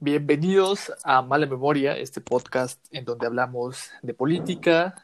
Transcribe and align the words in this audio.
Bienvenidos 0.00 0.92
a 1.04 1.22
Mala 1.22 1.46
Memoria, 1.46 1.96
este 1.96 2.20
podcast 2.20 2.84
en 2.90 3.04
donde 3.04 3.26
hablamos 3.26 3.90
de 4.02 4.12
política 4.12 4.94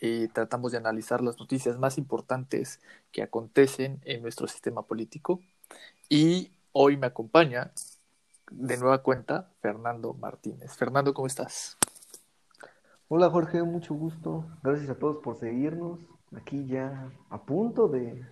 y 0.00 0.28
tratamos 0.28 0.72
de 0.72 0.78
analizar 0.78 1.22
las 1.22 1.38
noticias 1.38 1.78
más 1.78 1.98
importantes 1.98 2.80
que 3.10 3.22
acontecen 3.22 4.00
en 4.04 4.22
nuestro 4.22 4.46
sistema 4.46 4.82
político. 4.82 5.40
Y 6.08 6.52
hoy 6.72 6.96
me 6.96 7.06
acompaña 7.06 7.72
de 8.50 8.76
nueva 8.76 9.02
cuenta 9.02 9.50
Fernando 9.60 10.12
Martínez. 10.14 10.76
Fernando, 10.76 11.14
¿cómo 11.14 11.26
estás? 11.26 11.76
Hola 13.08 13.30
Jorge, 13.30 13.62
mucho 13.62 13.94
gusto. 13.94 14.46
Gracias 14.62 14.90
a 14.90 14.98
todos 14.98 15.18
por 15.22 15.36
seguirnos. 15.36 16.00
Aquí 16.36 16.66
ya 16.66 17.10
a 17.30 17.42
punto 17.42 17.88
de, 17.88 18.26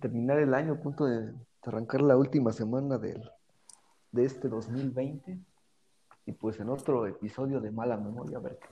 terminar 0.00 0.38
el 0.38 0.54
año, 0.54 0.74
a 0.74 0.80
punto 0.80 1.04
de, 1.04 1.32
arrancar 1.62 2.00
la 2.00 2.16
última 2.16 2.52
semana 2.52 2.96
del, 2.96 3.30
de 4.12 4.24
este 4.24 4.48
2020. 4.48 5.38
Y 6.26 6.32
pues 6.32 6.60
en 6.60 6.68
otro 6.68 7.06
episodio 7.06 7.60
de 7.60 7.70
Mala 7.70 7.96
Memoria, 7.96 8.38
a 8.38 8.40
ver 8.40 8.58
qué. 8.60 8.68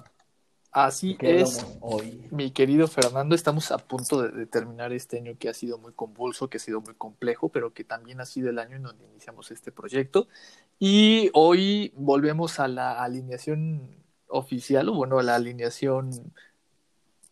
Así 0.71 1.17
es, 1.21 1.67
hoy? 1.81 2.29
mi 2.31 2.51
querido 2.51 2.87
Fernando, 2.89 3.35
estamos 3.35 3.73
a 3.73 3.79
punto 3.79 4.23
de, 4.23 4.31
de, 4.31 4.47
terminar 4.47 4.93
este 4.93 5.17
año 5.17 5.33
que 5.39 5.49
ha 5.49 5.55
sido 5.55 5.79
muy 5.79 5.93
convulso, 5.95 6.51
que 6.51 6.59
ha 6.59 6.61
sido 6.61 6.83
muy 6.83 6.95
complejo, 6.95 7.49
pero 7.49 7.73
que 7.73 7.85
también 7.85 8.21
ha 8.21 8.27
sido 8.27 8.51
el 8.51 8.59
año 8.59 8.77
en 8.77 8.83
donde 8.83 9.07
iniciamos 9.07 9.51
este 9.51 9.73
proyecto. 9.73 10.29
Y 10.79 11.31
hoy 11.33 11.93
volvemos 11.97 12.61
a 12.61 12.69
la 12.69 13.03
alineación 13.03 13.99
oficial, 14.29 14.89
o 14.91 14.95
bueno, 14.95 15.21
la 15.23 15.35
alineación, 15.35 16.11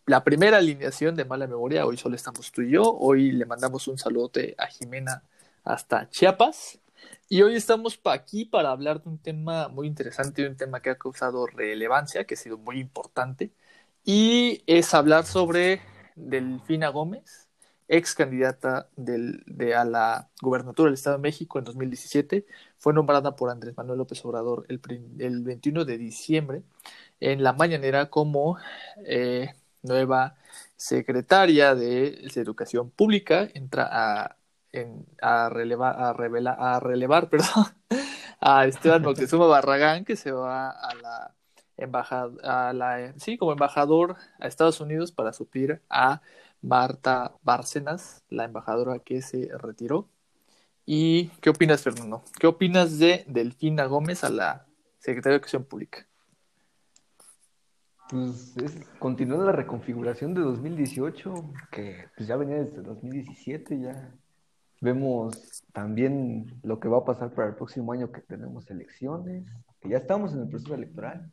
la 0.07 0.25
primera 0.25 0.57
alineación 0.59 1.15
de 1.15 1.25
mala 1.25 1.47
memoria, 1.47 1.87
hoy 1.87 1.97
solo 1.97 2.17
estamos 2.17 2.51
tú 2.53 2.63
y 2.63 2.73
yo, 2.73 2.83
hoy 2.83 3.33
le 3.33 3.45
mandamos 3.45 3.87
un 3.87 3.99
saludote 3.99 4.55
a 4.59 4.67
Jimena 4.67 5.23
hasta 5.63 6.09
Chiapas, 6.09 6.79
y 7.29 7.43
hoy 7.43 7.57
estamos 7.57 8.01
aquí 8.05 8.45
para 8.45 8.71
hablar 8.71 9.03
de 9.03 9.11
un 9.11 9.19
tema 9.19 9.69
muy 9.69 9.87
interesante, 9.87 10.47
un 10.47 10.57
tema 10.57 10.81
que 10.81 10.91
ha 10.91 10.99
causado 10.99 11.47
relevancia, 11.47 12.25
que 12.25 12.35
ha 12.35 12.37
sido 12.37 12.59
muy 12.59 12.79
importante, 12.79 13.53
y 14.05 14.63
es 14.67 14.95
hablar 14.95 15.27
sobre 15.27 15.81
Delfina 16.15 16.89
Gómez, 16.89 17.49
ex 17.89 18.15
candidata 18.15 18.89
de, 18.97 19.75
a 19.75 19.85
la 19.85 20.29
gubernatura 20.41 20.87
del 20.87 20.95
Estado 20.95 21.17
de 21.17 21.23
México 21.23 21.59
en 21.59 21.65
2017, 21.65 22.47
fue 22.79 22.93
nombrada 22.93 23.37
por 23.37 23.51
Andrés 23.51 23.77
Manuel 23.77 23.99
López 23.99 24.25
Obrador 24.25 24.67
el, 24.69 24.81
el 25.19 25.43
21 25.43 25.85
de 25.85 25.99
diciembre 25.99 26.63
en 27.21 27.43
la 27.43 27.53
mañanera 27.53 28.11
como 28.11 28.59
eh, 29.05 29.55
nueva 29.83 30.37
secretaria 30.77 31.75
de 31.75 32.29
Educación 32.35 32.91
Pública, 32.91 33.49
entra 33.55 33.89
a, 33.91 34.37
a 35.23 35.49
relevar, 35.49 36.01
a, 36.01 36.13
revelar, 36.13 36.57
a 36.59 36.81
relevar 36.81 37.29
perdón, 37.29 37.67
a 38.41 38.67
Esteban 38.67 39.03
Moctezuma 39.03 39.47
Barragán, 39.47 40.05
que 40.05 40.17
se 40.17 40.33
va 40.33 40.71
a 40.71 40.95
la 40.95 41.35
embajada, 41.77 42.69
a 42.69 42.73
la, 42.73 43.15
sí, 43.19 43.37
como 43.37 43.53
embajador 43.53 44.17
a 44.39 44.47
Estados 44.47 44.81
Unidos 44.81 45.13
para 45.13 45.33
suplir 45.33 45.83
a 45.91 46.23
Marta 46.63 47.35
Bárcenas, 47.43 48.25
la 48.29 48.45
embajadora 48.45 48.99
que 48.99 49.23
se 49.23 49.51
retiró. 49.59 50.09
¿Y 50.85 51.29
qué 51.41 51.51
opinas, 51.51 51.83
Fernando? 51.83 52.23
¿Qué 52.39 52.47
opinas 52.47 52.99
de 52.99 53.25
Delfina 53.27 53.87
Gómez 53.87 54.25
a 54.25 54.31
la 54.31 54.67
Secretaria 54.99 55.33
de 55.33 55.37
Educación 55.37 55.65
Pública? 55.65 56.07
Pues 58.09 58.57
es, 58.59 58.79
continuando 59.01 59.45
la 59.45 59.53
reconfiguración 59.53 60.33
de 60.33 60.43
2018, 60.43 61.35
que 61.73 62.07
pues 62.17 62.29
ya 62.29 62.37
venía 62.37 62.57
desde 62.63 62.83
2017, 62.83 63.81
ya 63.81 64.15
vemos 64.81 65.65
también 65.73 66.47
lo 66.63 66.81
que 66.81 66.89
va 66.89 66.99
a 66.99 67.05
pasar 67.05 67.33
para 67.35 67.49
el 67.49 67.55
próximo 67.55 67.93
año 67.93 68.13
que 68.13 68.21
tenemos 68.21 68.71
elecciones, 68.71 69.47
que 69.81 69.89
ya 69.89 69.99
estamos 69.99 70.35
en 70.35 70.43
el 70.43 70.49
proceso 70.49 70.75
electoral 70.75 71.33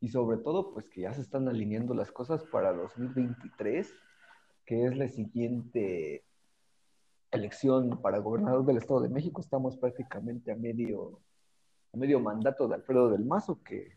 y 0.00 0.08
sobre 0.08 0.38
todo 0.38 0.72
pues 0.72 0.88
que 0.88 1.02
ya 1.02 1.12
se 1.12 1.20
están 1.20 1.48
alineando 1.48 1.94
las 1.94 2.10
cosas 2.12 2.42
para 2.44 2.72
2023, 2.72 3.92
que 4.64 4.86
es 4.86 4.96
la 4.96 5.08
siguiente 5.08 6.24
elección 7.30 8.00
para 8.00 8.18
gobernador 8.18 8.64
del 8.64 8.78
Estado 8.78 9.00
de 9.00 9.08
México. 9.08 9.40
Estamos 9.40 9.76
prácticamente 9.76 10.52
a 10.52 10.56
medio, 10.56 11.20
a 11.92 11.96
medio 11.96 12.20
mandato 12.20 12.68
de 12.68 12.76
Alfredo 12.76 13.10
del 13.10 13.24
Mazo, 13.24 13.62
que 13.62 13.92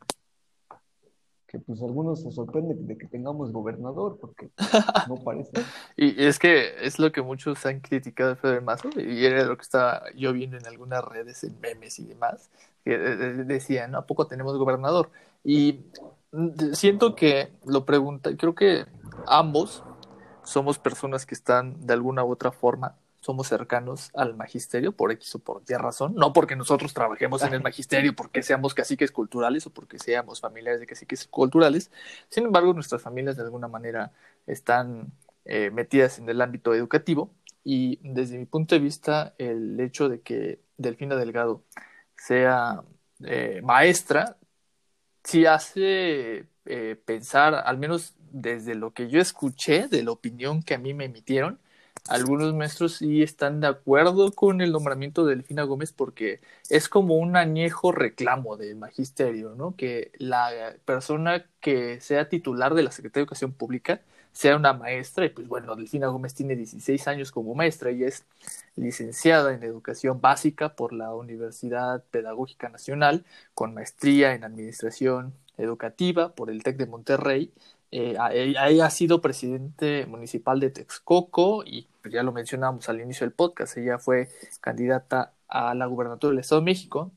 que 1.51 1.59
pues 1.59 1.81
algunos 1.81 2.21
se 2.21 2.31
sorprenden 2.31 2.87
de 2.87 2.97
que 2.97 3.07
tengamos 3.07 3.51
gobernador, 3.51 4.17
porque 4.21 4.49
no 5.09 5.17
parece. 5.17 5.51
y 5.97 6.23
es 6.23 6.39
que 6.39 6.85
es 6.85 6.97
lo 6.97 7.11
que 7.11 7.21
muchos 7.21 7.65
han 7.65 7.81
criticado 7.81 8.31
a 8.31 8.35
Federer 8.37 8.61
Mazo, 8.61 8.89
y 8.97 9.25
era 9.25 9.43
lo 9.43 9.57
que 9.57 9.63
estaba 9.63 10.03
yo 10.15 10.31
viendo 10.31 10.57
en 10.57 10.65
algunas 10.65 11.03
redes, 11.03 11.43
en 11.43 11.59
memes 11.59 11.99
y 11.99 12.05
demás, 12.05 12.49
que 12.85 12.97
decían, 12.97 13.95
¿a 13.95 14.05
poco 14.05 14.27
tenemos 14.27 14.57
gobernador? 14.57 15.09
Y 15.43 15.81
siento 16.71 17.15
que 17.15 17.51
lo 17.65 17.85
pregunta, 17.85 18.29
creo 18.37 18.55
que 18.55 18.85
ambos 19.27 19.83
somos 20.43 20.79
personas 20.79 21.25
que 21.25 21.35
están 21.35 21.85
de 21.85 21.93
alguna 21.93 22.23
u 22.23 22.31
otra 22.31 22.53
forma 22.53 22.95
somos 23.21 23.47
cercanos 23.47 24.09
al 24.13 24.35
magisterio 24.35 24.91
por 24.91 25.11
X 25.11 25.35
o 25.35 25.39
por 25.39 25.63
Y 25.67 25.73
razón, 25.75 26.15
no 26.15 26.33
porque 26.33 26.55
nosotros 26.55 26.93
trabajemos 26.93 27.43
en 27.43 27.53
el 27.53 27.61
magisterio, 27.63 28.13
porque 28.15 28.43
seamos 28.43 28.73
caciques 28.73 29.11
culturales 29.11 29.65
o 29.67 29.69
porque 29.69 29.99
seamos 29.99 30.41
familiares 30.41 30.81
de 30.81 30.87
caciques 30.87 31.27
culturales, 31.27 31.91
sin 32.29 32.45
embargo 32.45 32.73
nuestras 32.73 33.01
familias 33.01 33.37
de 33.37 33.43
alguna 33.43 33.67
manera 33.67 34.11
están 34.47 35.13
eh, 35.45 35.71
metidas 35.71 36.19
en 36.19 36.27
el 36.29 36.41
ámbito 36.41 36.73
educativo. 36.73 37.31
Y 37.63 37.99
desde 38.01 38.39
mi 38.39 38.45
punto 38.45 38.73
de 38.73 38.81
vista 38.81 39.35
el 39.37 39.79
hecho 39.79 40.09
de 40.09 40.21
que 40.21 40.59
Delfina 40.77 41.15
Delgado 41.15 41.63
sea 42.15 42.83
eh, 43.23 43.61
maestra 43.63 44.37
sí 45.23 45.45
hace 45.45 46.47
eh, 46.65 46.95
pensar, 47.05 47.55
al 47.55 47.77
menos 47.77 48.15
desde 48.31 48.75
lo 48.75 48.93
que 48.93 49.09
yo 49.09 49.21
escuché, 49.21 49.87
de 49.87 50.03
la 50.03 50.11
opinión 50.11 50.63
que 50.63 50.73
a 50.73 50.77
mí 50.77 50.93
me 50.93 51.05
emitieron, 51.05 51.59
algunos 52.07 52.53
maestros 52.53 52.97
sí 52.97 53.21
están 53.21 53.61
de 53.61 53.67
acuerdo 53.67 54.31
con 54.31 54.61
el 54.61 54.71
nombramiento 54.71 55.25
de 55.25 55.35
Delfina 55.35 55.63
Gómez 55.63 55.93
porque 55.93 56.41
es 56.69 56.89
como 56.89 57.15
un 57.15 57.35
añejo 57.35 57.91
reclamo 57.91 58.57
del 58.57 58.75
magisterio, 58.75 59.55
¿no? 59.55 59.75
Que 59.75 60.11
la 60.17 60.75
persona 60.85 61.45
que 61.59 62.01
sea 62.01 62.27
titular 62.27 62.73
de 62.73 62.83
la 62.83 62.91
Secretaría 62.91 63.21
de 63.21 63.25
Educación 63.25 63.53
Pública 63.53 64.01
sea 64.33 64.55
una 64.55 64.73
maestra 64.73 65.25
y 65.25 65.29
pues 65.29 65.47
bueno, 65.47 65.75
Delfina 65.75 66.07
Gómez 66.07 66.33
tiene 66.33 66.55
16 66.55 67.07
años 67.07 67.31
como 67.31 67.53
maestra 67.53 67.91
y 67.91 68.03
es 68.03 68.25
licenciada 68.75 69.53
en 69.53 69.63
educación 69.63 70.21
básica 70.21 70.75
por 70.75 70.93
la 70.93 71.13
Universidad 71.13 72.03
Pedagógica 72.11 72.69
Nacional 72.69 73.25
con 73.53 73.73
maestría 73.73 74.33
en 74.33 74.43
administración 74.43 75.33
educativa 75.57 76.33
por 76.33 76.49
el 76.49 76.63
TEC 76.63 76.77
de 76.77 76.85
Monterrey 76.87 77.53
eh, 77.91 78.15
ha 78.17 78.89
sido 78.89 79.21
presidente 79.21 80.05
municipal 80.05 80.61
de 80.61 80.69
Texcoco 80.69 81.63
y 81.65 81.87
ya 82.09 82.23
lo 82.23 82.31
mencionamos 82.31 82.89
al 82.89 83.01
inicio 83.01 83.25
del 83.25 83.33
podcast, 83.33 83.77
ella 83.77 83.97
fue 83.97 84.29
candidata 84.59 85.33
a 85.47 85.75
la 85.75 85.85
gubernatura 85.85 86.31
del 86.31 86.39
Estado 86.39 86.61
de 86.61 86.65
México. 86.65 87.11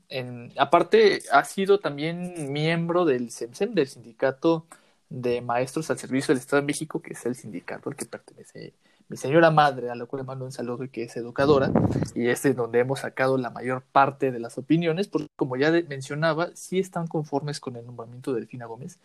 Aparte, 0.59 1.23
ha 1.33 1.45
sido 1.45 1.79
también 1.79 2.53
miembro 2.53 3.05
del 3.05 3.31
SEMSEM, 3.31 3.75
del 3.75 3.89
Sindicato 3.89 4.67
de 5.09 5.41
Maestros 5.41 5.91
al 5.91 5.99
Servicio 5.99 6.35
del 6.35 6.41
Estado 6.41 6.63
de 6.63 6.67
México, 6.67 7.01
que 7.01 7.13
es 7.13 7.25
el 7.27 7.37
sindicato 7.37 7.89
al 7.89 7.97
que 7.97 8.07
pertenece 8.07 8.75
mi 9.09 9.17
señora 9.17 9.51
madre, 9.51 9.91
a 9.91 9.95
la 9.95 10.07
cual 10.07 10.23
le 10.23 10.27
mando 10.27 10.47
un 10.47 10.53
saludo 10.53 10.83
y 10.83 10.89
que 10.89 11.05
es 11.05 11.17
educadora, 11.17 11.71
y 12.15 12.29
este 12.29 12.49
es 12.51 12.57
donde 12.57 12.81
hemos 12.81 13.01
sacado 13.01 13.37
la 13.37 13.51
mayor 13.51 13.83
parte 13.83 14.33
de 14.33 14.41
las 14.41 14.57
opiniones, 14.57 15.09
porque 15.09 15.29
como 15.37 15.57
ya 15.57 15.71
mencionaba, 15.89 16.51
sí 16.55 16.79
están 16.79 17.07
conformes 17.07 17.61
con 17.61 17.77
el 17.77 17.85
nombramiento 17.85 18.33
de 18.33 18.41
Delfina 18.41 18.67
Gómez, 18.67 18.99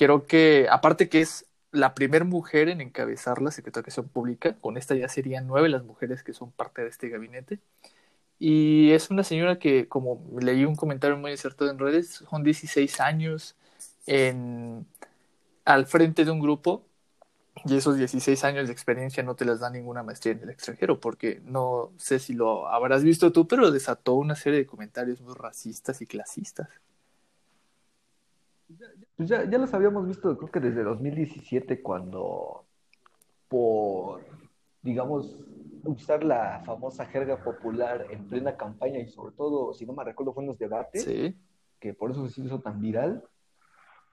Creo 0.00 0.26
que, 0.26 0.66
aparte 0.70 1.10
que 1.10 1.20
es 1.20 1.44
la 1.72 1.94
primera 1.94 2.24
mujer 2.24 2.68
en 2.68 2.80
encabezar 2.80 3.42
la 3.42 3.50
Secretaría 3.50 3.82
de 3.84 3.90
Educación 3.90 4.08
Pública, 4.08 4.56
con 4.60 4.76
esta 4.76 4.94
ya 4.96 5.08
serían 5.08 5.46
nueve 5.46 5.68
las 5.68 5.84
mujeres 5.84 6.22
que 6.22 6.32
son 6.32 6.50
parte 6.52 6.82
de 6.82 6.88
este 6.88 7.08
gabinete. 7.08 7.60
Y 8.38 8.92
es 8.92 9.10
una 9.10 9.24
señora 9.24 9.58
que, 9.58 9.88
como 9.88 10.22
leí 10.40 10.64
un 10.64 10.76
comentario 10.76 11.16
muy 11.18 11.32
acertado 11.32 11.70
en 11.70 11.78
redes, 11.78 12.08
son 12.30 12.42
16 12.44 13.00
años 13.00 13.56
en, 14.06 14.86
al 15.64 15.86
frente 15.86 16.24
de 16.24 16.30
un 16.32 16.40
grupo 16.40 16.86
y 17.64 17.76
esos 17.76 17.96
16 17.96 18.44
años 18.44 18.66
de 18.68 18.72
experiencia 18.72 19.22
no 19.22 19.36
te 19.36 19.44
las 19.44 19.60
da 19.60 19.70
ninguna 19.70 20.02
maestría 20.02 20.34
en 20.34 20.42
el 20.42 20.50
extranjero, 20.50 21.00
porque 21.00 21.40
no 21.44 21.92
sé 21.98 22.18
si 22.18 22.34
lo 22.34 22.68
habrás 22.68 23.02
visto 23.04 23.32
tú, 23.32 23.46
pero 23.48 23.70
desató 23.70 24.14
una 24.14 24.36
serie 24.36 24.60
de 24.60 24.66
comentarios 24.66 25.20
muy 25.20 25.34
racistas 25.34 26.00
y 26.02 26.06
clasistas. 26.06 26.68
Pues 29.20 29.28
ya, 29.28 29.44
ya 29.44 29.58
los 29.58 29.74
habíamos 29.74 30.08
visto, 30.08 30.34
creo 30.38 30.50
que 30.50 30.60
desde 30.60 30.82
2017, 30.82 31.82
cuando 31.82 32.64
por, 33.48 34.22
digamos, 34.80 35.38
usar 35.84 36.24
la 36.24 36.62
famosa 36.64 37.04
jerga 37.04 37.44
popular 37.44 38.06
en 38.08 38.26
plena 38.28 38.56
campaña 38.56 38.98
y 38.98 39.08
sobre 39.08 39.36
todo, 39.36 39.74
si 39.74 39.84
no 39.84 39.92
me 39.92 40.04
recuerdo, 40.04 40.32
fue 40.32 40.42
en 40.42 40.48
los 40.48 40.58
debates, 40.58 41.04
que 41.78 41.92
por 41.92 42.12
eso 42.12 42.26
se 42.30 42.40
hizo 42.40 42.60
tan 42.60 42.80
viral. 42.80 43.22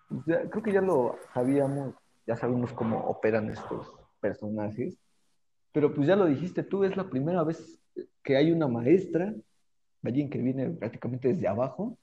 Pues 0.10 0.24
creo 0.50 0.62
que 0.62 0.74
ya 0.74 0.82
lo 0.82 1.16
sabíamos, 1.34 1.96
ya 2.26 2.36
sabemos 2.36 2.74
cómo 2.74 3.00
operan 3.00 3.50
estos 3.50 3.90
personajes, 4.20 5.00
pero 5.72 5.94
pues 5.94 6.06
ya 6.06 6.18
lo 6.18 6.26
dijiste 6.26 6.64
tú, 6.64 6.84
es 6.84 6.98
la 6.98 7.10
primera 7.10 7.46
vez 7.46 7.80
que 8.22 8.36
hay 8.36 8.52
una 8.52 8.68
maestra, 8.68 9.34
alguien 10.04 10.30
que 10.30 10.40
viene 10.40 10.70
prácticamente 10.72 11.30
desde 11.30 11.48
abajo, 11.48 11.98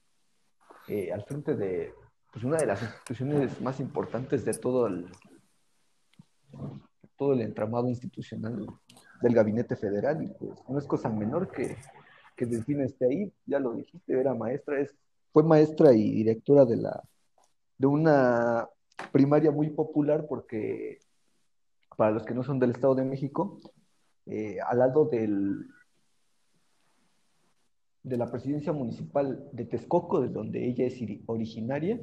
eh, 0.87 1.13
al 1.13 1.23
frente 1.23 1.55
de 1.55 1.93
pues, 2.35 2.43
una 2.43 2.57
de 2.57 2.65
las 2.65 2.81
instituciones 2.81 3.61
más 3.61 3.79
importantes 3.79 4.43
de 4.43 4.53
todo 4.55 4.87
el, 4.87 5.05
todo 7.15 7.31
el 7.31 7.39
entramado 7.39 7.87
institucional 7.87 8.67
del 9.21 9.33
gabinete 9.33 9.77
federal 9.77 10.21
y 10.21 10.27
pues 10.27 10.59
no 10.67 10.77
es 10.77 10.85
cosa 10.85 11.07
menor 11.09 11.49
que, 11.49 11.77
que 12.35 12.45
Delfina 12.45 12.83
esté 12.83 13.05
ahí, 13.05 13.33
ya 13.45 13.57
lo 13.59 13.71
dijiste, 13.71 14.19
era 14.19 14.33
maestra, 14.33 14.81
es, 14.81 14.93
fue 15.31 15.43
maestra 15.43 15.93
y 15.93 16.11
directora 16.11 16.65
de 16.65 16.75
la 16.75 17.01
de 17.77 17.87
una 17.87 18.67
primaria 19.13 19.51
muy 19.51 19.69
popular 19.69 20.25
porque 20.27 20.99
para 21.95 22.11
los 22.11 22.25
que 22.25 22.33
no 22.33 22.43
son 22.43 22.59
del 22.59 22.71
Estado 22.71 22.95
de 22.95 23.05
México, 23.05 23.59
eh, 24.25 24.57
al 24.59 24.79
lado 24.79 25.05
del, 25.05 25.69
de 28.03 28.17
la 28.17 28.29
presidencia 28.29 28.73
municipal 28.73 29.49
de 29.53 29.63
Texcoco, 29.63 30.19
de 30.19 30.27
donde 30.27 30.67
ella 30.67 30.85
es 30.85 30.99
originaria, 31.27 31.99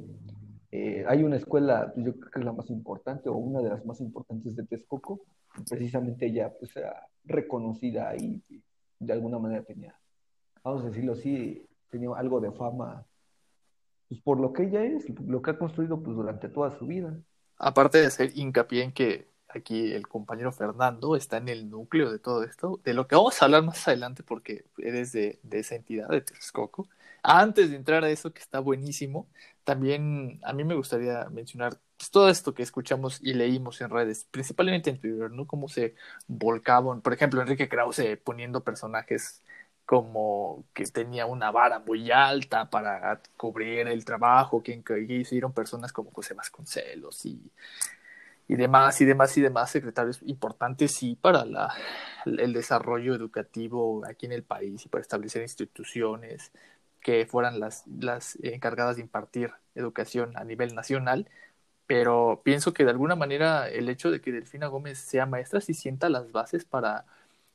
eh, 0.75 1.05
hay 1.07 1.21
una 1.21 1.35
escuela, 1.35 1.91
pues, 1.93 2.03
yo 2.03 2.15
creo 2.15 2.31
que 2.31 2.39
es 2.39 2.45
la 2.45 2.51
más 2.51 2.67
importante 2.71 3.29
o 3.29 3.35
una 3.35 3.61
de 3.61 3.69
las 3.69 3.85
más 3.85 4.01
importantes 4.01 4.55
de 4.55 4.65
Texcoco, 4.65 5.21
precisamente 5.69 6.25
ella 6.25 6.51
pues 6.59 6.75
era 6.75 7.07
reconocida 7.25 8.15
y 8.15 8.41
de 8.97 9.13
alguna 9.13 9.37
manera 9.37 9.61
tenía, 9.61 9.95
vamos 10.63 10.83
a 10.83 10.87
decirlo 10.87 11.13
así, 11.13 11.63
tenía 11.91 12.09
algo 12.15 12.41
de 12.41 12.51
fama 12.53 13.05
pues 14.09 14.19
por 14.21 14.39
lo 14.39 14.51
que 14.51 14.63
ella 14.63 14.83
es, 14.83 15.05
lo 15.27 15.43
que 15.43 15.51
ha 15.51 15.59
construido 15.59 16.01
pues 16.01 16.17
durante 16.17 16.49
toda 16.49 16.71
su 16.71 16.87
vida. 16.87 17.15
Aparte 17.59 17.99
de 17.99 18.07
hacer 18.07 18.31
hincapié 18.33 18.81
en 18.81 18.93
que 18.93 19.27
aquí 19.49 19.93
el 19.93 20.07
compañero 20.07 20.51
Fernando 20.51 21.15
está 21.15 21.37
en 21.37 21.49
el 21.49 21.69
núcleo 21.69 22.11
de 22.11 22.17
todo 22.17 22.43
esto, 22.43 22.79
de 22.83 22.95
lo 22.95 23.05
que 23.05 23.15
vamos 23.15 23.39
a 23.39 23.45
hablar 23.45 23.61
más 23.61 23.87
adelante 23.87 24.23
porque 24.23 24.65
eres 24.79 25.11
de, 25.11 25.39
de 25.43 25.59
esa 25.59 25.75
entidad 25.75 26.09
de 26.09 26.21
Texcoco. 26.21 26.87
Antes 27.23 27.71
de 27.71 27.77
entrar 27.77 28.03
a 28.03 28.09
eso 28.09 28.33
que 28.33 28.41
está 28.41 28.59
buenísimo, 28.59 29.27
también 29.63 30.39
a 30.43 30.53
mí 30.53 30.63
me 30.65 30.75
gustaría 30.75 31.25
mencionar 31.29 31.79
pues, 31.97 32.11
todo 32.11 32.29
esto 32.29 32.53
que 32.53 32.63
escuchamos 32.63 33.19
y 33.21 33.33
leímos 33.33 33.79
en 33.81 33.89
redes, 33.89 34.27
principalmente 34.29 34.89
en 34.89 34.99
Twitter, 34.99 35.31
¿no? 35.31 35.47
Cómo 35.47 35.69
se 35.69 35.95
volcaban, 36.27 37.01
por 37.01 37.13
ejemplo, 37.13 37.41
Enrique 37.41 37.69
Krause 37.69 38.19
poniendo 38.23 38.63
personajes 38.63 39.41
como 39.85 40.65
que 40.73 40.85
tenía 40.85 41.25
una 41.25 41.51
vara 41.51 41.79
muy 41.79 42.11
alta 42.11 42.69
para 42.69 43.21
cubrir 43.37 43.87
el 43.87 44.05
trabajo 44.05 44.63
que, 44.63 44.81
hicieron 45.09 45.53
personas 45.53 45.91
como 45.93 46.11
José 46.11 46.33
Vasconcelos 46.33 47.25
y, 47.25 47.51
y 48.47 48.55
demás 48.55 48.99
y 49.01 49.05
demás 49.05 49.37
y 49.37 49.41
demás 49.41 49.71
secretarios 49.71 50.21
importantes 50.23 50.93
sí 50.93 51.17
para 51.19 51.45
la, 51.45 51.73
el 52.25 52.53
desarrollo 52.53 53.15
educativo 53.15 54.03
aquí 54.05 54.25
en 54.25 54.33
el 54.33 54.43
país 54.43 54.85
y 54.85 54.89
para 54.89 55.01
establecer 55.01 55.41
instituciones 55.41 56.51
que 57.03 57.25
fueran 57.25 57.59
las, 57.59 57.85
las 57.87 58.37
encargadas 58.41 58.95
de 58.95 59.03
impartir 59.03 59.51
educación 59.75 60.35
a 60.37 60.43
nivel 60.43 60.73
nacional, 60.75 61.29
pero 61.85 62.41
pienso 62.43 62.73
que 62.73 62.85
de 62.85 62.91
alguna 62.91 63.15
manera 63.15 63.69
el 63.69 63.89
hecho 63.89 64.09
de 64.09 64.21
que 64.21 64.31
Delfina 64.31 64.67
Gómez 64.67 64.97
sea 64.99 65.25
maestra 65.25 65.61
sí 65.61 65.73
sienta 65.73 66.09
las 66.09 66.31
bases 66.31 66.65
para 66.65 67.05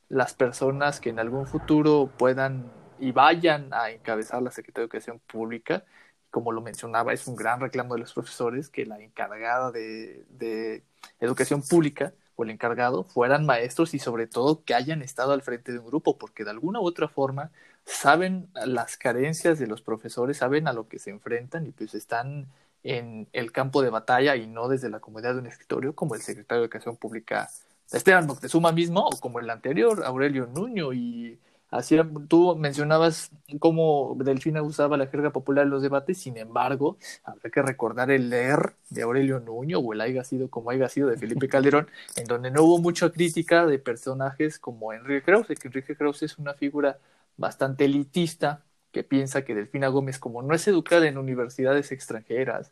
las 0.07 0.33
personas 0.33 0.99
que 0.99 1.09
en 1.09 1.19
algún 1.19 1.47
futuro 1.47 2.09
puedan 2.17 2.71
y 2.99 3.11
vayan 3.11 3.73
a 3.73 3.91
encabezar 3.91 4.41
la 4.41 4.51
Secretaría 4.51 4.83
de 4.83 4.85
Educación 4.85 5.19
Pública. 5.27 5.83
Como 6.31 6.51
lo 6.51 6.61
mencionaba, 6.61 7.13
es 7.13 7.27
un 7.27 7.35
gran 7.35 7.59
reclamo 7.59 7.95
de 7.95 8.01
los 8.01 8.13
profesores 8.13 8.69
que 8.69 8.85
la 8.85 8.99
encargada 8.99 9.71
de, 9.71 10.25
de 10.29 10.83
educación 11.19 11.61
pública 11.61 12.13
o 12.39 12.43
el 12.43 12.51
encargado 12.51 13.03
fueran 13.03 13.45
maestros 13.45 13.93
y 13.93 13.99
sobre 13.99 14.25
todo 14.25 14.63
que 14.63 14.73
hayan 14.73 15.01
estado 15.01 15.33
al 15.33 15.41
frente 15.41 15.73
de 15.73 15.79
un 15.79 15.87
grupo, 15.87 16.17
porque 16.17 16.45
de 16.45 16.51
alguna 16.51 16.79
u 16.79 16.85
otra 16.85 17.09
forma 17.09 17.51
saben 17.83 18.47
las 18.65 18.95
carencias 18.95 19.59
de 19.59 19.67
los 19.67 19.81
profesores, 19.81 20.37
saben 20.37 20.69
a 20.69 20.73
lo 20.73 20.87
que 20.87 20.99
se 20.99 21.09
enfrentan 21.09 21.67
y 21.67 21.71
pues 21.71 21.93
están 21.95 22.47
en 22.83 23.27
el 23.33 23.51
campo 23.51 23.81
de 23.81 23.89
batalla 23.89 24.37
y 24.37 24.47
no 24.47 24.69
desde 24.69 24.89
la 24.89 25.01
comodidad 25.01 25.33
de 25.33 25.41
un 25.41 25.47
escritorio 25.47 25.93
como 25.93 26.15
el 26.15 26.21
secretario 26.21 26.61
de 26.61 26.67
Educación 26.67 26.95
Pública 26.95 27.49
Esteban 27.91 28.25
Moctezuma 28.25 28.71
mismo 28.71 29.05
o 29.05 29.19
como 29.19 29.41
el 29.41 29.49
anterior, 29.49 30.01
Aurelio 30.05 30.45
Nuño 30.47 30.93
y 30.93 31.37
así 31.69 31.97
tú 32.27 32.55
mencionabas 32.55 33.31
cómo 33.59 34.15
Delfina 34.19 34.61
usaba 34.61 34.97
la 34.97 35.07
jerga 35.07 35.31
popular 35.31 35.65
en 35.65 35.71
los 35.71 35.81
debates, 35.81 36.17
sin 36.17 36.37
embargo, 36.37 36.97
habrá 37.23 37.49
que 37.49 37.61
recordar 37.61 38.11
el 38.11 38.29
leer 38.29 38.73
de 38.89 39.03
Aurelio 39.03 39.39
Nuño 39.39 39.79
o 39.79 39.93
el 39.93 40.01
haya 40.01 40.23
sido 40.23 40.49
como 40.49 40.71
haya 40.71 40.89
sido 40.89 41.09
de 41.09 41.17
Felipe 41.17 41.47
Calderón, 41.49 41.87
en 42.15 42.25
donde 42.25 42.51
no 42.51 42.63
hubo 42.63 42.79
mucha 42.79 43.11
crítica 43.11 43.65
de 43.65 43.79
personajes 43.79 44.59
como 44.59 44.93
Enrique 44.93 45.23
Krause, 45.23 45.59
que 45.59 45.67
Enrique 45.67 45.95
Krause 45.95 46.23
es 46.23 46.37
una 46.37 46.53
figura 46.53 46.99
bastante 47.37 47.85
elitista, 47.85 48.63
que 48.91 49.03
piensa 49.03 49.43
que 49.45 49.55
Delfina 49.55 49.87
Gómez, 49.87 50.19
como 50.19 50.41
no 50.41 50.55
es 50.55 50.67
educada 50.67 51.07
en 51.07 51.17
universidades 51.17 51.91
extranjeras, 51.91 52.71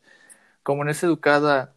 como 0.63 0.83
no 0.83 0.91
es 0.91 1.03
educada 1.03 1.75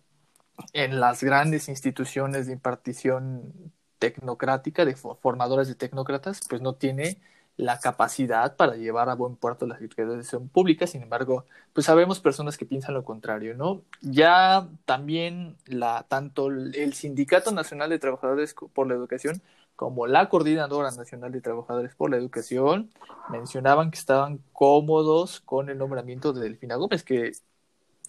en 0.73 1.01
las 1.01 1.23
grandes 1.23 1.69
instituciones 1.69 2.47
de 2.47 2.53
impartición 2.55 3.73
tecnocrática, 4.00 4.85
de 4.85 4.97
formadoras 4.97 5.69
de 5.69 5.76
tecnócratas, 5.76 6.41
pues 6.49 6.61
no 6.61 6.75
tiene 6.75 7.19
la 7.56 7.79
capacidad 7.79 8.56
para 8.56 8.76
llevar 8.76 9.11
a 9.11 9.14
buen 9.14 9.37
puerto 9.37 9.67
la 9.67 9.76
educación 9.76 10.49
pública, 10.49 10.87
sin 10.87 11.02
embargo, 11.02 11.44
pues 11.75 11.87
sabemos 11.87 12.19
personas 12.19 12.56
que 12.56 12.64
piensan 12.64 12.94
lo 12.94 13.05
contrario, 13.05 13.55
¿no? 13.55 13.82
Ya 14.00 14.69
también 14.87 15.56
la, 15.67 16.06
tanto 16.08 16.49
el 16.49 16.94
Sindicato 16.94 17.52
Nacional 17.52 17.91
de 17.91 17.99
Trabajadores 17.99 18.55
por 18.73 18.88
la 18.88 18.94
Educación 18.94 19.43
como 19.76 20.06
la 20.06 20.29
Coordinadora 20.29 20.91
Nacional 20.91 21.32
de 21.32 21.41
Trabajadores 21.41 21.94
por 21.94 22.11
la 22.11 22.17
Educación 22.17 22.91
mencionaban 23.31 23.91
que 23.91 23.99
estaban 23.99 24.41
cómodos 24.52 25.41
con 25.41 25.69
el 25.69 25.79
nombramiento 25.79 26.32
de 26.32 26.43
Delfina 26.43 26.76
Gómez, 26.76 27.02
que 27.02 27.32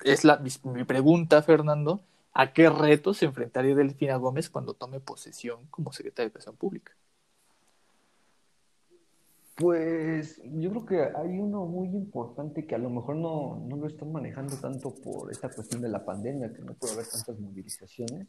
es 0.04 0.24
la, 0.24 0.42
mi 0.64 0.84
pregunta, 0.86 1.42
Fernando, 1.44 2.02
¿A 2.34 2.54
qué 2.54 2.70
retos 2.70 3.18
se 3.18 3.26
enfrentaría 3.26 3.76
Delfina 3.76 4.16
Gómez 4.16 4.50
cuando 4.50 4.74
tome 4.74 5.00
posesión 5.00 5.68
como 5.70 5.92
secretaria 5.92 6.26
de 6.26 6.28
Educación 6.28 6.56
Pública? 6.56 6.94
Pues 9.56 10.42
yo 10.44 10.70
creo 10.70 10.86
que 10.86 11.18
hay 11.18 11.40
uno 11.40 11.66
muy 11.66 11.90
importante 11.90 12.66
que 12.66 12.74
a 12.74 12.80
lo 12.80 12.90
mejor 12.90 13.18
no, 13.18 13.64
no 13.68 13.76
lo 13.76 13.86
están 13.86 14.12
manejando 14.12 14.56
tanto 14.56 14.96
por 14.96 15.30
esta 15.30 15.50
cuestión 15.50 15.82
de 15.82 15.90
la 15.90 16.06
pandemia, 16.06 16.54
que 16.54 16.62
no 16.62 16.74
puede 16.74 16.94
haber 16.94 17.08
tantas 17.08 17.38
movilizaciones, 17.38 18.28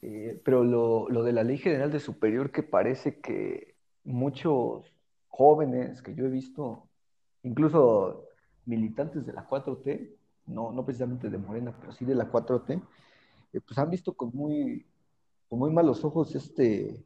eh, 0.00 0.40
pero 0.44 0.64
lo, 0.64 1.08
lo 1.10 1.22
de 1.22 1.32
la 1.32 1.44
Ley 1.44 1.58
General 1.58 1.92
de 1.92 2.00
Superior 2.00 2.50
que 2.50 2.62
parece 2.62 3.20
que 3.20 3.74
muchos 4.04 4.92
jóvenes 5.28 6.00
que 6.02 6.14
yo 6.14 6.24
he 6.24 6.30
visto, 6.30 6.88
incluso 7.42 8.24
militantes 8.64 9.26
de 9.26 9.34
la 9.34 9.46
4T, 9.46 10.17
no, 10.48 10.72
no 10.72 10.84
precisamente 10.84 11.30
de 11.30 11.38
Morena, 11.38 11.74
pero 11.78 11.92
sí 11.92 12.04
de 12.04 12.14
la 12.14 12.30
4T, 12.30 12.82
eh, 13.52 13.60
pues 13.60 13.78
han 13.78 13.90
visto 13.90 14.12
con 14.14 14.30
muy, 14.34 14.86
con 15.48 15.58
muy 15.58 15.70
malos 15.70 16.04
ojos 16.04 16.34
este 16.34 17.04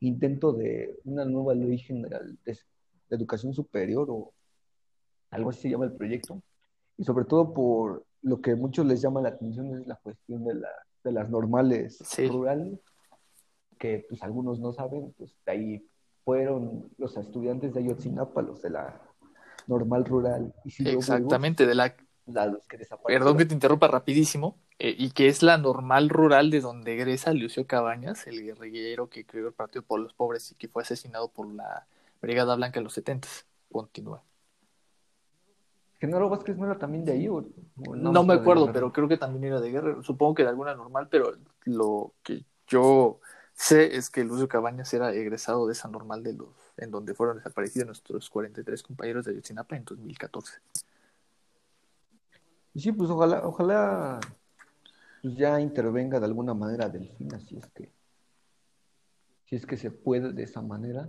intento 0.00 0.52
de 0.52 0.98
una 1.04 1.24
nueva 1.24 1.54
ley 1.54 1.78
general 1.78 2.38
de, 2.44 2.58
educación 3.10 3.52
superior 3.52 4.06
o 4.08 4.32
algo 5.30 5.50
así 5.50 5.62
se 5.62 5.70
llama 5.70 5.84
el 5.84 5.92
proyecto, 5.92 6.40
y 6.96 7.02
sobre 7.02 7.24
todo 7.24 7.52
por 7.52 8.04
lo 8.22 8.40
que 8.40 8.54
muchos 8.54 8.86
les 8.86 9.00
llama 9.00 9.20
la 9.20 9.30
atención 9.30 9.76
es 9.76 9.86
la 9.86 9.96
cuestión 9.96 10.44
de, 10.44 10.54
la, 10.54 10.68
de 11.02 11.12
las 11.12 11.28
normales 11.28 11.98
rurales, 12.28 12.78
que 13.78 14.06
pues 14.08 14.22
algunos 14.22 14.60
no 14.60 14.72
saben, 14.72 15.12
pues 15.18 15.34
de 15.44 15.52
ahí 15.52 15.90
fueron 16.24 16.88
los 16.98 17.16
estudiantes 17.16 17.74
de 17.74 17.80
Ayotzinapa, 17.80 18.42
los 18.42 18.62
de 18.62 18.70
la 18.70 19.00
normal 19.66 20.04
rural. 20.04 20.54
Y 20.64 20.88
Exactamente, 20.88 21.66
de 21.66 21.74
la 21.74 21.96
Perdón 23.06 23.36
que 23.36 23.44
te 23.44 23.54
interrumpa 23.54 23.88
rapidísimo, 23.88 24.56
eh, 24.78 24.94
y 24.96 25.10
que 25.10 25.28
es 25.28 25.42
la 25.42 25.58
normal 25.58 26.08
rural 26.08 26.50
de 26.50 26.60
donde 26.60 26.94
egresa 26.94 27.32
Lucio 27.32 27.66
Cabañas, 27.66 28.26
el 28.26 28.42
guerrillero 28.42 29.08
que 29.08 29.24
creó 29.24 29.48
el 29.48 29.54
Partido 29.54 29.82
por 29.82 30.00
los 30.00 30.12
Pobres 30.12 30.52
y 30.52 30.54
que 30.54 30.68
fue 30.68 30.82
asesinado 30.82 31.28
por 31.28 31.46
la 31.46 31.86
Brigada 32.20 32.56
Blanca 32.56 32.80
en 32.80 32.84
los 32.84 32.94
70. 32.94 33.28
Continúa. 33.70 34.22
¿Genaro 36.00 36.30
Vázquez 36.30 36.56
no 36.56 36.64
era 36.64 36.78
también 36.78 37.04
de 37.04 37.12
ahí? 37.12 37.28
no, 37.76 38.24
me 38.24 38.34
acuerdo, 38.34 38.72
pero 38.72 38.90
creo 38.90 39.06
que 39.06 39.18
también 39.18 39.44
era 39.44 39.60
de 39.60 39.70
Guerrero. 39.70 40.02
Supongo 40.02 40.34
que 40.34 40.42
de 40.44 40.48
alguna 40.48 40.74
normal, 40.74 41.08
pero 41.10 41.34
lo 41.64 42.14
que 42.22 42.44
yo 42.66 43.20
sé 43.52 43.96
es 43.96 44.08
que 44.08 44.24
Lucio 44.24 44.48
Cabañas 44.48 44.92
era 44.94 45.12
egresado 45.12 45.66
de 45.66 45.74
esa 45.74 45.88
normal 45.88 46.22
de 46.22 46.32
los 46.32 46.48
en 46.80 46.90
donde 46.90 47.14
fueron 47.14 47.36
desaparecidos 47.36 47.86
nuestros 47.86 48.30
43 48.30 48.82
compañeros 48.82 49.24
de 49.24 49.32
Ayotzinapa 49.32 49.76
en 49.76 49.84
2014. 49.84 50.60
Y 52.74 52.80
sí, 52.80 52.92
pues 52.92 53.10
ojalá, 53.10 53.46
ojalá 53.46 54.20
pues 55.22 55.36
ya 55.36 55.60
intervenga 55.60 56.18
de 56.18 56.26
alguna 56.26 56.54
manera 56.54 56.88
Delfina, 56.88 57.38
si 57.40 57.56
es 57.56 57.66
que, 57.68 57.90
si 59.44 59.56
es 59.56 59.66
que 59.66 59.76
se 59.76 59.90
puede 59.90 60.32
de 60.32 60.44
esa 60.44 60.62
manera, 60.62 61.08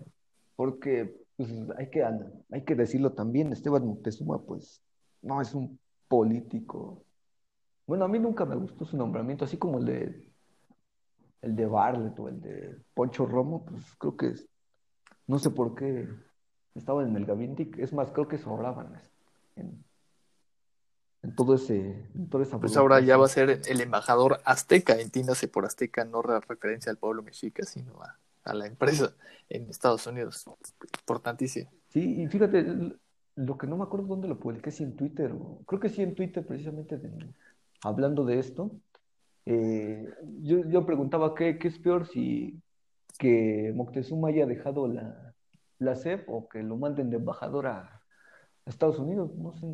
porque 0.55 1.15
pues, 1.37 1.49
hay, 1.77 1.89
que, 1.89 2.03
hay 2.03 2.63
que 2.63 2.75
decirlo 2.75 3.13
también, 3.13 3.53
Esteban 3.53 3.85
Moctezuma, 3.85 4.41
pues 4.41 4.81
no 5.21 5.41
es 5.41 5.53
un 5.53 5.79
político. 6.07 7.03
Bueno, 7.87 8.05
a 8.05 8.07
mí 8.07 8.19
nunca 8.19 8.45
me 8.45 8.55
gustó 8.55 8.85
su 8.85 8.97
nombramiento, 8.97 9.45
así 9.45 9.57
como 9.57 9.79
el 9.79 9.85
de 9.85 10.31
el 11.41 11.55
de 11.55 11.65
Barlet 11.65 12.19
o 12.19 12.29
el 12.29 12.39
de 12.39 12.77
Poncho 12.93 13.25
Romo, 13.25 13.65
pues 13.65 13.83
creo 13.97 14.15
que 14.15 14.33
no 15.27 15.39
sé 15.39 15.49
por 15.49 15.73
qué 15.75 16.07
estaban 16.75 17.09
en 17.09 17.15
el 17.15 17.25
gabinete, 17.25 17.71
es 17.81 17.93
más, 17.93 18.11
creo 18.11 18.27
que 18.27 18.37
sobraban 18.37 18.93
en, 19.55 19.65
en 19.65 19.83
todo 21.35 21.55
ese, 21.55 22.09
toda 22.29 22.43
esa 22.43 22.59
Pues 22.59 22.77
ahora 22.77 22.99
ya 22.99 23.17
va 23.17 23.25
a 23.25 23.29
ser 23.29 23.61
el 23.67 23.81
embajador 23.81 24.41
azteca, 24.45 24.99
entiéndase 24.99 25.47
por 25.47 25.65
azteca, 25.65 26.05
no 26.05 26.21
referencia 26.21 26.91
al 26.91 26.97
pueblo 26.97 27.23
mexica, 27.23 27.63
sino 27.63 28.01
a, 28.01 28.17
a 28.43 28.53
la 28.53 28.67
empresa 28.67 29.13
en 29.49 29.69
Estados 29.69 30.07
Unidos. 30.07 30.45
Importantísimo. 30.99 31.69
Sí, 31.89 32.21
y 32.21 32.27
fíjate, 32.27 32.65
lo 33.35 33.57
que 33.57 33.67
no 33.67 33.77
me 33.77 33.83
acuerdo 33.83 34.07
dónde 34.07 34.27
lo 34.27 34.39
publiqué, 34.39 34.71
si 34.71 34.83
en 34.83 34.95
Twitter, 34.95 35.33
creo 35.65 35.79
que 35.79 35.89
sí 35.89 36.01
en 36.01 36.15
Twitter 36.15 36.45
precisamente 36.45 36.99
hablando 37.83 38.25
de 38.25 38.39
esto, 38.39 38.71
eh, 39.45 40.07
yo, 40.41 40.65
yo 40.69 40.85
preguntaba 40.85 41.33
qué, 41.35 41.57
qué 41.57 41.67
es 41.67 41.79
peor 41.79 42.07
si 42.07 42.61
que 43.17 43.71
Moctezuma 43.75 44.29
haya 44.29 44.45
dejado 44.45 44.87
la, 44.87 45.33
la 45.79 45.95
CEP 45.95 46.29
o 46.29 46.47
que 46.47 46.63
lo 46.63 46.77
manden 46.77 47.09
de 47.09 47.17
embajador 47.17 47.67
a 47.67 48.01
Estados 48.65 48.99
Unidos, 48.99 49.35
no 49.35 49.53
sé. 49.53 49.67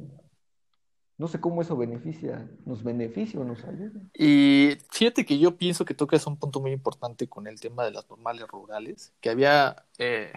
No 1.18 1.28
sé 1.28 1.40
cómo 1.40 1.62
eso 1.64 1.76
beneficia, 1.76 2.48
nos 2.66 2.84
beneficia 2.84 3.40
o 3.40 3.44
nos 3.44 3.64
ayuda. 3.64 4.00
Y 4.14 4.78
fíjate 4.92 5.26
que 5.26 5.40
yo 5.40 5.58
pienso 5.58 5.84
que 5.84 5.96
tocas 5.96 6.28
un 6.28 6.38
punto 6.38 6.60
muy 6.60 6.72
importante 6.72 7.28
con 7.28 7.48
el 7.48 7.60
tema 7.60 7.84
de 7.86 7.92
las 7.92 8.08
normales 8.10 8.48
rurales, 8.48 9.14
que 9.20 9.32
había 9.32 9.84
eh, 9.98 10.32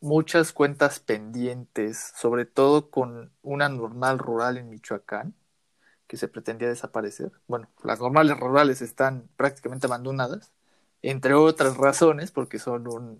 muchas 0.00 0.52
cuentas 0.52 0.98
pendientes, 0.98 2.12
sobre 2.16 2.46
todo 2.46 2.90
con 2.90 3.32
una 3.42 3.68
normal 3.68 4.18
rural 4.18 4.56
en 4.56 4.70
Michoacán, 4.70 5.34
que 6.06 6.16
se 6.16 6.28
pretendía 6.28 6.68
desaparecer. 6.68 7.30
Bueno, 7.46 7.68
las 7.84 8.00
normales 8.00 8.38
rurales 8.38 8.82
están 8.82 9.28
prácticamente 9.36 9.86
abandonadas, 9.86 10.52
entre 11.02 11.34
otras 11.34 11.76
razones, 11.76 12.32
porque 12.32 12.58
son 12.58 12.86
un, 12.88 13.18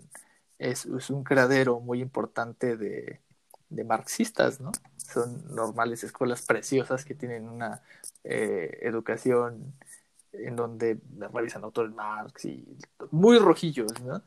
es, 0.57 0.85
es 0.85 1.09
un 1.09 1.23
cradero 1.23 1.79
muy 1.79 2.01
importante 2.01 2.77
de, 2.77 3.21
de 3.69 3.83
marxistas, 3.83 4.59
¿no? 4.59 4.71
Son 5.03 5.53
normales 5.53 6.03
escuelas 6.03 6.43
preciosas 6.45 7.05
que 7.05 7.15
tienen 7.15 7.47
una 7.47 7.81
eh, 8.23 8.79
educación 8.81 9.75
en 10.31 10.55
donde 10.55 10.99
revisan 11.31 11.63
autores 11.63 11.93
Marx 11.93 12.45
y 12.45 12.77
muy 13.11 13.37
rojillos, 13.37 14.01
¿no? 14.01 14.23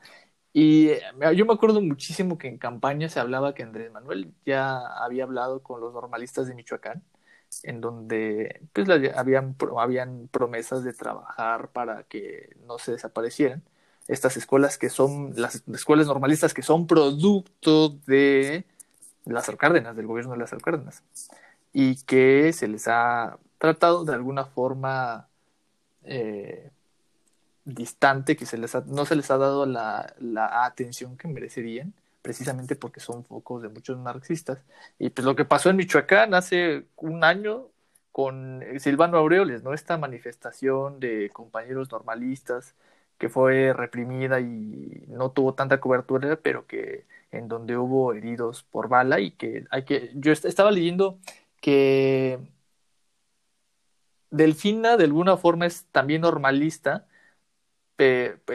Y 0.52 0.88
eh, 0.88 1.02
yo 1.34 1.44
me 1.44 1.52
acuerdo 1.52 1.82
muchísimo 1.82 2.38
que 2.38 2.48
en 2.48 2.56
campaña 2.56 3.10
se 3.10 3.20
hablaba 3.20 3.54
que 3.54 3.62
Andrés 3.62 3.92
Manuel 3.92 4.32
ya 4.46 4.78
había 5.04 5.24
hablado 5.24 5.62
con 5.62 5.80
los 5.80 5.92
normalistas 5.92 6.46
de 6.46 6.54
Michoacán, 6.54 7.02
en 7.62 7.80
donde 7.82 8.62
pues 8.72 8.88
habían, 8.88 9.54
habían 9.76 10.28
promesas 10.28 10.82
de 10.84 10.94
trabajar 10.94 11.72
para 11.72 12.04
que 12.04 12.56
no 12.66 12.78
se 12.78 12.92
desaparecieran. 12.92 13.64
Estas 14.08 14.36
escuelas 14.36 14.78
que 14.78 14.88
son, 14.88 15.34
las 15.36 15.62
escuelas 15.74 16.06
normalistas 16.06 16.54
que 16.54 16.62
son 16.62 16.86
producto 16.86 17.90
de 18.06 18.64
Lázaro 19.26 19.58
Cárdenas, 19.58 19.96
del 19.96 20.06
gobierno 20.06 20.32
de 20.32 20.38
Lázaro 20.38 20.62
Cárdenas, 20.62 21.02
y 21.72 21.96
que 22.04 22.52
se 22.52 22.68
les 22.68 22.88
ha 22.88 23.38
tratado 23.58 24.04
de 24.04 24.14
alguna 24.14 24.44
forma 24.44 25.28
eh, 26.04 26.70
distante, 27.64 28.36
que 28.36 28.46
se 28.46 28.58
les 28.58 28.74
no 28.86 29.04
se 29.06 29.16
les 29.16 29.30
ha 29.30 29.38
dado 29.38 29.66
la, 29.66 30.14
la, 30.20 30.64
atención 30.64 31.16
que 31.16 31.28
merecerían, 31.28 31.94
precisamente 32.22 32.76
porque 32.76 33.00
son 33.00 33.24
focos 33.24 33.62
de 33.62 33.68
muchos 33.68 33.98
marxistas. 33.98 34.64
Y 34.98 35.10
pues 35.10 35.24
lo 35.24 35.36
que 35.36 35.44
pasó 35.44 35.70
en 35.70 35.76
Michoacán 35.76 36.34
hace 36.34 36.86
un 36.96 37.24
año 37.24 37.68
con 38.12 38.62
Silvano 38.78 39.18
Aureoles, 39.18 39.62
¿no? 39.62 39.74
Esta 39.74 39.98
manifestación 39.98 41.00
de 41.00 41.30
compañeros 41.32 41.90
normalistas 41.90 42.74
que 43.18 43.28
fue 43.28 43.72
reprimida 43.72 44.40
y 44.40 45.04
no 45.08 45.30
tuvo 45.30 45.54
tanta 45.54 45.80
cobertura, 45.80 46.36
pero 46.36 46.66
que 46.66 47.06
en 47.36 47.48
donde 47.48 47.76
hubo 47.76 48.12
heridos 48.12 48.62
por 48.64 48.88
bala 48.88 49.20
y 49.20 49.32
que 49.32 49.64
hay 49.70 49.84
que 49.84 50.10
yo 50.14 50.32
estaba 50.32 50.70
leyendo 50.70 51.18
que 51.60 52.38
Delfina 54.30 54.96
de 54.96 55.04
alguna 55.04 55.36
forma 55.36 55.66
es 55.66 55.86
también 55.92 56.22
normalista, 56.22 57.06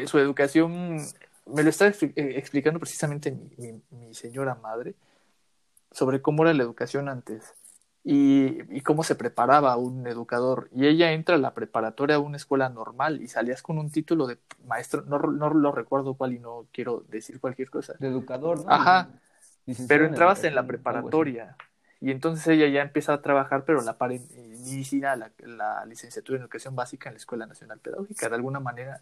su 0.05 0.19
educación 0.19 0.97
me 1.45 1.63
lo 1.63 1.69
está 1.69 1.87
eh, 1.87 2.13
explicando 2.15 2.79
precisamente 2.79 3.31
mi 3.89 4.13
señora 4.13 4.55
madre 4.55 4.95
sobre 5.91 6.21
cómo 6.21 6.43
era 6.43 6.53
la 6.53 6.63
educación 6.63 7.09
antes 7.09 7.55
y, 8.03 8.81
cómo 8.81 9.03
se 9.03 9.15
preparaba 9.15 9.77
un 9.77 10.07
educador. 10.07 10.69
Y 10.73 10.87
ella 10.87 11.11
entra 11.11 11.35
a 11.35 11.39
la 11.39 11.53
preparatoria 11.53 12.15
a 12.15 12.19
una 12.19 12.37
escuela 12.37 12.69
normal 12.69 13.21
y 13.21 13.27
salías 13.27 13.61
con 13.61 13.77
un 13.77 13.91
título 13.91 14.27
de 14.27 14.39
maestro, 14.65 15.03
no, 15.03 15.19
no 15.19 15.49
lo 15.51 15.71
recuerdo 15.71 16.15
cuál 16.15 16.33
y 16.33 16.39
no 16.39 16.67
quiero 16.71 17.05
decir 17.09 17.39
cualquier 17.39 17.69
cosa. 17.69 17.93
De 17.99 18.07
educador, 18.07 18.65
¿no? 18.65 18.71
Ajá. 18.71 19.09
Pero 19.87 20.05
entrabas 20.05 20.43
en 20.43 20.55
la 20.55 20.65
preparatoria 20.65 21.55
y 21.99 22.09
entonces 22.09 22.47
ella 22.47 22.67
ya 22.67 22.81
empieza 22.81 23.13
a 23.13 23.21
trabajar, 23.21 23.63
pero 23.63 23.81
la 23.81 23.97
par 23.97 24.11
inicia 24.11 25.15
la, 25.15 25.31
la 25.37 25.85
licenciatura 25.85 26.37
en 26.37 26.41
educación 26.41 26.75
básica 26.75 27.09
en 27.09 27.13
la 27.13 27.17
Escuela 27.17 27.45
Nacional 27.45 27.79
Pedagógica. 27.79 28.27
De 28.27 28.35
alguna 28.35 28.59
manera, 28.59 29.01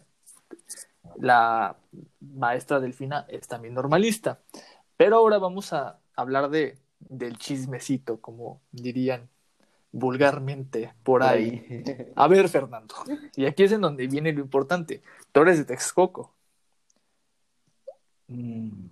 la 1.18 1.76
maestra 2.20 2.78
Delfina 2.78 3.24
es 3.28 3.48
también 3.48 3.72
normalista. 3.72 4.40
Pero 4.98 5.16
ahora 5.16 5.38
vamos 5.38 5.72
a 5.72 5.98
hablar 6.14 6.50
de 6.50 6.76
del 7.00 7.36
chismecito, 7.38 8.20
como 8.20 8.60
dirían 8.70 9.28
vulgarmente 9.92 10.94
por 11.02 11.22
ahí. 11.22 11.82
A 12.16 12.28
ver, 12.28 12.48
Fernando, 12.48 12.94
y 13.36 13.46
aquí 13.46 13.64
es 13.64 13.72
en 13.72 13.80
donde 13.80 14.06
viene 14.06 14.32
lo 14.32 14.40
importante. 14.40 15.02
Tú 15.32 15.40
eres 15.40 15.58
de 15.58 15.64
Texcoco. 15.64 16.34
Mm, 18.28 18.86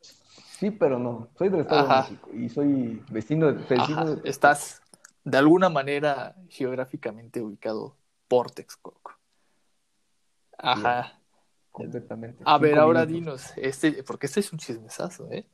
sí, 0.00 0.70
pero 0.70 0.98
no. 0.98 1.28
Soy 1.36 1.48
del 1.48 1.60
Estado 1.60 1.88
de 1.88 1.96
México 1.96 2.30
y 2.32 2.48
soy 2.48 3.02
vecino, 3.10 3.52
de, 3.52 4.20
Estás 4.24 4.80
de 5.24 5.38
alguna 5.38 5.68
manera 5.68 6.36
geográficamente 6.48 7.40
ubicado 7.40 7.96
por 8.28 8.50
Texcoco. 8.50 9.12
Ajá. 10.56 11.18
completamente. 11.72 12.42
A 12.46 12.58
ver, 12.58 12.78
ahora 12.78 13.04
dinos, 13.04 13.52
este, 13.56 14.04
porque 14.04 14.26
este 14.26 14.40
es 14.40 14.52
un 14.52 14.58
chismesazo, 14.58 15.30
¿eh? 15.32 15.46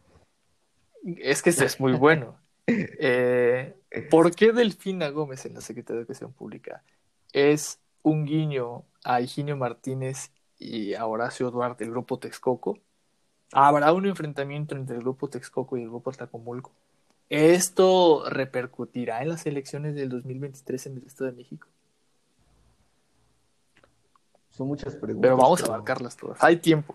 Es 1.04 1.42
que 1.42 1.50
ese 1.50 1.64
es 1.64 1.80
muy 1.80 1.92
bueno. 1.92 2.36
Eh, 2.66 3.74
¿Por 4.10 4.34
qué 4.34 4.52
Delfina 4.52 5.08
Gómez 5.08 5.44
en 5.44 5.54
la 5.54 5.60
Secretaría 5.60 5.96
de 5.96 6.02
Educación 6.02 6.32
Pública 6.32 6.84
es 7.32 7.80
un 8.02 8.24
guiño 8.24 8.84
a 9.02 9.20
Higinio 9.20 9.56
Martínez 9.56 10.30
y 10.58 10.94
a 10.94 11.06
Horacio 11.06 11.50
Duarte 11.50 11.84
del 11.84 11.92
grupo 11.92 12.18
Texcoco? 12.18 12.78
¿Habrá 13.52 13.92
un 13.92 14.06
enfrentamiento 14.06 14.76
entre 14.76 14.96
el 14.96 15.02
grupo 15.02 15.28
Texcoco 15.28 15.76
y 15.76 15.82
el 15.82 15.88
grupo 15.88 16.12
Tlacomulco? 16.12 16.70
¿Esto 17.28 18.24
repercutirá 18.28 19.22
en 19.22 19.30
las 19.30 19.46
elecciones 19.46 19.94
del 19.94 20.08
2023 20.08 20.86
en 20.86 20.96
el 20.98 21.06
Estado 21.06 21.30
de 21.30 21.36
México? 21.36 21.66
Son 24.50 24.68
muchas 24.68 24.94
preguntas. 24.94 25.22
Pero 25.22 25.36
vamos 25.36 25.62
a 25.62 25.66
abarcarlas 25.66 26.16
todas. 26.16 26.42
Hay 26.42 26.56
tiempo. 26.56 26.94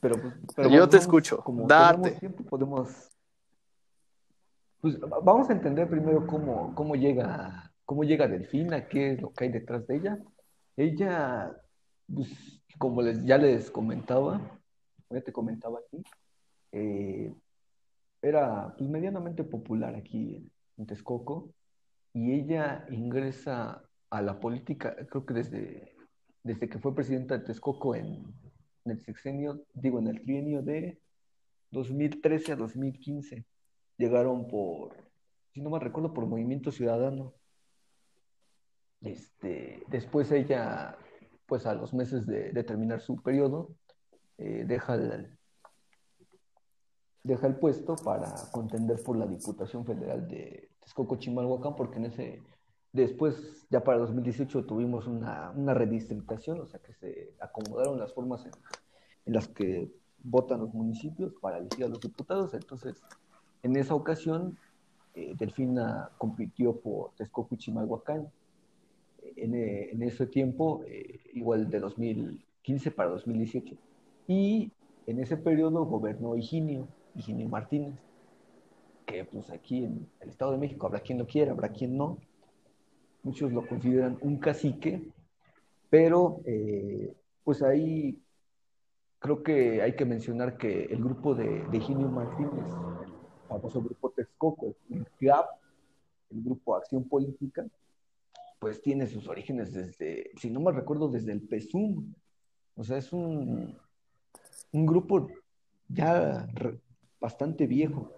Pero, 0.00 0.16
pues, 0.54 0.70
yo 0.70 0.88
te 0.88 0.98
escucho. 0.98 1.38
Como 1.38 1.66
Date. 1.66 2.12
Tiempo, 2.12 2.44
podemos 2.44 3.10
pues 4.86 5.00
vamos 5.00 5.50
a 5.50 5.52
entender 5.52 5.88
primero 5.88 6.24
cómo, 6.28 6.72
cómo 6.76 6.94
llega, 6.94 7.72
cómo 7.84 8.04
llega 8.04 8.28
Delfina, 8.28 8.86
qué 8.86 9.14
es 9.14 9.20
lo 9.20 9.32
que 9.32 9.44
hay 9.44 9.50
detrás 9.50 9.84
de 9.88 9.96
ella. 9.96 10.18
Ella, 10.76 11.52
pues, 12.06 12.62
como 12.78 13.02
les, 13.02 13.24
ya 13.24 13.36
les 13.36 13.68
comentaba, 13.68 14.60
ya 15.10 15.20
te 15.22 15.32
comentaba 15.32 15.80
aquí, 15.80 16.04
eh, 16.70 17.34
era 18.22 18.76
pues, 18.78 18.88
medianamente 18.88 19.42
popular 19.42 19.96
aquí 19.96 20.36
en, 20.36 20.52
en, 20.76 20.86
Texcoco 20.86 21.50
y 22.12 22.32
ella 22.32 22.86
ingresa 22.88 23.82
a 24.10 24.22
la 24.22 24.38
política, 24.38 24.94
creo 25.10 25.26
que 25.26 25.34
desde, 25.34 25.96
desde 26.44 26.68
que 26.68 26.78
fue 26.78 26.94
presidenta 26.94 27.36
de 27.36 27.44
Texcoco 27.44 27.96
en, 27.96 28.22
en 28.84 28.92
el 28.92 29.00
sexenio, 29.00 29.64
digo, 29.74 29.98
en 29.98 30.06
el 30.06 30.22
trienio 30.22 30.62
de 30.62 31.00
2013 31.72 32.52
a 32.52 32.56
2015 32.56 33.44
llegaron 33.98 34.46
por, 34.48 34.94
si 35.52 35.60
no 35.60 35.70
me 35.70 35.78
recuerdo, 35.78 36.12
por 36.12 36.26
Movimiento 36.26 36.70
Ciudadano. 36.70 37.34
Este, 39.00 39.82
después 39.88 40.30
ella, 40.32 40.96
pues 41.46 41.66
a 41.66 41.74
los 41.74 41.94
meses 41.94 42.26
de, 42.26 42.52
terminar 42.64 43.00
su 43.00 43.22
periodo, 43.22 43.70
eh, 44.38 44.64
deja, 44.66 44.94
el, 44.94 45.38
deja 47.22 47.46
el 47.46 47.56
puesto 47.56 47.96
para 47.96 48.34
contender 48.52 49.02
por 49.02 49.16
la 49.16 49.26
Diputación 49.26 49.84
Federal 49.84 50.26
de 50.28 50.70
Texcoco 50.80 51.16
Chimalhuacán, 51.16 51.76
porque 51.76 51.98
en 51.98 52.06
ese, 52.06 52.42
después, 52.92 53.66
ya 53.70 53.82
para 53.84 53.98
2018, 53.98 54.66
tuvimos 54.66 55.06
una, 55.06 55.50
una 55.50 55.74
redistritación, 55.74 56.60
o 56.60 56.66
sea 56.66 56.80
que 56.80 56.94
se 56.94 57.34
acomodaron 57.40 57.98
las 57.98 58.12
formas 58.12 58.44
en, 58.44 58.52
en 59.26 59.32
las 59.32 59.48
que 59.48 59.92
votan 60.18 60.60
los 60.60 60.74
municipios 60.74 61.34
para 61.40 61.58
elegir 61.58 61.84
a 61.84 61.88
los 61.88 62.00
diputados, 62.00 62.52
entonces 62.54 63.02
en 63.66 63.76
esa 63.76 63.94
ocasión, 63.94 64.56
eh, 65.14 65.34
Delfina 65.38 66.10
compitió 66.18 66.76
por 66.76 67.10
Texcoco 67.16 67.54
y 67.54 67.58
Chimalhuacán. 67.58 68.28
En, 69.36 69.54
eh, 69.54 69.90
en 69.92 70.02
ese 70.02 70.26
tiempo, 70.26 70.82
eh, 70.86 71.20
igual 71.34 71.68
de 71.68 71.80
2015 71.80 72.90
para 72.92 73.10
2018. 73.10 73.74
Y 74.28 74.70
en 75.06 75.20
ese 75.20 75.36
periodo 75.36 75.84
gobernó 75.84 76.36
Higinio, 76.36 76.88
Higinio 77.14 77.48
Martínez, 77.48 77.94
que 79.04 79.24
pues 79.24 79.50
aquí 79.50 79.84
en 79.84 80.08
el 80.20 80.28
Estado 80.28 80.52
de 80.52 80.58
México 80.58 80.86
habrá 80.86 81.00
quien 81.00 81.18
lo 81.18 81.26
quiera, 81.26 81.52
habrá 81.52 81.70
quien 81.70 81.96
no, 81.96 82.18
muchos 83.22 83.52
lo 83.52 83.66
consideran 83.66 84.18
un 84.20 84.38
cacique, 84.38 85.08
pero 85.90 86.40
eh, 86.44 87.14
pues 87.44 87.62
ahí 87.62 88.18
creo 89.18 89.42
que 89.42 89.82
hay 89.82 89.94
que 89.96 90.04
mencionar 90.04 90.56
que 90.56 90.84
el 90.84 91.02
grupo 91.02 91.34
de, 91.34 91.64
de 91.70 91.80
Ginio 91.80 92.08
Martínez, 92.08 92.66
famoso 93.46 93.82
grupo 93.82 94.10
Texcoco, 94.10 94.74
el 94.90 95.06
GAP, 95.20 95.46
el 96.30 96.42
grupo 96.42 96.76
Acción 96.76 97.04
Política, 97.04 97.66
pues 98.58 98.80
tiene 98.80 99.06
sus 99.06 99.28
orígenes 99.28 99.72
desde, 99.72 100.30
si 100.36 100.50
no 100.50 100.60
me 100.60 100.72
recuerdo, 100.72 101.08
desde 101.08 101.32
el 101.32 101.42
PESUM. 101.42 102.14
O 102.76 102.84
sea, 102.84 102.98
es 102.98 103.12
un, 103.12 103.76
un 104.72 104.86
grupo 104.86 105.28
ya 105.88 106.48
bastante 107.20 107.66
viejo. 107.66 108.12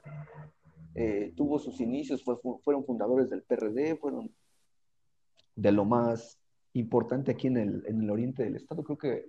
Eh, 0.94 1.32
tuvo 1.36 1.58
sus 1.58 1.80
inicios, 1.80 2.24
fueron 2.24 2.84
fundadores 2.84 3.30
del 3.30 3.42
PRD, 3.42 3.96
fueron 3.96 4.30
de 5.54 5.72
lo 5.72 5.84
más 5.84 6.38
importante 6.72 7.32
aquí 7.32 7.48
en 7.48 7.56
el, 7.56 7.84
en 7.86 8.02
el 8.02 8.10
oriente 8.10 8.44
del 8.44 8.56
estado. 8.56 8.82
Creo 8.82 8.98
que 8.98 9.26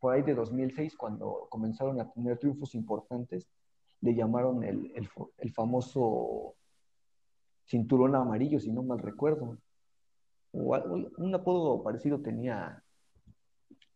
por 0.00 0.14
ahí 0.14 0.22
de 0.22 0.34
2006, 0.34 0.96
cuando 0.96 1.46
comenzaron 1.48 2.00
a 2.00 2.10
tener 2.10 2.38
triunfos 2.38 2.74
importantes, 2.74 3.46
le 4.02 4.14
llamaron 4.14 4.62
el, 4.64 4.92
el, 4.94 5.08
el 5.38 5.52
famoso 5.52 6.54
cinturón 7.64 8.14
amarillo, 8.14 8.60
si 8.60 8.70
no 8.70 8.82
mal 8.82 8.98
recuerdo. 8.98 9.58
un 10.52 11.34
apodo 11.34 11.82
parecido 11.82 12.20
tenía 12.20 12.82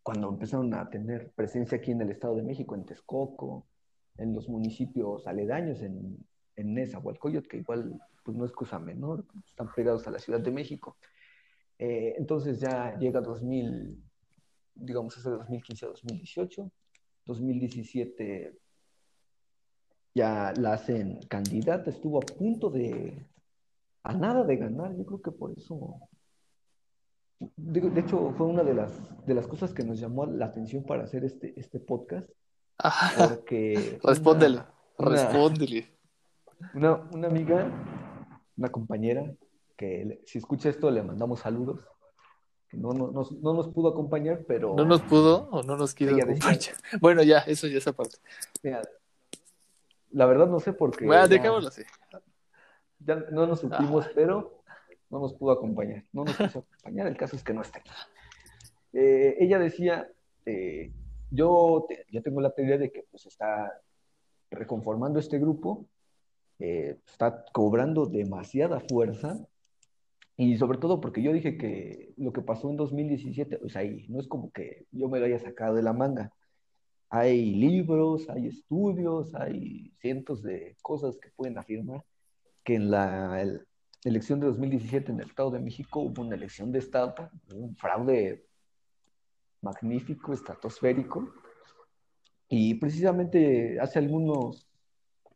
cuando 0.01 0.29
empezaron 0.29 0.73
a 0.73 0.89
tener 0.89 1.31
presencia 1.33 1.77
aquí 1.77 1.91
en 1.91 2.01
el 2.01 2.11
Estado 2.11 2.35
de 2.35 2.43
México, 2.43 2.75
en 2.75 2.85
Texcoco, 2.85 3.67
en 4.17 4.33
los 4.33 4.47
municipios 4.47 5.27
aledaños, 5.27 5.81
en, 5.81 6.17
en 6.55 6.73
Nezahualcóyotl, 6.73 7.49
que 7.49 7.57
igual 7.57 7.99
pues 8.23 8.37
no 8.37 8.45
es 8.45 8.51
cosa 8.53 8.79
menor, 8.79 9.25
están 9.45 9.67
pegados 9.75 10.07
a 10.07 10.11
la 10.11 10.19
Ciudad 10.19 10.39
de 10.39 10.51
México. 10.51 10.97
Eh, 11.77 12.15
entonces 12.17 12.59
ya 12.59 12.97
llega 12.97 13.19
2000, 13.19 14.01
digamos, 14.75 15.17
ese 15.17 15.29
2015 15.29 15.85
a 15.85 15.89
2018, 15.89 16.71
2017 17.25 18.57
ya 20.17 20.51
la 20.57 20.73
hacen 20.73 21.19
candidata, 21.29 21.91
estuvo 21.91 22.17
a 22.17 22.21
punto 22.21 22.71
de, 22.71 23.23
a 24.03 24.13
nada 24.13 24.43
de 24.43 24.57
ganar, 24.57 24.95
yo 24.97 25.05
creo 25.05 25.21
que 25.21 25.31
por 25.31 25.51
eso, 25.51 25.99
de, 27.39 27.99
hecho 27.99 28.33
fue 28.35 28.47
una 28.47 28.63
de 28.63 28.73
las, 28.73 28.91
de 29.27 29.35
las 29.35 29.45
cosas 29.45 29.73
que 29.73 29.83
nos 29.83 29.99
llamó 29.99 30.25
la 30.25 30.47
atención 30.47 30.83
para 30.83 31.03
hacer 31.03 31.23
este, 31.23 31.53
este 31.55 31.79
podcast, 31.79 32.27
porque... 33.17 33.99
Respóndele, 34.03 34.63
respóndele. 34.97 35.87
Una, 36.73 36.95
una 37.13 37.27
amiga, 37.27 37.71
una 38.57 38.69
compañera, 38.69 39.31
que 39.77 40.23
si 40.25 40.39
escucha 40.39 40.69
esto 40.69 40.89
le 40.89 41.03
mandamos 41.03 41.41
saludos, 41.41 41.81
que 42.67 42.77
no, 42.77 42.93
no, 42.93 43.11
no, 43.11 43.53
nos 43.53 43.67
pudo 43.67 43.89
acompañar, 43.89 44.43
pero... 44.47 44.73
¿No 44.75 44.83
nos 44.83 45.03
pudo 45.03 45.47
o 45.51 45.61
no 45.61 45.77
nos 45.77 45.93
quiere 45.93 46.19
acompañar? 46.19 46.73
bueno, 46.99 47.21
ya, 47.21 47.41
eso 47.41 47.67
ya 47.67 47.77
es 47.77 47.87
aparte. 47.87 48.17
Mira, 48.63 48.81
la 50.11 50.25
verdad 50.25 50.47
no 50.47 50.59
sé 50.59 50.73
por 50.73 50.95
qué. 50.95 51.05
Bueno, 51.05 51.27
dejémoslo 51.27 51.69
así. 51.69 51.83
Ya 52.99 53.15
no 53.31 53.45
nos 53.45 53.59
supimos, 53.59 54.05
ah. 54.05 54.11
pero 54.15 54.63
no 55.09 55.19
nos 55.19 55.33
pudo 55.33 55.51
acompañar. 55.51 56.03
No 56.11 56.25
nos 56.25 56.35
pudo 56.35 56.65
acompañar, 56.67 57.07
el 57.07 57.17
caso 57.17 57.35
es 57.35 57.43
que 57.43 57.53
no 57.53 57.61
está 57.61 57.79
aquí. 57.79 57.91
Eh, 58.93 59.37
ella 59.39 59.59
decía, 59.59 60.09
eh, 60.45 60.91
yo 61.29 61.87
tengo 62.23 62.41
la 62.41 62.51
teoría 62.51 62.77
de 62.77 62.91
que 62.91 63.05
pues 63.11 63.25
está 63.25 63.81
reconformando 64.49 65.19
este 65.19 65.39
grupo, 65.39 65.85
eh, 66.59 66.99
está 67.05 67.45
cobrando 67.51 68.05
demasiada 68.05 68.79
fuerza 68.79 69.37
y 70.35 70.57
sobre 70.57 70.77
todo 70.77 71.01
porque 71.01 71.21
yo 71.21 71.33
dije 71.33 71.57
que 71.57 72.13
lo 72.17 72.31
que 72.31 72.41
pasó 72.41 72.69
en 72.69 72.77
2017, 72.77 73.57
pues 73.57 73.75
ahí, 73.75 74.05
no 74.09 74.19
es 74.19 74.27
como 74.27 74.51
que 74.51 74.85
yo 74.91 75.09
me 75.09 75.19
lo 75.19 75.25
haya 75.25 75.39
sacado 75.39 75.75
de 75.75 75.83
la 75.83 75.93
manga. 75.93 76.31
Hay 77.09 77.55
libros, 77.55 78.29
hay 78.29 78.47
estudios, 78.47 79.33
hay 79.35 79.93
cientos 79.99 80.43
de 80.43 80.75
cosas 80.81 81.17
que 81.17 81.29
pueden 81.29 81.57
afirmar 81.57 82.03
que 82.63 82.75
en 82.75 82.91
la 82.91 83.41
elección 84.03 84.39
de 84.39 84.47
2017 84.47 85.11
en 85.11 85.21
el 85.21 85.29
Estado 85.29 85.51
de 85.51 85.59
México 85.59 86.01
hubo 86.01 86.21
una 86.21 86.35
elección 86.35 86.71
de 86.71 86.79
Estado, 86.79 87.15
un 87.53 87.75
fraude 87.77 88.45
magnífico, 89.61 90.33
estratosférico. 90.33 91.33
Y 92.49 92.75
precisamente 92.75 93.79
hace 93.79 93.99
algunos, 93.99 94.67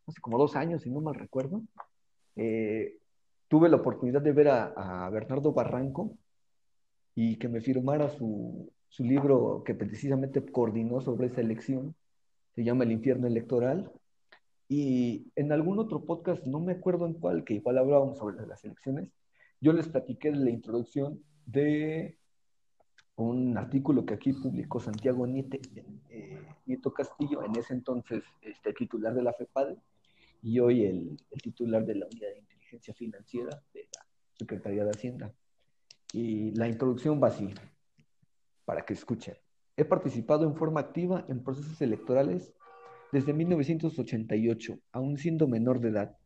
hace 0.08 0.22
como 0.22 0.38
dos 0.38 0.56
años, 0.56 0.82
si 0.82 0.90
no 0.90 1.02
mal 1.02 1.16
recuerdo, 1.16 1.62
eh, 2.36 2.98
tuve 3.48 3.70
la 3.70 3.78
oportunidad 3.78 4.22
de 4.22 4.32
ver 4.32 4.48
a, 4.48 5.10
Bernardo 5.10 5.52
Barranco 5.52 6.18
y 7.16 7.38
que 7.38 7.50
me 7.50 7.62
firmara 7.62 8.10
su, 8.10 8.72
su, 8.92 9.04
libro 9.04 9.64
que 9.66 9.74
precisamente 9.74 10.44
coordinó 10.46 11.02
sobre 11.02 11.28
esa 11.28 11.42
elección, 11.42 11.96
se 12.54 12.64
llama 12.64 12.84
El 12.84 12.92
infierno 12.92 13.28
electoral. 13.28 13.92
Y 14.68 15.32
en 15.36 15.52
algún 15.52 15.80
otro 15.80 16.06
podcast, 16.06 16.46
no 16.46 16.60
me 16.60 16.74
acuerdo 16.74 17.06
en 17.06 17.14
cuál, 17.14 17.44
que 17.44 17.56
igual 17.56 17.78
hablábamos 17.78 18.18
sobre 18.18 18.46
las 18.48 18.64
elecciones, 18.64 19.10
yo 19.60 19.74
les 19.74 19.88
platiqué 19.88 20.32
de 20.32 20.38
la 20.38 20.50
introducción 20.50 21.22
de 21.46 22.18
un 23.16 23.58
artículo 23.58 24.06
que 24.06 24.14
aquí 24.14 24.34
publicó 24.34 24.80
Santiago 24.80 25.28
eh, 25.28 26.42
Nieto 26.66 26.94
Castillo, 26.94 27.44
en 27.44 27.56
ese 27.58 27.74
entonces 27.74 28.24
este, 28.42 28.74
titular 28.74 29.14
de 29.14 29.24
la 29.24 29.34
FEPAD 29.34 29.76
y 30.42 30.60
hoy 30.60 30.86
el, 30.86 31.18
el 31.30 31.42
titular 31.42 31.86
de 31.86 31.96
la 31.96 32.06
Unidad 32.08 32.30
de 32.30 32.94
Financiera 32.94 33.62
de 33.74 33.82
la 33.82 34.06
Secretaría 34.34 34.84
de 34.84 34.92
Hacienda. 34.92 35.34
Y 36.14 36.52
la 36.52 36.68
introducción 36.68 37.22
va 37.22 37.28
así, 37.28 37.54
para 38.72 38.86
que 38.86 38.94
escuchen. 38.94 39.36
He 39.76 39.84
participado 39.84 40.46
en 40.46 40.56
forma 40.56 40.80
activa 40.80 41.26
en 41.28 41.44
procesos 41.44 41.82
electorales 41.82 42.54
desde 43.12 43.34
1988, 43.34 44.80
aún 44.94 45.18
siendo 45.18 45.46
menor 45.46 45.82
de 45.82 45.90
edad. 45.90 46.18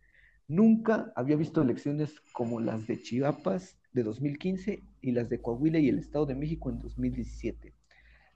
Nunca 0.47 1.11
había 1.15 1.37
visto 1.37 1.63
elecciones 1.63 2.13
como 2.33 2.59
las 2.59 2.85
de 2.85 3.01
Chiapas 3.01 3.79
de 3.93 4.03
2015 4.03 4.83
y 5.01 5.11
las 5.11 5.27
de 5.27 5.41
Coahuila 5.41 5.79
y 5.79 5.89
el 5.89 5.97
Estado 5.97 6.27
de 6.27 6.35
México 6.35 6.69
en 6.69 6.77
2017. 6.77 7.73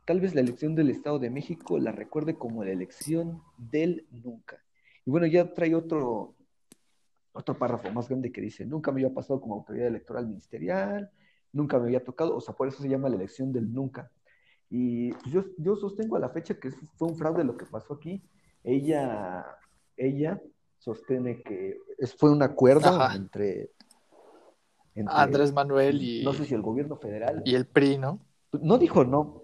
Tal 0.08 0.19
vez 0.19 0.34
la 0.34 0.41
elección 0.41 0.74
del 0.74 0.89
Estado 0.89 1.19
de 1.19 1.30
México 1.30 1.78
la 1.78 1.91
recuerde 1.91 2.34
como 2.34 2.63
la 2.63 2.72
elección 2.72 3.43
del 3.60 4.08
nunca. 4.10 4.58
Y 5.06 5.12
bueno, 5.12 5.28
ya 5.28 5.54
trae 5.54 5.76
otro, 5.76 6.34
otro 7.32 7.60
párrafo 7.60 7.91
más 7.91 8.10
grande 8.10 8.32
que 8.32 8.41
dice, 8.41 8.65
nunca 8.65 8.91
me 8.91 9.04
había 9.04 9.13
pasado 9.13 9.39
como 9.39 9.54
autoridad 9.54 9.86
electoral 9.86 10.26
ministerial, 10.26 11.12
nunca 11.51 11.77
me 11.77 11.85
había 11.85 12.03
tocado, 12.03 12.35
o 12.35 12.41
sea, 12.41 12.55
por 12.55 12.67
eso 12.67 12.81
se 12.81 12.89
llama 12.89 13.09
la 13.09 13.15
elección 13.15 13.51
del 13.51 13.71
nunca. 13.71 14.12
Y 14.69 15.12
pues, 15.13 15.25
yo, 15.31 15.45
yo 15.57 15.75
sostengo 15.75 16.15
a 16.15 16.19
la 16.19 16.29
fecha 16.29 16.59
que 16.59 16.71
fue 16.71 17.07
un 17.07 17.17
fraude 17.17 17.43
lo 17.43 17.57
que 17.57 17.65
pasó 17.65 17.95
aquí. 17.95 18.23
Ella, 18.63 19.45
ella 19.97 20.41
sostiene 20.77 21.41
que 21.41 21.77
fue 22.17 22.31
un 22.31 22.43
acuerdo 22.43 22.99
entre, 23.12 23.71
Andrés 25.07 25.53
Manuel 25.53 26.01
y... 26.01 26.23
No 26.23 26.33
sé 26.33 26.45
si 26.45 26.53
el 26.53 26.62
gobierno 26.62 26.97
federal. 26.97 27.41
Y 27.45 27.55
el 27.55 27.65
PRI, 27.65 27.97
¿no? 27.97 28.19
No 28.62 28.77
dijo 28.77 29.03
no, 29.03 29.43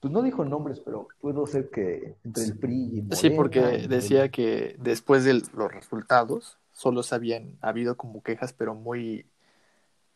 pues 0.00 0.12
no 0.12 0.22
dijo 0.22 0.44
nombres, 0.44 0.80
pero 0.80 1.08
puedo 1.20 1.46
ser 1.46 1.70
que 1.70 2.16
entre 2.24 2.44
el 2.44 2.58
PRI 2.58 2.74
y 2.74 3.02
Morena, 3.02 3.16
Sí, 3.16 3.30
porque 3.30 3.60
decía 3.88 4.28
que 4.28 4.76
después 4.78 5.24
de 5.24 5.34
los 5.34 5.72
resultados, 5.72 6.58
solo 6.72 7.02
se 7.02 7.14
habían 7.14 7.56
habido 7.60 7.96
como 7.96 8.22
quejas, 8.22 8.52
pero 8.52 8.74
muy, 8.74 9.30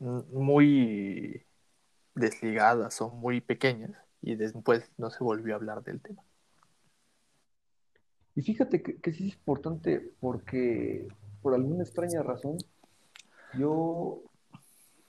muy 0.01 1.45
desligadas 2.15 3.01
o 3.01 3.11
muy 3.11 3.41
pequeñas, 3.41 3.93
y 4.23 4.35
después 4.35 4.91
no 4.97 5.11
se 5.11 5.23
volvió 5.23 5.55
a 5.55 5.57
hablar 5.57 5.83
del 5.83 6.01
tema. 6.01 6.23
Y 8.35 8.43
fíjate 8.43 8.83
que, 8.83 9.13
sí 9.13 9.29
es 9.29 9.35
importante 9.35 10.13
porque 10.21 11.09
por 11.43 11.55
alguna 11.55 11.83
extraña 11.83 12.23
razón, 12.23 12.57
yo, 13.59 14.23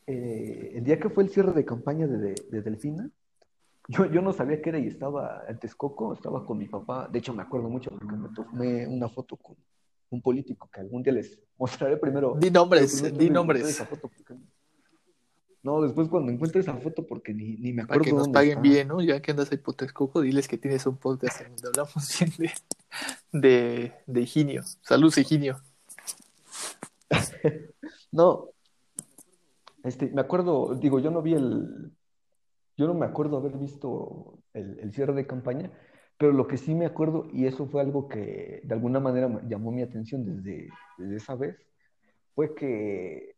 eh, 0.08 0.73
el 0.75 0.84
día 0.84 0.99
que 0.99 1.10
fue 1.10 1.23
el 1.23 1.30
cierre 1.30 1.54
de 1.54 1.65
campaña 1.65 2.08
de, 2.08 2.34
Delfina, 2.62 3.10
yo, 3.88 4.06
yo, 4.06 4.21
no 4.21 4.34
sabía 4.34 4.62
que 4.62 4.69
era 4.69 4.80
y 4.80 4.88
estaba 4.88 5.43
en 5.47 5.60
Texcoco, 5.60 6.13
estaba 6.13 6.45
con 6.45 6.58
mi 6.58 6.67
papá, 6.67 7.08
de 7.12 7.19
hecho 7.19 7.34
me 7.34 7.43
acuerdo 7.43 7.69
mucho 7.69 7.91
porque 7.91 8.15
me 8.15 8.30
tomé 8.30 8.88
una 8.88 9.10
foto 9.10 9.36
con, 9.36 9.56
un 10.12 10.21
político 10.21 10.69
que 10.71 10.82
algún 10.82 11.04
día 11.04 11.13
les 11.13 11.39
mostraré 11.58 11.97
primero. 11.97 12.36
Di 12.39 12.49
nombres, 12.49 13.17
di 13.17 13.30
nombres. 13.30 13.84
No, 15.61 15.81
después 15.81 16.07
cuando 16.07 16.31
encuentre 16.31 16.61
esa 16.61 16.75
foto, 16.75 17.05
porque 17.05 17.33
ni, 17.33 17.57
ni 17.57 17.73
me 17.73 17.83
acuerdo. 17.83 18.03
Para 18.03 18.11
que 18.11 18.17
nos 18.17 18.29
paguen 18.29 18.61
bien, 18.61 18.87
¿no? 18.87 19.01
Ya 19.01 19.21
que 19.21 19.31
andas 19.31 19.51
ahí 19.51 19.57
por 19.57 19.75
diles 20.21 20.47
que 20.47 20.57
tienes 20.57 20.85
un 20.85 20.97
podcast 20.97 21.41
donde 21.41 21.67
hablamos 21.67 22.19
bien 22.19 22.51
de, 23.31 23.47
de, 23.47 23.93
de 24.07 24.21
Higinio. 24.21 24.63
Salud, 24.81 25.13
Higinio. 25.15 25.61
no, 28.11 28.49
este, 29.83 30.09
me 30.11 30.21
acuerdo, 30.21 30.75
digo, 30.75 30.99
yo 30.99 31.11
no 31.11 31.21
vi 31.21 31.33
el. 31.33 31.91
Yo 32.77 32.87
no 32.87 32.93
me 32.93 33.05
acuerdo 33.05 33.37
haber 33.37 33.57
visto 33.57 34.39
el, 34.53 34.79
el 34.79 34.93
cierre 34.93 35.13
de 35.13 35.27
campaña, 35.27 35.71
pero 36.19 36.33
lo 36.33 36.47
que 36.47 36.57
sí 36.57 36.75
me 36.75 36.85
acuerdo, 36.85 37.27
y 37.31 37.45
eso 37.45 37.65
fue 37.67 37.81
algo 37.81 38.09
que 38.09 38.59
de 38.63 38.73
alguna 38.73 38.99
manera 38.99 39.41
llamó 39.47 39.71
mi 39.71 39.81
atención 39.81 40.25
desde, 40.25 40.69
esa 41.15 41.35
vez, 41.35 41.57
fue 42.35 42.53
que, 42.55 43.37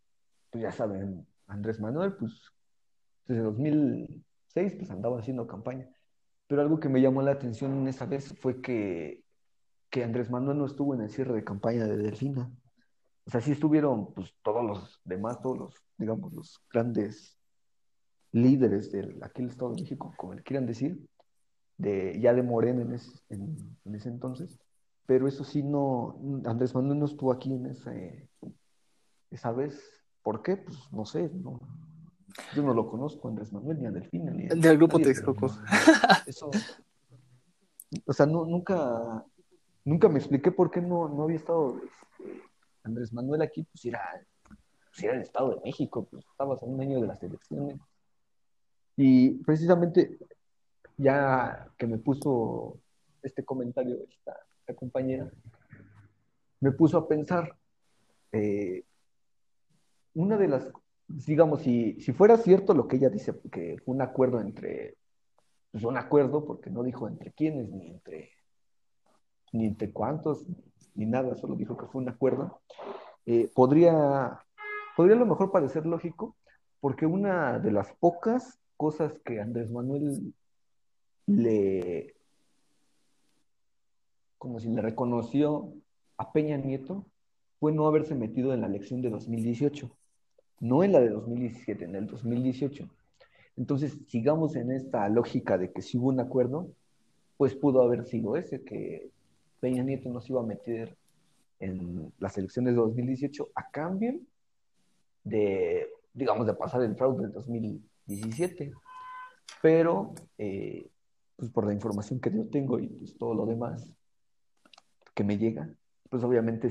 pues 0.50 0.64
ya 0.64 0.72
saben, 0.72 1.28
Andrés 1.52 1.80
Manuel, 1.80 2.14
pues 2.14 2.34
desde 3.28 3.42
2006 3.44 4.74
pues 4.76 4.90
andaba 4.90 5.20
haciendo 5.20 5.48
campaña. 5.48 5.90
Pero 6.48 6.62
algo 6.62 6.80
que 6.80 6.90
me 6.90 7.02
llamó 7.02 7.22
la 7.22 7.32
atención 7.32 7.88
esa 7.88 8.06
vez 8.06 8.34
fue 8.40 8.62
que, 8.62 9.24
que 9.90 10.04
Andrés 10.04 10.30
Manuel 10.30 10.58
no 10.58 10.66
estuvo 10.66 10.94
en 10.94 11.02
el 11.02 11.10
cierre 11.10 11.34
de 11.34 11.44
campaña 11.44 11.86
de 11.86 11.98
Delfina. 11.98 12.52
O 13.26 13.30
sea, 13.30 13.42
sí 13.42 13.52
estuvieron 13.52 14.14
pues 14.14 14.34
todos 14.42 14.66
los 14.66 15.02
demás, 15.04 15.42
todos 15.42 15.58
los, 15.58 15.76
digamos, 15.98 16.34
los 16.34 16.60
grandes 16.72 17.38
líderes 18.32 18.92
de 18.92 19.18
aquí 19.22 19.42
del 19.42 19.52
Estado 19.52 19.74
de 19.74 19.82
México, 19.82 20.14
como 20.18 20.34
le 20.34 20.44
quieran 20.44 20.66
decir, 20.66 21.06
de, 21.78 22.20
ya 22.20 22.34
de 22.34 22.44
Morena 22.44 22.82
en, 22.82 23.96
ese 23.96 24.10
entonces. 24.10 24.60
Pero 25.06 25.28
eso 25.28 25.44
sí, 25.44 25.64
no, 25.64 26.20
Andrés 26.46 26.74
Manuel 26.74 27.00
no 27.00 27.06
estuvo 27.06 27.32
aquí 27.32 27.54
en 27.54 27.66
ese, 27.68 28.30
esa 29.30 29.52
vez. 29.52 30.01
¿Por 30.24 30.42
qué? 30.42 30.58
Pues 30.58 30.78
no 30.92 31.06
sé, 31.06 31.30
no, 31.34 31.60
yo 32.56 32.64
no 32.64 32.74
lo 32.74 32.90
conozco, 32.90 33.28
Andrés 33.28 33.52
Manuel, 33.52 33.80
ni 33.80 33.86
a 33.88 33.92
Delfina, 33.92 34.32
ni 34.32 34.46
a... 34.46 34.50
Del 34.50 34.78
grupo 34.78 35.00
Texcoco. 35.00 35.52
eso, 36.26 36.52
o 38.06 38.14
sea, 38.14 38.26
no, 38.26 38.46
nunca, 38.46 39.26
nunca 39.84 40.10
me 40.10 40.20
expliqué 40.20 40.52
por 40.52 40.72
qué 40.72 40.82
no, 40.82 41.10
no 41.10 41.24
había 41.24 41.38
estado 41.38 41.78
este, 41.78 42.42
Andrés 42.84 43.14
Manuel 43.14 43.42
aquí, 43.42 43.64
pues 43.64 43.86
era, 43.86 44.02
pues 44.48 45.04
era 45.04 45.16
el 45.16 45.22
Estado 45.22 45.56
de 45.56 45.62
México, 45.62 46.08
pues 46.10 46.26
estabas 46.26 46.62
a 46.62 46.66
un 46.66 46.80
año 46.82 47.02
de 47.02 47.08
las 47.08 47.22
elecciones. 47.22 47.78
Y 48.96 49.32
precisamente, 49.44 50.18
ya 50.98 51.70
que 51.78 51.88
me 51.88 51.98
puso 51.98 52.80
este 53.24 53.44
comentario 53.44 53.98
esta, 54.10 54.36
esta 54.60 54.74
compañera, 54.76 55.30
me 56.60 56.72
puso 56.72 56.98
a 56.98 57.08
pensar, 57.08 57.56
eh, 58.32 58.84
una 60.14 60.38
de 60.38 60.48
las 60.48 60.72
digamos, 61.26 61.62
si, 61.62 62.00
si 62.02 62.14
fuera 62.14 62.38
cierto 62.38 62.74
lo 62.74 62.88
que 62.88 62.98
ella 62.98 63.10
dice, 63.10 63.34
que 63.52 63.78
fue 63.84 63.96
un 63.96 64.02
acuerdo 64.02 64.40
entre, 64.40 64.98
pues 65.72 65.84
un 65.84 65.98
acuerdo, 65.98 66.46
porque 66.46 66.70
no 66.70 66.84
dijo 66.84 67.08
entre 67.08 67.32
quiénes, 67.32 67.70
ni 67.70 67.90
entre, 67.90 68.32
ni 69.54 69.66
entre 69.66 69.92
cuántos, 69.92 70.46
ni 70.96 71.06
nada, 71.06 71.36
solo 71.36 71.56
dijo 71.56 71.78
que 71.78 71.88
fue 71.88 72.02
un 72.02 72.10
acuerdo, 72.10 72.62
eh, 73.26 73.50
podría, 73.54 74.44
podría 74.96 75.16
a 75.16 75.20
lo 75.20 75.26
mejor 75.26 75.52
parecer 75.52 75.86
lógico, 75.86 76.36
porque 76.80 77.06
una 77.06 77.60
de 77.60 77.72
las 77.72 77.94
pocas 77.94 78.60
cosas 78.78 79.14
que 79.24 79.40
Andrés 79.40 79.70
Manuel 79.70 80.34
le, 81.28 82.16
como 84.38 84.60
si 84.60 84.70
le 84.70 84.82
reconoció 84.82 85.74
a 86.18 86.32
Peña 86.32 86.58
Nieto, 86.58 87.06
fue 87.60 87.72
no 87.72 87.86
haberse 87.86 88.16
metido 88.16 88.54
en 88.54 88.62
la 88.62 88.68
elección 88.68 89.04
de 89.04 89.12
2018 89.12 89.92
no 90.62 90.84
en 90.84 90.94
la 90.94 91.02
de 91.02 91.10
2017, 91.10 91.86
en 91.86 91.96
el 91.96 92.08
2018. 92.08 92.88
Entonces, 93.58 93.98
sigamos 94.08 94.56
en 94.56 94.72
esta 94.72 95.10
lógica 95.10 95.58
de 95.58 95.72
que 95.72 95.82
si 95.82 95.98
hubo 95.98 96.10
un 96.10 96.20
acuerdo, 96.20 96.70
pues 97.36 97.56
pudo 97.56 97.82
haber 97.82 98.06
sido 98.06 98.38
ese, 98.38 98.64
que 98.64 99.10
Peña 99.60 99.84
Nieto 99.84 100.10
nos 100.10 100.30
iba 100.30 100.40
a 100.40 100.46
meter 100.46 100.96
en 101.60 102.14
las 102.20 102.38
elecciones 102.38 102.74
de 102.74 102.82
2018 102.82 103.50
a 103.56 103.70
cambio 103.72 104.20
de, 105.24 105.88
digamos, 106.14 106.46
de 106.46 106.54
pasar 106.54 106.84
el 106.84 106.96
fraude 106.96 107.24
del 107.24 107.34
2017. 107.34 108.72
Pero, 109.62 110.14
eh, 110.38 110.88
pues 111.36 111.50
por 111.50 111.66
la 111.66 111.74
información 111.74 112.20
que 112.20 112.32
yo 112.32 112.46
tengo 112.48 112.80
y 112.80 112.88
pues 112.88 113.18
todo 113.18 113.34
lo 113.34 113.46
demás 113.48 113.92
que 115.16 115.24
me 115.24 115.38
llega, 115.38 115.70
pues 116.10 116.24
obviamente 116.24 116.68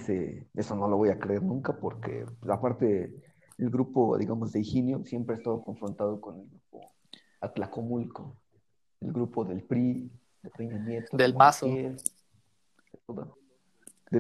eso 0.55 0.77
no 0.77 0.89
lo 0.89 0.97
voy 0.97 1.09
a 1.09 1.19
creer 1.19 1.43
nunca 1.43 1.77
porque 1.77 2.25
pues, 2.39 2.53
aparte 2.53 3.30
el 3.61 3.71
grupo, 3.71 4.17
digamos, 4.17 4.53
de 4.53 4.61
Higinio 4.61 5.05
siempre 5.05 5.35
ha 5.35 5.39
estado 5.39 5.63
confrontado 5.63 6.21
con 6.21 6.41
el 6.41 6.49
grupo 6.49 6.93
Atlacomulco, 7.41 8.37
el 9.01 9.13
grupo 9.13 9.45
del 9.45 9.63
PRI, 9.63 10.11
de 10.43 10.51
Peña 10.51 10.79
Nieto, 10.79 11.17
del 11.17 11.35
Mazo. 11.35 11.67
De 11.67 11.97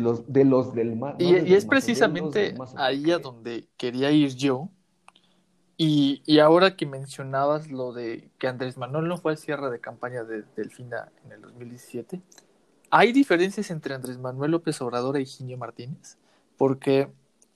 los, 0.00 0.30
de 0.30 0.44
los 0.44 0.74
del 0.74 0.94
Mazo. 0.94 1.16
Y, 1.20 1.54
es 1.54 1.64
precisamente 1.64 2.54
ahí 2.76 3.10
a 3.10 3.18
donde 3.18 3.66
quería 3.78 4.10
ir 4.10 4.36
yo. 4.36 4.68
Y, 5.78 6.22
y, 6.26 6.40
ahora 6.40 6.76
que 6.76 6.84
mencionabas 6.84 7.70
lo 7.70 7.94
de 7.94 8.30
que 8.38 8.46
Andrés 8.46 8.76
Manuel 8.76 9.08
no 9.08 9.16
fue 9.16 9.32
al 9.32 9.38
cierre 9.38 9.70
de 9.70 9.80
campaña 9.80 10.24
de 10.24 10.44
Delfina 10.54 11.10
en 11.24 11.32
el 11.32 11.40
2017, 11.40 12.20
¿hay 12.90 13.12
diferencias 13.12 13.70
entre 13.70 13.94
Andrés 13.94 14.18
Manuel 14.18 14.50
López 14.50 14.78
Obrador 14.82 15.16
e 15.16 15.22
Higinio 15.22 15.56
Martínez? 15.56 16.18
Porque 16.58 17.10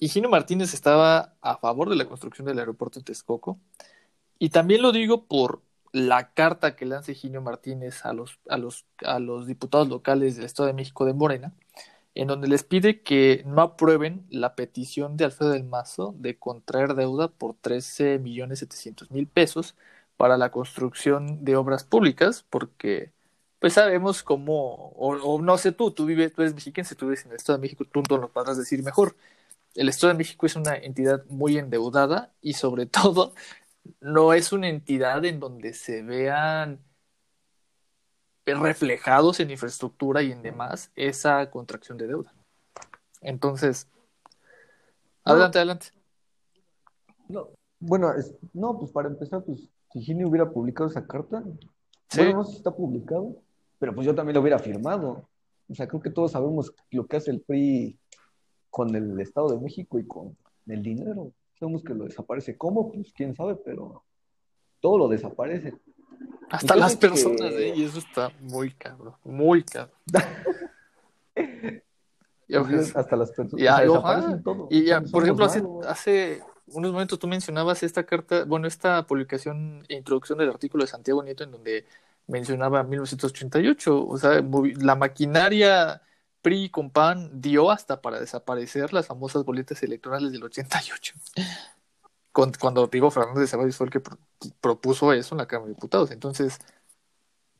y 0.05 0.21
Martínez 0.29 0.75
estaba 0.75 1.35
a 1.41 1.57
favor 1.57 1.89
de 1.89 1.97
la 1.97 2.07
construcción 2.07 2.47
del 2.47 2.59
aeropuerto 2.59 2.99
de 3.01 3.05
Texcoco. 3.05 3.59
Y 4.39 4.51
también 4.51 4.83
lo 4.83 4.93
digo 4.93 5.25
por 5.27 5.63
la 5.93 6.33
carta 6.35 6.77
que 6.77 6.85
lanza 6.85 7.15
Gino 7.15 7.41
Martínez 7.41 8.05
a 8.05 8.13
los, 8.13 8.39
a, 8.49 8.59
los, 8.59 8.85
a 9.05 9.19
los 9.19 9.47
diputados 9.47 9.89
locales 9.89 10.37
del 10.37 10.45
Estado 10.45 10.67
de 10.67 10.75
México 10.75 11.07
de 11.07 11.15
Morena, 11.15 11.55
en 12.15 12.29
donde 12.29 12.49
les 12.49 12.65
pide 12.65 13.01
que 13.03 13.45
no 13.47 13.63
aprueben 13.63 14.27
la 14.29 14.55
petición 14.57 15.17
de 15.17 15.25
Alfredo 15.25 15.53
del 15.53 15.65
Mazo 15.65 16.15
de 16.19 16.39
contraer 16.39 16.95
deuda 16.95 17.29
por 17.29 17.55
13 17.55 18.19
millones 18.19 18.59
700 18.59 19.11
mil 19.11 19.27
pesos 19.27 19.75
para 20.17 20.37
la 20.37 20.51
construcción 20.51 21.45
de 21.45 21.57
obras 21.57 21.85
públicas, 21.85 22.45
porque 22.51 23.13
pues 23.59 23.73
sabemos 23.75 24.23
cómo, 24.23 24.93
o, 24.97 25.41
no 25.41 25.57
sé 25.59 25.73
tú, 25.73 25.91
tú 25.93 26.05
vives, 26.07 26.35
tú 26.35 26.43
eres 26.43 26.55
mexicano, 26.55 26.87
si 26.87 26.95
tú 26.95 27.07
vives 27.07 27.25
en 27.25 27.31
el 27.31 27.37
Estado 27.39 27.59
de 27.59 27.63
México, 27.63 27.85
tú 27.87 28.03
no 28.11 28.19
lo 28.19 28.29
podrás 28.31 28.59
decir 28.59 28.83
mejor, 28.83 29.17
el 29.75 29.89
Estado 29.89 30.13
de 30.13 30.19
México 30.19 30.47
es 30.47 30.57
una 30.57 30.77
entidad 30.77 31.25
muy 31.27 31.59
endeudada 31.59 32.33
y 32.41 32.55
sobre 32.55 32.87
todo 32.87 33.35
no 34.01 34.33
es 34.33 34.53
una 34.53 34.69
entidad 34.69 35.25
en 35.25 35.41
donde 35.41 35.75
se 35.75 36.03
vean 36.03 36.81
reflejados 38.47 39.41
en 39.41 39.51
infraestructura 39.51 40.23
y 40.23 40.33
en 40.33 40.43
demás 40.43 40.91
esa 40.95 41.51
contracción 41.51 41.97
de 41.97 42.07
deuda. 42.07 42.35
Entonces, 43.21 43.89
adelante, 45.25 45.59
adelante. 45.59 45.87
No, 47.29 47.49
bueno, 47.81 48.13
no, 48.53 48.79
pues 48.79 48.93
para 48.93 49.09
empezar, 49.09 49.43
pues 49.45 49.69
si 49.93 50.01
Gini 50.03 50.25
hubiera 50.25 50.51
publicado 50.51 50.91
esa 50.91 51.07
carta, 51.07 51.43
bueno, 52.15 52.33
no 52.35 52.45
sé 52.45 52.53
si 52.53 52.57
está 52.59 52.71
publicado, 52.71 53.37
pero 53.79 53.95
pues 53.95 54.07
yo 54.07 54.15
también 54.15 54.35
lo 54.35 54.41
hubiera 54.41 54.59
firmado. 54.59 55.29
O 55.69 55.75
sea, 55.75 55.89
creo 55.89 56.03
que 56.03 56.11
todos 56.11 56.33
sabemos 56.33 56.73
lo 56.91 57.07
que 57.07 57.17
hace 57.17 57.31
el 57.31 57.41
PRI 57.41 57.99
con 58.75 58.93
el 58.97 59.21
Estado 59.21 59.51
de 59.51 59.61
México 59.61 60.01
y 60.01 60.05
con 60.09 60.37
el 60.67 60.83
dinero. 60.83 61.31
Sabemos 61.61 61.85
que 61.85 61.95
lo 61.95 62.07
desaparece. 62.07 62.57
¿Cómo? 62.59 62.91
Pues 62.91 63.13
quién 63.13 63.33
sabe, 63.33 63.55
pero 63.55 64.03
todo 64.81 64.99
lo 64.99 65.07
desaparece. 65.07 65.75
Hasta 66.51 66.75
las 66.75 66.97
personas, 66.97 67.53
¿eh? 67.53 67.73
Y 67.77 67.85
eso 67.85 68.01
está 68.01 68.33
muy 68.41 68.73
cabrón, 68.73 69.15
muy 69.23 69.63
cabrón. 69.63 69.97
hasta 72.97 73.15
las 73.15 73.31
personas. 73.31 73.61
Y, 74.71 74.85
ya, 74.87 75.01
por 75.03 75.23
ejemplo, 75.23 75.45
hace, 75.45 75.63
hace 75.87 76.43
unos 76.67 76.91
momentos 76.91 77.21
tú 77.21 77.29
mencionabas 77.29 77.85
esta 77.85 78.05
carta, 78.05 78.45
bueno, 78.45 78.67
esta 78.67 79.07
publicación 79.07 79.85
e 79.89 79.95
introducción 79.95 80.37
del 80.37 80.51
artículo 80.51 80.83
de 80.83 80.89
Santiago 80.89 81.23
Nieto 81.23 81.45
en 81.45 81.53
donde 81.53 81.87
mencionaba 82.27 82.83
1988, 82.83 84.05
o 84.05 84.19
sea, 84.19 84.43
la 84.81 84.97
maquinaria 84.97 86.03
PRI 86.45 86.69
con 86.69 86.91
PAN 86.91 87.41
dio 87.41 87.71
hasta 87.71 88.03
para 88.03 88.21
desaparecer 88.21 88.93
las 88.93 89.07
famosas 89.07 89.45
boletas 89.47 89.83
electorales 89.83 90.31
del 90.31 90.45
88. 90.45 91.15
Cuando 92.33 92.87
Rigo 92.87 93.11
Fernández 93.11 93.51
Ceballos 93.51 93.77
fue 93.77 93.87
el 93.87 93.93
que 93.93 94.03
propuso 94.61 95.13
eso 95.15 95.35
en 95.35 95.39
la 95.39 95.47
Cámara 95.47 95.69
de 95.69 95.75
Diputados. 95.75 96.11
Entonces, 96.11 96.59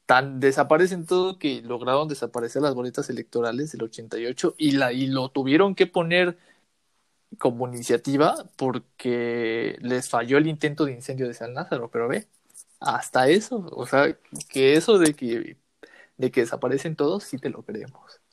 tan 0.07 0.39
desaparecen 0.39 1.07
todo 1.07 1.39
que 1.39 1.63
lograron 1.63 2.09
desaparecer 2.09 2.61
las 2.63 2.75
boletas 2.75 3.09
electorales 3.09 3.73
del 3.73 3.85
88 3.85 4.55
y, 4.59 4.73
la, 4.73 4.93
y 4.93 5.07
lo 5.07 5.31
tuvieron 5.31 5.75
que 5.75 5.87
poner 5.87 6.37
como 7.39 7.67
iniciativa 7.69 8.35
porque 8.57 9.79
les 9.81 10.11
falló 10.11 10.39
el 10.39 10.47
intento 10.47 10.85
de 10.85 10.93
incendio 10.93 11.27
de 11.27 11.35
San 11.35 11.55
Lázaro, 11.55 11.91
pero 11.91 12.09
ve, 12.09 12.29
hasta 12.81 13.29
eso, 13.29 13.67
o 13.73 13.87
sea, 13.87 14.19
que 14.51 14.75
eso 14.77 14.99
de 14.99 15.15
que 15.15 15.57
desaparecen 16.19 16.97
todos, 16.97 17.25
sí 17.25 17.39
te 17.39 17.51
lo 17.51 17.63
creemos. 17.63 18.24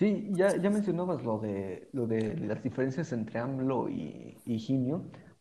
Sí, 0.00 0.30
ya, 0.30 0.56
ya 0.56 0.70
mencionabas 0.70 1.22
lo 1.22 1.38
de, 1.40 1.90
lo 1.92 2.06
de 2.06 2.34
las 2.34 2.62
diferencias 2.62 3.12
entre 3.12 3.38
AMLO 3.38 3.90
y, 3.90 4.34
y 4.46 4.92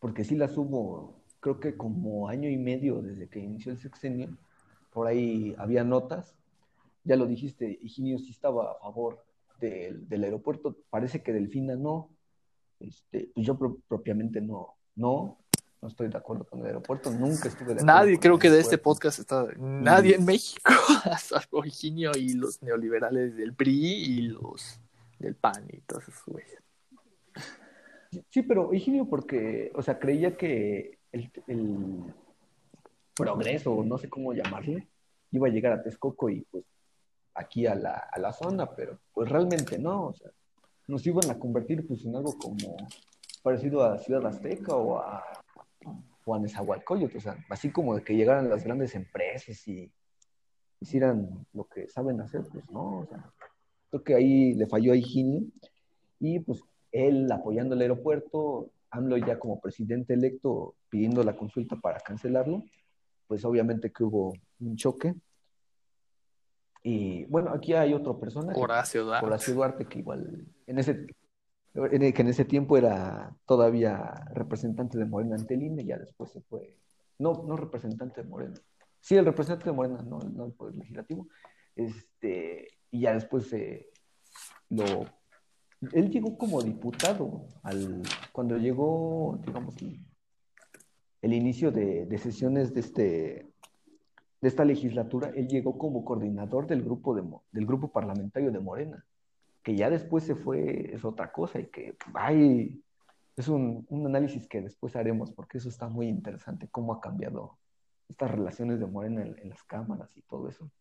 porque 0.02 0.26
sí 0.26 0.36
las 0.36 0.58
hubo, 0.58 1.24
creo 1.40 1.62
que 1.62 1.78
como 1.78 2.28
año 2.28 2.50
y 2.50 2.58
medio 2.58 3.02
desde 3.02 3.30
que 3.30 3.40
inició 3.40 3.72
el 3.72 3.78
sexenio, 3.78 4.38
por 4.92 5.08
ahí 5.08 5.56
había 5.58 5.86
notas, 5.86 6.36
ya 7.06 7.16
lo 7.16 7.26
dijiste, 7.26 7.80
Higinio 7.82 8.20
sí 8.20 8.32
estaba 8.32 8.74
a 8.74 8.82
favor 8.82 9.24
del 9.62 10.26
aeropuerto, 10.26 10.76
parece 10.90 11.24
que 11.24 11.32
Delfina 11.32 11.78
no, 11.78 12.10
este, 12.82 13.32
pues 13.34 13.48
yo 13.48 13.58
propiamente 13.88 14.42
no, 14.42 14.76
no, 14.94 15.38
no 15.82 15.88
estoy 15.88 16.10
de 16.10 16.18
acuerdo 16.18 16.44
con 16.46 16.60
el 16.60 16.68
aeropuerto, 16.68 17.12
nunca 17.12 17.48
estuve 17.48 17.74
de 17.74 17.82
acuerdo. 17.82 17.86
Nadie 17.86 18.20
creo 18.20 18.38
que 18.38 18.50
de 18.50 18.60
este 18.60 18.78
podcast 18.78 19.20
está, 19.20 19.48
nadie 19.58 20.16
en 20.16 20.26
México, 20.26 20.72
salvo 21.20 21.64
Higinio 21.66 22.12
y 22.18 22.34
los 22.34 22.62
neoliberales 22.62 23.38
del 23.38 23.54
PRI 23.54 23.94
y 23.94 24.22
los 24.24 24.80
del 25.20 25.36
PAN 25.36 25.66
y 25.72 25.80
todos 25.82 26.08
esos 26.08 26.26
güeyes. 26.26 26.62
Sí, 28.30 28.42
pero 28.42 28.74
Higinio 28.74 29.06
porque, 29.06 29.72
o 29.76 29.82
sea, 29.82 30.00
creía 30.00 30.36
que 30.36 30.98
el, 31.12 31.32
el 31.48 32.14
progreso, 33.16 33.84
no 33.84 33.98
sé 33.98 34.10
cómo 34.10 34.34
llamarle, 34.34 34.88
iba 35.32 35.48
a 35.48 35.52
llegar 35.52 35.74
a 35.74 35.84
Texcoco 35.84 36.30
y 36.30 36.42
pues 36.42 36.66
aquí 37.36 37.68
a 37.68 37.76
la, 37.76 38.10
a 38.12 38.20
la 38.20 38.34
zona, 38.34 38.70
pero 38.76 39.00
pues 39.14 39.30
realmente 39.30 39.78
no, 39.78 40.08
o 40.08 40.14
sea, 40.14 40.30
nos 40.88 41.06
iban 41.06 41.30
a 41.30 41.40
convertir 41.40 41.88
pues 41.88 42.04
en 42.04 42.16
algo 42.16 42.38
como 42.38 42.76
parecido 43.44 43.84
a 43.84 43.98
Ciudad 44.00 44.26
Azteca 44.26 44.76
o 44.76 44.98
a, 44.98 45.24
Nezahualcóyotl, 46.38 47.18
o 47.18 47.22
sea, 47.22 47.38
así 47.50 47.72
como 47.72 47.96
de 47.96 48.04
que 48.04 48.16
llegaran 48.16 48.50
las 48.50 48.64
grandes 48.64 48.94
empresas 48.94 49.68
y 49.68 49.92
hicieran 50.80 51.46
lo 51.54 51.64
que 51.66 51.90
saben 51.90 52.22
hacer, 52.22 52.44
pues 52.52 52.70
no, 52.70 53.00
o 53.00 53.06
sea, 53.08 53.32
creo 53.90 54.04
que 54.04 54.16
ahí 54.16 54.54
le 54.54 54.68
falló 54.68 54.94
a 54.94 54.96
Higinio 54.96 55.42
y 56.20 56.40
pues 56.40 56.62
él 56.92 57.32
apoyando 57.32 57.76
el 57.76 57.82
aeropuerto, 57.82 58.70
AMLO 58.92 59.18
ya 59.18 59.40
como 59.40 59.60
presidente 59.60 60.14
electo 60.14 60.76
pidiendo 60.90 61.24
la 61.24 61.36
consulta 61.36 61.76
para 61.76 62.00
cancelarlo, 62.00 62.64
pues 63.28 63.46
obviamente 63.46 63.92
que 63.92 64.04
hubo 64.04 64.34
un 64.60 64.76
choque. 64.76 65.14
Y 66.82 67.26
bueno, 67.26 67.52
aquí 67.52 67.74
hay 67.74 67.94
otra 67.94 68.14
persona. 68.14 68.54
Horacio 68.56 69.04
Duarte. 69.04 69.26
Horacio 69.26 69.54
Duarte, 69.54 69.86
que 69.86 70.00
igual 70.00 70.48
en 70.66 70.80
ese, 70.80 71.06
que 71.88 72.22
en 72.22 72.28
ese 72.28 72.46
tiempo 72.46 72.78
era 72.78 73.36
todavía 73.46 74.14
representante 74.34 74.98
de 74.98 75.06
Morena 75.06 75.36
ante 75.36 75.54
el 75.54 75.64
INE, 75.64 75.86
ya 75.86 75.98
después 75.98 76.32
se 76.32 76.42
fue, 76.42 76.76
no, 77.18 77.44
no 77.48 77.56
representante 77.56 78.22
de 78.24 78.28
Morena, 78.28 78.56
sí, 79.00 79.16
el 79.16 79.26
representante 79.26 79.70
de 79.70 79.76
Morena, 79.76 80.02
no, 80.02 80.20
no 80.20 80.46
el 80.46 80.54
Poder 80.54 80.76
Legislativo, 80.76 81.28
este, 81.76 82.68
y 82.92 83.02
ya 83.02 83.14
después 83.14 83.48
se 83.48 83.90
lo 84.70 85.06
él 85.94 86.10
llegó 86.10 86.38
como 86.38 86.62
diputado 86.62 87.46
al, 87.64 88.02
cuando 88.32 88.58
llegó, 88.58 89.40
digamos, 89.46 89.76
el 91.22 91.34
inicio 91.34 91.72
de, 91.72 92.18
sesiones 92.18 92.74
de, 92.74 92.80
este, 92.82 93.02
de 94.42 94.48
esta 94.48 94.66
legislatura, 94.66 95.32
él 95.36 95.48
llegó 95.48 95.78
como 95.78 96.04
coordinador 96.04 96.68
del 96.68 96.84
grupo, 96.84 97.16
de, 97.16 97.24
del 97.52 97.66
grupo 97.66 97.92
parlamentario 97.92 98.52
de 98.52 98.60
Morena, 98.60 99.06
que 99.70 99.76
ya 99.76 99.92
después 99.92 100.24
se 100.24 100.34
fue, 100.34 100.96
es 100.96 101.06
otra 101.06 101.32
cosa, 101.32 101.60
y 101.60 101.68
que 101.68 101.96
ay, 102.16 102.84
es 103.36 103.48
un, 103.48 103.86
un 103.90 104.08
análisis 104.08 104.48
que 104.48 104.62
después 104.64 104.96
haremos, 104.96 105.32
porque 105.32 105.60
eso 105.60 105.70
está 105.70 105.88
muy 105.88 106.08
interesante, 106.08 106.68
cómo 106.72 106.92
ha 106.92 107.00
cambiado 107.00 107.60
estas 108.08 108.32
relaciones 108.32 108.80
de 108.80 108.88
Morena 108.88 109.22
en, 109.22 109.48
las 109.48 109.62
cámaras 109.62 110.18
y 110.18 110.24
todo 110.24 110.50
eso. 110.50 110.72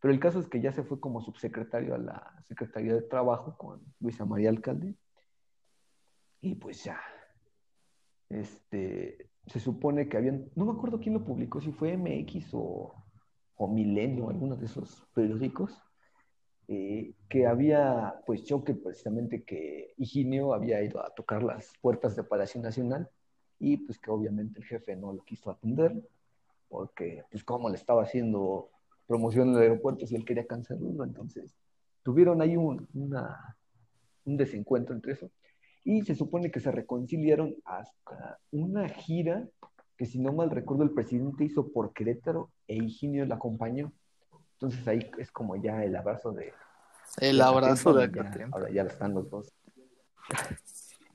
Pero 0.00 0.14
el 0.14 0.20
caso 0.20 0.38
es 0.38 0.46
que 0.46 0.60
ya 0.60 0.70
se 0.70 0.84
fue 0.84 1.00
como 1.00 1.20
subsecretario 1.20 1.96
a 1.96 1.98
la 1.98 2.40
Secretaría 2.44 2.94
de 2.94 3.02
Trabajo 3.02 3.58
con 3.58 3.82
Luisa 3.98 4.24
María 4.24 4.50
Alcalde. 4.50 4.94
Y 6.40 6.54
pues 6.54 6.84
ya, 6.84 7.00
este, 8.28 9.28
se 9.48 9.58
supone 9.58 10.08
que 10.08 10.18
habían, 10.18 10.52
no 10.54 10.66
me 10.66 10.70
acuerdo 10.70 11.00
quién 11.00 11.14
lo 11.14 11.24
publicó, 11.24 11.60
si 11.60 11.72
fue 11.72 11.96
MX 11.96 12.54
o, 12.54 12.94
o 13.56 13.66
Milenio, 13.66 14.30
alguno 14.30 14.54
de 14.54 14.66
esos 14.66 15.04
periódicos, 15.14 15.82
eh, 16.68 17.12
que 17.28 17.46
había 17.46 18.14
pues 18.26 18.44
choque 18.44 18.74
precisamente 18.74 19.44
que 19.44 19.94
Higinio 19.96 20.52
había 20.54 20.82
ido 20.82 21.04
a 21.04 21.14
tocar 21.14 21.42
las 21.42 21.72
puertas 21.80 22.16
de 22.16 22.24
Palacio 22.24 22.60
Nacional 22.60 23.08
y 23.58 23.76
pues 23.78 23.98
que 23.98 24.10
obviamente 24.10 24.58
el 24.58 24.66
jefe 24.66 24.96
no 24.96 25.12
lo 25.12 25.24
quiso 25.24 25.50
atender 25.50 25.94
porque 26.68 27.24
pues 27.30 27.44
como 27.44 27.68
le 27.68 27.76
estaba 27.76 28.02
haciendo 28.02 28.70
promoción 29.06 29.48
en 29.48 29.54
el 29.56 29.62
aeropuerto 29.62 30.06
si 30.06 30.16
él 30.16 30.24
quería 30.24 30.46
cancelarlo. 30.46 31.04
Entonces, 31.04 31.54
tuvieron 32.02 32.42
ahí 32.42 32.56
un, 32.56 32.88
una, 32.94 33.56
un 34.24 34.36
desencuentro 34.36 34.94
entre 34.94 35.12
eso. 35.12 35.30
Y 35.84 36.02
se 36.02 36.14
supone 36.14 36.50
que 36.50 36.60
se 36.60 36.72
reconciliaron 36.72 37.54
hasta 37.64 38.38
una 38.50 38.88
gira 38.88 39.46
que, 39.96 40.06
si 40.06 40.18
no 40.18 40.32
mal 40.32 40.50
recuerdo, 40.50 40.82
el 40.82 40.90
presidente 40.90 41.44
hizo 41.44 41.68
por 41.68 41.92
Querétaro 41.92 42.50
e 42.66 42.74
Higinio 42.74 43.24
la 43.24 43.36
acompañó. 43.36 43.92
Entonces 44.56 44.86
ahí 44.88 45.10
es 45.18 45.30
como 45.30 45.56
ya 45.56 45.84
el 45.84 45.94
abrazo 45.96 46.32
de... 46.32 46.52
El 47.18 47.40
abrazo 47.40 47.92
de 47.92 48.10
ya, 48.10 48.48
Ahora 48.52 48.70
ya 48.70 48.82
están 48.82 49.14
los 49.14 49.30
dos. 49.30 49.52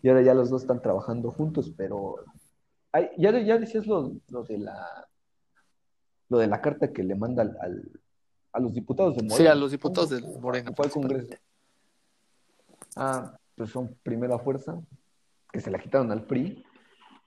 y 0.02 0.10
ahora 0.10 0.22
ya 0.22 0.34
los 0.34 0.50
dos 0.50 0.62
están 0.62 0.82
trabajando 0.82 1.32
juntos, 1.32 1.72
pero... 1.76 2.18
ya, 3.18 3.40
ya 3.40 3.58
decías 3.58 3.88
lo, 3.88 4.14
lo 4.30 4.44
de 4.44 4.60
la 4.60 5.08
lo 6.32 6.38
de 6.38 6.48
la 6.48 6.62
carta 6.62 6.94
que 6.94 7.04
le 7.04 7.14
manda 7.14 7.44
al, 7.44 7.92
a 8.54 8.60
los 8.62 8.74
diputados 8.74 9.18
de 9.18 9.24
Morena. 9.24 9.36
Sí, 9.38 9.48
a 9.48 9.54
los 9.54 9.72
diputados 9.72 10.10
de 10.12 10.22
Morena. 10.40 10.72
Fue 10.74 10.86
al 10.86 10.92
Congreso. 10.92 11.36
Ah, 12.96 13.38
pues 13.56 13.70
son 13.70 13.98
primera 14.02 14.40
fuerza, 14.40 14.80
que 15.52 15.60
se 15.60 15.70
la 15.70 15.78
quitaron 15.78 16.10
al 16.10 16.26
PRI. 16.26 16.64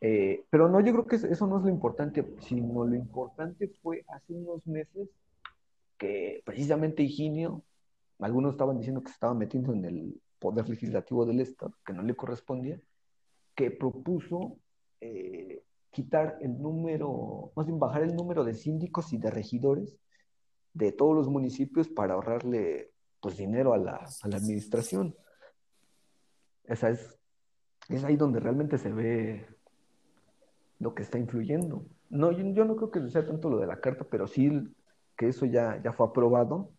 Eh, 0.00 0.46
pero 0.48 0.70
no, 0.70 0.80
yo 0.80 0.92
creo 0.92 1.06
que 1.06 1.16
eso 1.16 1.46
no 1.46 1.58
es 1.58 1.64
lo 1.64 1.68
importante, 1.68 2.34
sino 2.40 2.84
lo 2.86 2.94
importante 2.94 3.68
fue 3.82 4.04
hace 4.08 4.32
unos 4.32 4.66
meses 4.66 5.08
que 5.98 6.42
precisamente 6.44 7.02
Higinio, 7.02 7.64
algunos 8.18 8.52
estaban 8.52 8.78
diciendo 8.78 9.02
que 9.02 9.08
se 9.08 9.14
estaba 9.14 9.34
metiendo 9.34 9.72
en 9.72 9.84
el 9.84 10.20
poder 10.38 10.68
legislativo 10.68 11.24
del 11.26 11.40
Estado, 11.40 11.74
que 11.84 11.92
no 11.92 12.02
le 12.02 12.14
correspondía, 12.14 12.80
que 13.54 13.70
propuso 13.70 14.58
eh, 15.00 15.62
quitar 15.90 16.38
el 16.40 16.60
número, 16.60 17.52
más 17.56 17.66
bien 17.66 17.78
bajar 17.78 18.02
el 18.02 18.14
número 18.14 18.44
de 18.44 18.54
síndicos 18.54 19.12
y 19.12 19.18
de 19.18 19.30
regidores 19.30 19.96
de 20.72 20.92
todos 20.92 21.14
los 21.14 21.28
municipios 21.28 21.88
para 21.88 22.14
ahorrarle 22.14 22.90
pues 23.20 23.36
dinero 23.36 23.72
a 23.72 23.78
la, 23.78 24.08
a 24.22 24.28
la 24.28 24.36
administración. 24.36 25.14
Esa 26.64 26.90
es, 26.90 27.18
es 27.88 28.04
ahí 28.04 28.16
donde 28.16 28.40
realmente 28.40 28.78
se 28.78 28.92
ve 28.92 29.46
lo 30.78 30.94
que 30.94 31.02
está 31.02 31.18
influyendo. 31.18 31.86
No, 32.10 32.32
yo, 32.32 32.64
no 32.64 32.76
creo 32.76 32.90
que 32.90 33.08
sea 33.10 33.26
tanto 33.26 33.48
lo 33.50 33.58
de 33.58 33.66
la 33.66 33.80
carta, 33.80 34.06
pero 34.10 34.26
sí 34.26 34.50
que 35.16 35.28
eso 35.28 35.46
ya, 35.46 35.80
ya 35.82 35.92
fue 35.92 36.06
aprobado. 36.06 36.70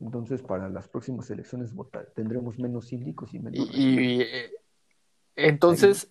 Entonces, 0.00 0.42
para 0.42 0.68
las 0.68 0.88
próximas 0.88 1.28
elecciones 1.30 1.74
votar, 1.74 2.06
tendremos 2.14 2.58
menos 2.58 2.86
síndicos 2.86 3.34
y 3.34 3.40
menos. 3.40 3.68
Y, 3.72 4.22
eh, 4.22 4.50
entonces, 5.34 6.10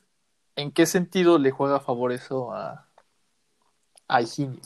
¿en 0.56 0.72
qué 0.72 0.86
sentido 0.86 1.40
le 1.40 1.52
juega 1.52 1.78
a 1.78 1.80
favor 1.80 2.12
eso 2.12 2.54
a, 2.54 2.90
a 4.08 4.22
Higinio? 4.22 4.62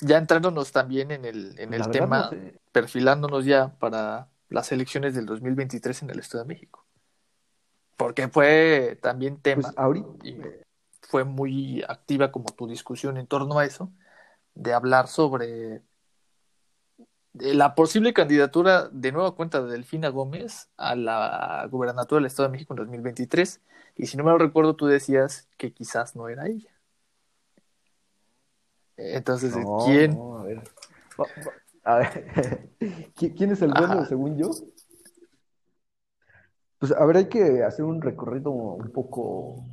Ya 0.00 0.18
entrándonos 0.18 0.72
también 0.72 1.10
en 1.12 1.24
el, 1.24 1.58
en 1.58 1.72
el 1.72 1.88
tema, 1.88 2.30
perfilándonos 2.72 3.46
ya 3.46 3.74
para 3.78 4.28
las 4.50 4.70
elecciones 4.72 5.14
del 5.14 5.24
2023 5.24 6.02
en 6.02 6.10
el 6.10 6.18
Estado 6.18 6.44
de 6.44 6.48
México. 6.48 6.84
Porque 7.96 8.28
fue 8.28 8.98
también 9.00 9.38
tema. 9.38 9.72
Pues 9.72 10.02
y 10.24 10.36
fue 11.00 11.24
muy 11.24 11.82
activa 11.86 12.32
como 12.32 12.46
tu 12.46 12.66
discusión 12.66 13.16
en 13.16 13.26
torno 13.26 13.58
a 13.58 13.64
eso, 13.64 13.92
de 14.54 14.72
hablar 14.72 15.08
sobre 15.08 15.82
la 17.34 17.74
posible 17.74 18.12
candidatura 18.12 18.88
de 18.90 19.12
nueva 19.12 19.34
cuenta 19.34 19.60
de 19.60 19.72
Delfina 19.72 20.08
Gómez 20.08 20.68
a 20.76 20.94
la 20.94 21.66
gubernatura 21.70 22.20
del 22.20 22.26
Estado 22.26 22.48
de 22.48 22.52
México 22.52 22.74
en 22.74 22.78
2023 22.78 23.60
y 23.96 24.06
si 24.06 24.16
no 24.16 24.24
me 24.24 24.30
lo 24.30 24.38
recuerdo, 24.38 24.76
tú 24.76 24.86
decías 24.86 25.48
que 25.56 25.72
quizás 25.72 26.16
no 26.16 26.28
era 26.28 26.46
ella. 26.46 26.70
Entonces, 28.96 29.54
¿quién? 29.84 30.18
a 31.84 31.96
ver. 31.96 32.70
¿Quién 33.14 33.52
es 33.52 33.62
el 33.62 33.72
bueno, 33.72 34.04
según 34.04 34.36
yo? 34.36 34.50
Pues 36.78 36.92
a 36.92 37.04
ver, 37.04 37.16
hay 37.16 37.28
que 37.28 37.62
hacer 37.62 37.84
un 37.84 38.02
recorrido 38.02 38.50
un 38.50 38.90
poco 38.90 39.64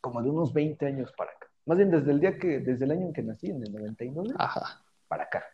como 0.00 0.22
de 0.22 0.30
unos 0.30 0.52
20 0.52 0.86
años 0.86 1.12
para 1.12 1.32
acá. 1.32 1.41
Más 1.66 1.78
bien 1.78 1.90
desde 1.90 2.10
el 2.10 2.20
día 2.20 2.38
que, 2.38 2.58
desde 2.60 2.84
el 2.84 2.90
año 2.90 3.06
en 3.06 3.12
que 3.12 3.22
nací, 3.22 3.50
en 3.50 3.62
el 3.62 3.72
99, 3.72 4.30
Ajá. 4.38 4.82
para 5.08 5.24
acá. 5.24 5.44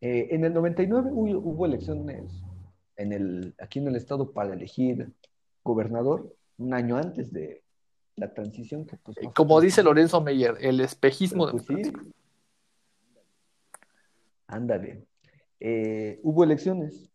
Eh, 0.00 0.28
en 0.30 0.44
el 0.44 0.54
99 0.54 1.10
hubo, 1.12 1.38
hubo 1.38 1.66
elecciones 1.66 2.42
en 2.96 3.12
el, 3.12 3.54
aquí 3.58 3.78
en 3.78 3.88
el 3.88 3.96
estado 3.96 4.32
para 4.32 4.54
elegir 4.54 5.12
gobernador 5.64 6.34
un 6.58 6.74
año 6.74 6.96
antes 6.96 7.32
de 7.32 7.62
la 8.16 8.32
transición. 8.32 8.86
Que, 8.86 8.96
pues, 8.98 9.16
Como 9.34 9.60
dice 9.60 9.82
Lorenzo 9.82 10.20
Meyer, 10.20 10.56
el 10.60 10.80
espejismo 10.80 11.46
de 11.46 11.52
pues, 11.52 11.92
Ándale. 14.46 15.06
Eh, 15.58 16.20
hubo 16.22 16.44
elecciones. 16.44 17.09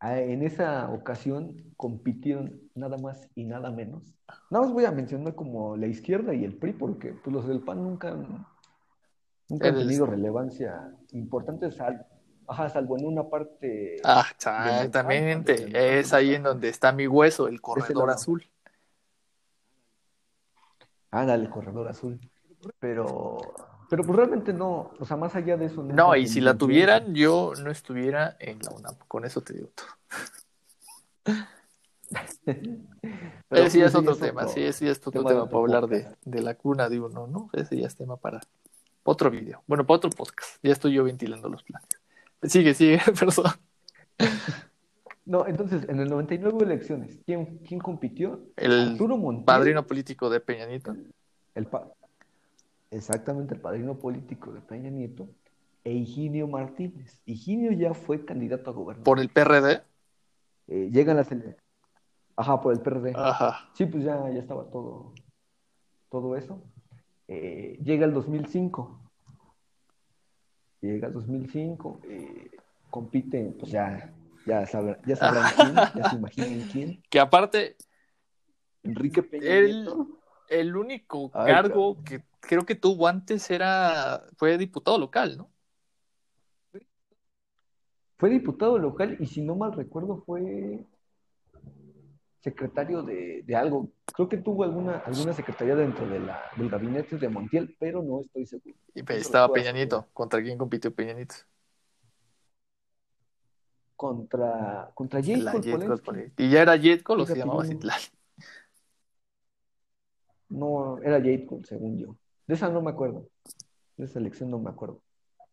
En 0.00 0.42
esa 0.42 0.90
ocasión 0.90 1.72
compitieron 1.76 2.60
nada 2.74 2.98
más 2.98 3.28
y 3.34 3.44
nada 3.44 3.70
menos. 3.70 4.02
Nada 4.50 4.64
más 4.64 4.74
voy 4.74 4.84
a 4.84 4.92
mencionar 4.92 5.34
como 5.34 5.76
la 5.76 5.86
izquierda 5.86 6.34
y 6.34 6.44
el 6.44 6.56
PRI, 6.56 6.74
porque 6.74 7.12
pues, 7.12 7.34
los 7.34 7.46
del 7.46 7.60
PAN 7.60 7.82
nunca, 7.82 8.14
nunca 9.48 9.68
han 9.68 9.78
tenido 9.78 10.06
relevancia 10.06 10.92
importante, 11.12 11.68
Ajá, 12.48 12.68
salvo 12.68 12.96
en 12.96 13.06
una 13.06 13.28
parte. 13.28 13.96
Ah, 14.04 14.24
exactamente. 14.30 15.98
Es 15.98 16.12
ahí 16.12 16.34
en 16.34 16.44
donde 16.44 16.68
está 16.68 16.92
mi 16.92 17.08
hueso, 17.08 17.48
el 17.48 17.60
corredor 17.60 18.10
azul. 18.10 18.48
Ah, 21.10 21.24
dale, 21.24 21.44
el 21.44 21.50
corredor 21.50 21.88
azul. 21.88 22.20
Pero, 22.78 23.38
pero 23.88 24.02
pues 24.04 24.16
realmente 24.16 24.52
no, 24.52 24.90
o 24.98 25.04
sea, 25.04 25.16
más 25.16 25.34
allá 25.36 25.56
de 25.56 25.66
eso. 25.66 25.82
No, 25.82 26.14
y 26.16 26.26
si 26.28 26.40
la 26.40 26.56
tuvieran, 26.56 27.14
yo 27.14 27.52
no 27.62 27.70
estuviera 27.70 28.36
en 28.40 28.58
la 28.60 28.70
UNAM. 28.70 28.96
Con 29.08 29.24
eso 29.24 29.40
te 29.40 29.54
digo 29.54 29.68
todo. 29.74 29.86
Pero 33.48 33.62
ese 33.64 33.78
ya 33.80 33.86
es 33.86 33.94
otro 33.94 34.16
tema, 34.16 34.46
sí, 34.48 34.62
ese 34.62 34.86
ya 34.86 34.92
es 34.92 34.98
otro 34.98 35.24
tema 35.24 35.42
otro 35.42 35.48
para 35.50 35.58
hablar 35.60 35.86
de, 35.88 36.06
de 36.24 36.42
la 36.42 36.54
cuna 36.54 36.88
de 36.88 37.00
uno, 37.00 37.26
¿no? 37.26 37.50
Ese 37.52 37.76
ya 37.78 37.86
es 37.86 37.96
tema 37.96 38.16
para 38.16 38.40
otro 39.04 39.30
video. 39.30 39.62
Bueno, 39.66 39.86
para 39.86 39.96
otro 39.98 40.10
podcast. 40.10 40.58
Ya 40.62 40.72
estoy 40.72 40.94
yo 40.94 41.04
ventilando 41.04 41.48
los 41.48 41.62
planes. 41.62 41.88
Sigue, 42.42 42.74
sigue, 42.74 43.00
perdón. 43.18 43.52
No, 45.24 45.46
entonces, 45.46 45.88
en 45.88 45.98
el 46.00 46.08
99 46.08 46.64
elecciones, 46.64 47.18
¿quién, 47.26 47.58
quién 47.66 47.80
compitió? 47.80 48.40
El 48.56 48.90
Arturo 48.92 49.16
Montiel. 49.16 49.44
padrino 49.44 49.86
político 49.86 50.30
de 50.30 50.40
Peña 50.40 50.66
Nieto. 50.66 50.94
El 51.54 51.66
pa- 51.66 51.88
Exactamente, 52.90 53.54
el 53.54 53.60
padrino 53.60 53.98
político 53.98 54.52
de 54.52 54.60
Peña 54.60 54.90
Nieto 54.90 55.28
e 55.84 55.92
Higinio 55.92 56.46
Martínez. 56.48 57.20
Higinio 57.26 57.72
ya 57.72 57.94
fue 57.94 58.24
candidato 58.24 58.70
a 58.70 58.72
gobernador. 58.74 59.04
Por 59.04 59.20
el 59.20 59.28
PRD. 59.28 59.82
Eh, 60.68 60.90
llegan 60.92 61.16
las 61.16 61.30
ele- 61.32 61.56
Ajá, 62.36 62.60
por 62.60 62.72
el 62.72 62.80
PRD. 62.80 63.12
Ajá. 63.16 63.68
Sí, 63.74 63.86
pues 63.86 64.04
ya, 64.04 64.30
ya 64.30 64.40
estaba 64.40 64.70
todo, 64.70 65.14
todo 66.10 66.36
eso. 66.36 66.62
Eh, 67.28 67.78
llega 67.82 68.04
el 68.04 68.12
2005. 68.14 69.00
Llega 70.80 71.08
el 71.08 71.12
2005. 71.14 72.00
eh, 72.04 72.50
compiten, 72.90 73.54
pues 73.58 73.70
ya, 73.72 74.14
ya, 74.46 74.64
sabrá- 74.66 74.98
ya 75.06 75.16
sabrán 75.16 75.44
quién, 75.56 75.74
ya 75.74 76.10
se 76.10 76.16
imaginan 76.16 76.68
quién. 76.70 77.02
Que 77.10 77.20
aparte, 77.20 77.76
Enrique 78.82 79.22
Peña 79.22 79.44
Él- 79.46 79.76
Nieto. 79.84 80.08
El 80.48 80.76
único 80.76 81.30
Ay, 81.34 81.52
cargo 81.52 82.02
que 82.04 82.22
creo 82.40 82.64
que 82.64 82.74
tuvo 82.74 83.08
antes 83.08 83.50
era, 83.50 84.22
fue 84.36 84.56
diputado 84.58 84.98
local, 84.98 85.36
¿no? 85.36 85.50
Fue 88.18 88.30
diputado 88.30 88.78
local 88.78 89.16
y 89.20 89.26
si 89.26 89.42
no 89.42 89.56
mal 89.56 89.72
recuerdo 89.72 90.22
fue 90.24 90.86
secretario 92.40 93.02
de, 93.02 93.42
de 93.42 93.56
algo. 93.56 93.90
Creo 94.14 94.28
que 94.28 94.38
tuvo 94.38 94.64
alguna, 94.64 94.98
alguna 94.98 95.32
secretaría 95.32 95.74
dentro 95.74 96.08
de 96.08 96.20
la, 96.20 96.42
del 96.56 96.70
gabinete 96.70 97.18
de 97.18 97.28
Montiel, 97.28 97.76
pero 97.78 98.02
no 98.02 98.20
estoy 98.20 98.46
seguro. 98.46 98.76
Y 98.94 99.02
pues, 99.02 99.20
estaba 99.20 99.48
lo 99.48 99.52
puedo 99.52 99.64
Peña 99.64 99.72
Nieto. 99.72 100.06
¿Contra 100.12 100.40
quién 100.40 100.56
compitió 100.56 100.94
Peña 100.94 101.12
Nieto? 101.12 101.34
Contra, 103.96 104.90
contra 104.94 105.20
Polensky. 105.20 105.70
Polensky. 105.72 106.44
Y 106.44 106.50
ya 106.50 106.62
era 106.62 106.78
Jetco, 106.78 107.16
lo 107.16 107.26
se 107.26 107.36
llamaba 107.36 107.64
Citlal. 107.64 108.00
No, 110.48 110.98
era 111.02 111.18
Jade 111.18 111.46
Cole, 111.46 111.64
según 111.64 111.98
yo. 111.98 112.16
De 112.46 112.54
esa 112.54 112.68
no 112.68 112.80
me 112.80 112.90
acuerdo. 112.90 113.28
De 113.96 114.04
esa 114.04 114.18
elección 114.18 114.50
no 114.50 114.58
me 114.58 114.70
acuerdo. 114.70 115.02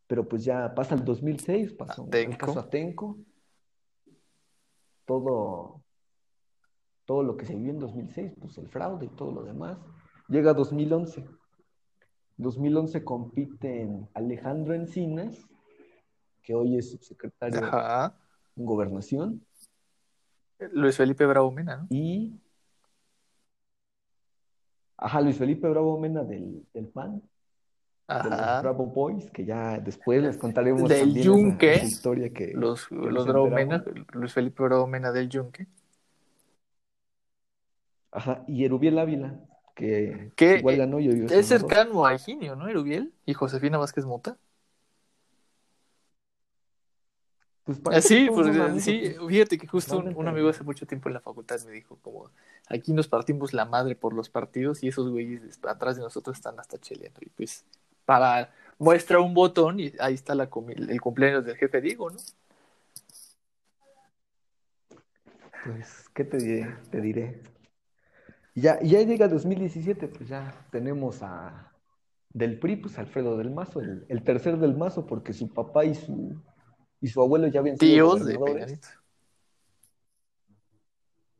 Pero 0.08 0.28
pues 0.28 0.44
ya 0.44 0.74
pasa 0.76 0.96
el 0.96 1.04
2006, 1.04 1.74
pasó 1.74 2.04
el 2.04 2.08
Atenco. 2.10 2.46
caso 2.46 2.60
Atenco. 2.60 3.18
Todo, 5.06 5.82
todo 7.06 7.24
lo 7.24 7.36
que 7.36 7.46
se 7.46 7.56
vivió 7.56 7.72
en 7.72 7.80
2006, 7.80 8.34
pues 8.40 8.58
el 8.58 8.70
fraude 8.70 9.06
y 9.08 9.10
todo 9.10 9.32
lo 9.32 9.44
demás. 9.44 9.78
Llega 10.30 10.54
2011. 10.54 11.26
2011 12.38 13.04
compiten 13.04 14.10
Alejandro 14.14 14.74
Encinas, 14.74 15.48
que 16.42 16.56
hoy 16.56 16.78
es 16.78 16.92
subsecretario 16.92 17.64
Ajá. 17.64 18.18
en 18.56 18.66
Gobernación, 18.66 19.46
Luis 20.72 20.98
Felipe 20.98 21.26
Bravo 21.26 21.52
Mena, 21.52 21.78
¿no? 21.78 21.88
y 21.90 22.40
ajá, 25.04 25.22
Luis 25.22 25.38
Felipe 25.38 25.68
Bravo 25.70 26.00
Mena 26.00 26.24
del, 26.24 26.66
del 26.74 26.88
PAN. 26.88 27.22
de 28.08 28.30
los 28.30 28.34
Ajá. 28.34 28.62
Bravo 28.62 28.86
Boys, 28.88 29.30
que 29.32 29.46
ya 29.46 29.80
después 29.80 30.22
les 30.22 30.38
contaremos 30.38 30.88
Del 30.90 31.00
también 31.00 31.26
Yunque. 31.26 31.74
esa, 31.74 31.84
esa 31.86 31.88
historia 31.88 32.30
que 32.34 32.54
Los, 32.54 32.88
que 32.88 32.96
los 32.96 33.26
Bravo. 33.28 33.50
Mena, 33.50 33.84
Luis 34.14 34.34
Felipe 34.34 34.64
Bravo 34.64 34.88
Mena 34.88 35.12
del 35.12 35.30
Yunque. 35.30 35.68
Ajá, 38.12 38.44
y 38.48 38.64
Erubiel 38.66 39.00
Ávila, 39.00 39.40
que 39.76 40.32
Que 40.36 40.58
igual 40.60 40.78
ganó 40.78 41.00
y 41.00 41.10
hoy 41.10 41.26
Es 41.30 41.48
cercano 41.48 42.06
a 42.06 42.14
Higinio, 42.14 42.56
¿no? 42.56 42.68
Erubiel 42.68 43.14
y 43.26 43.34
Josefina 43.34 43.78
Vázquez 43.78 44.06
Mota. 44.06 44.38
Pues 47.66 47.80
Ah, 47.86 48.02
Sí, 48.02 48.28
pues 48.30 48.48
amigos, 48.48 48.84
sí, 48.84 49.16
fíjate 49.28 49.58
que 49.58 49.68
justo 49.68 50.00
un, 50.00 50.28
amigo 50.28 50.50
hace 50.50 50.64
mucho 50.64 50.86
tiempo 50.86 51.08
en 51.08 51.14
la 51.14 51.22
facultad 51.22 51.62
me 51.66 51.72
dijo 51.72 51.98
como 52.02 52.30
aquí 52.68 52.92
nos 52.92 53.08
partimos 53.08 53.54
la 53.54 53.64
madre 53.64 53.96
por 53.96 54.14
los 54.14 54.30
partidos 54.30 54.84
y 54.84 54.90
esos 54.90 55.10
güeyes 55.10 55.60
atrás 55.64 55.96
de 55.96 56.02
nosotros 56.02 56.36
están 56.36 56.60
hasta 56.60 56.78
cheleando 56.78 57.22
y 57.22 57.30
pues 57.30 57.64
para 58.06 58.52
muestra 58.78 59.22
un 59.22 59.34
botón 59.34 59.80
y 59.80 59.94
ahí 60.00 60.14
está 60.14 60.36
la 60.36 60.50
el 60.76 61.02
cumpleaños 61.02 61.46
del 61.46 61.56
jefe 61.56 61.80
Diego, 61.80 62.10
¿no? 62.10 62.18
Pues, 65.64 66.10
¿qué 66.14 66.26
te 66.26 66.38
diré? 66.38 66.76
Te 66.92 67.00
diré. 67.00 67.42
Y 68.54 68.62
ya, 68.62 68.82
ya 68.82 69.02
llega 69.02 69.30
2017, 69.30 70.10
pues 70.10 70.28
ya 70.28 70.54
tenemos 70.70 71.24
a 71.24 71.72
del 72.30 72.60
PRI, 72.60 72.76
pues 72.78 73.00
Alfredo 73.00 73.38
del 73.38 73.52
Mazo, 73.52 73.80
el, 73.80 74.06
el 74.10 74.24
tercer 74.24 74.58
del 74.58 74.76
Mazo, 74.76 75.06
porque 75.06 75.32
su 75.32 75.54
papá 75.54 75.86
y 75.86 75.96
su 75.96 76.36
y 77.04 77.08
su 77.10 77.22
abuelo 77.22 77.48
ya 77.48 77.60
habían 77.60 77.78
sido 77.78 78.16
Tíos 78.16 78.26
de. 78.26 78.40
Peña 78.40 78.66
Nieto, 78.66 78.88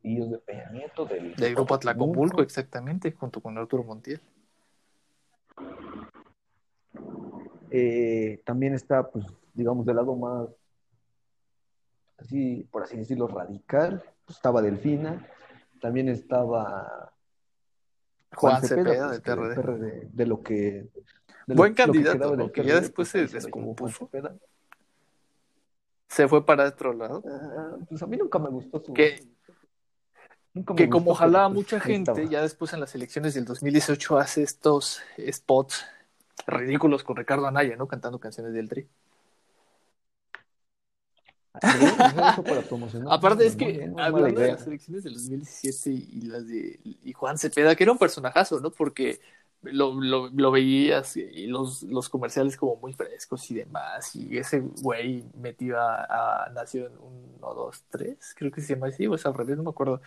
Tíos 0.02 0.30
de 0.30 0.38
Peña 0.38 0.70
Nieto, 0.70 1.06
del, 1.06 1.34
del 1.34 1.54
grupo 1.54 2.42
exactamente, 2.42 3.10
junto 3.12 3.40
con 3.40 3.56
Arturo 3.56 3.82
Montiel. 3.82 4.20
Eh, 7.70 8.42
también 8.44 8.74
está, 8.74 9.10
pues, 9.10 9.24
digamos, 9.54 9.86
del 9.86 9.96
lado 9.96 10.14
más, 10.14 10.48
así, 12.18 12.68
por 12.70 12.82
así 12.82 12.98
decirlo, 12.98 13.26
radical. 13.26 14.04
Pues, 14.26 14.36
estaba 14.36 14.60
Delfina, 14.60 15.26
también 15.80 16.10
estaba 16.10 17.14
Juan 18.36 18.62
Cepeda, 18.62 19.06
pues, 19.08 19.20
que 19.20 19.30
PRD. 19.34 20.08
De 20.12 20.26
lo 20.26 20.42
que... 20.42 20.54
de 20.54 20.90
lo- 21.46 21.54
Buen 21.54 21.72
lo 21.72 21.76
candidato, 21.76 22.36
¿no? 22.36 22.52
Que 22.52 22.60
ya 22.60 22.74
PRD, 22.74 22.80
después 22.82 23.10
pues, 23.10 23.10
se 23.10 23.18
lo 23.22 23.24
Juan 23.28 23.42
descompuso. 23.42 24.06
Cepeda. 24.06 24.36
Se 26.08 26.28
fue 26.28 26.44
para 26.44 26.68
otro 26.68 26.92
lado. 26.92 27.22
Ah, 27.26 27.76
pues 27.88 28.02
a 28.02 28.06
mí 28.06 28.16
nunca 28.16 28.38
me 28.38 28.48
gustó 28.48 28.82
su... 28.84 28.92
Que, 28.94 29.26
nunca 30.52 30.74
me 30.74 30.78
que 30.78 30.88
como 30.88 31.10
gustó, 31.10 31.28
pues, 31.30 31.50
mucha 31.52 31.80
gente, 31.80 32.12
estaba. 32.12 32.30
ya 32.30 32.42
después 32.42 32.72
en 32.72 32.80
las 32.80 32.94
elecciones 32.94 33.34
del 33.34 33.44
2018 33.44 34.18
hace 34.18 34.42
estos 34.42 35.00
spots 35.30 35.84
ridículos 36.46 37.04
con 37.04 37.16
Ricardo 37.16 37.46
Anaya, 37.46 37.76
¿no? 37.76 37.88
Cantando 37.88 38.18
canciones 38.18 38.52
del 38.52 38.68
Tri. 38.68 38.88
Promocionar. 42.68 43.08
Aparte 43.12 43.46
es 43.46 43.54
que, 43.54 43.92
hablando 43.96 44.40
de 44.40 44.52
las 44.52 44.66
elecciones 44.66 45.04
del 45.04 45.14
2017 45.14 45.90
y 45.90 46.20
las 46.22 46.46
de 46.48 46.80
y 46.82 47.12
Juan 47.12 47.38
Cepeda, 47.38 47.76
que 47.76 47.84
era 47.84 47.92
un 47.92 47.98
personajazo, 47.98 48.60
¿no? 48.60 48.70
Porque 48.70 49.20
lo, 49.64 49.94
lo, 50.00 50.28
lo 50.28 50.50
veías 50.50 51.16
y 51.16 51.46
los, 51.46 51.82
los 51.84 52.08
comerciales 52.08 52.56
como 52.56 52.76
muy 52.76 52.92
frescos 52.92 53.50
y 53.50 53.54
demás, 53.54 54.14
y 54.16 54.38
ese 54.38 54.60
güey 54.60 55.24
metió 55.34 55.78
a, 55.80 56.46
a 56.46 56.50
Nación 56.50 56.92
1, 57.40 57.54
2, 57.54 57.84
3, 57.90 58.34
creo 58.36 58.50
que 58.52 58.60
se 58.60 58.74
llama 58.74 58.88
así, 58.88 59.06
o 59.06 59.14
es 59.14 59.26
al 59.26 59.34
revés, 59.34 59.56
no 59.56 59.64
me 59.64 59.70
acuerdo. 59.70 60.00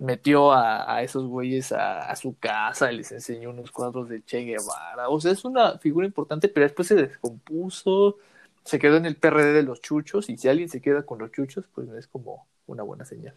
Metió 0.00 0.52
a, 0.52 0.94
a 0.94 1.02
esos 1.02 1.24
güeyes 1.26 1.72
a, 1.72 2.10
a 2.10 2.16
su 2.16 2.36
casa, 2.38 2.92
les 2.92 3.10
enseñó 3.12 3.50
unos 3.50 3.70
cuadros 3.72 4.08
de 4.08 4.22
Che 4.24 4.40
Guevara, 4.44 5.08
o 5.08 5.20
sea, 5.20 5.32
es 5.32 5.44
una 5.44 5.78
figura 5.78 6.06
importante, 6.06 6.48
pero 6.48 6.64
después 6.66 6.88
se 6.88 6.94
descompuso, 6.94 8.16
se 8.64 8.78
quedó 8.78 8.96
en 8.96 9.06
el 9.06 9.16
PRD 9.16 9.52
de 9.54 9.62
los 9.64 9.80
chuchos, 9.80 10.28
y 10.30 10.38
si 10.38 10.48
alguien 10.48 10.68
se 10.68 10.80
queda 10.80 11.04
con 11.04 11.18
los 11.18 11.32
chuchos, 11.32 11.66
pues 11.74 11.88
no 11.88 11.96
es 11.96 12.06
como 12.08 12.46
una 12.66 12.82
buena 12.82 13.04
señal. 13.04 13.34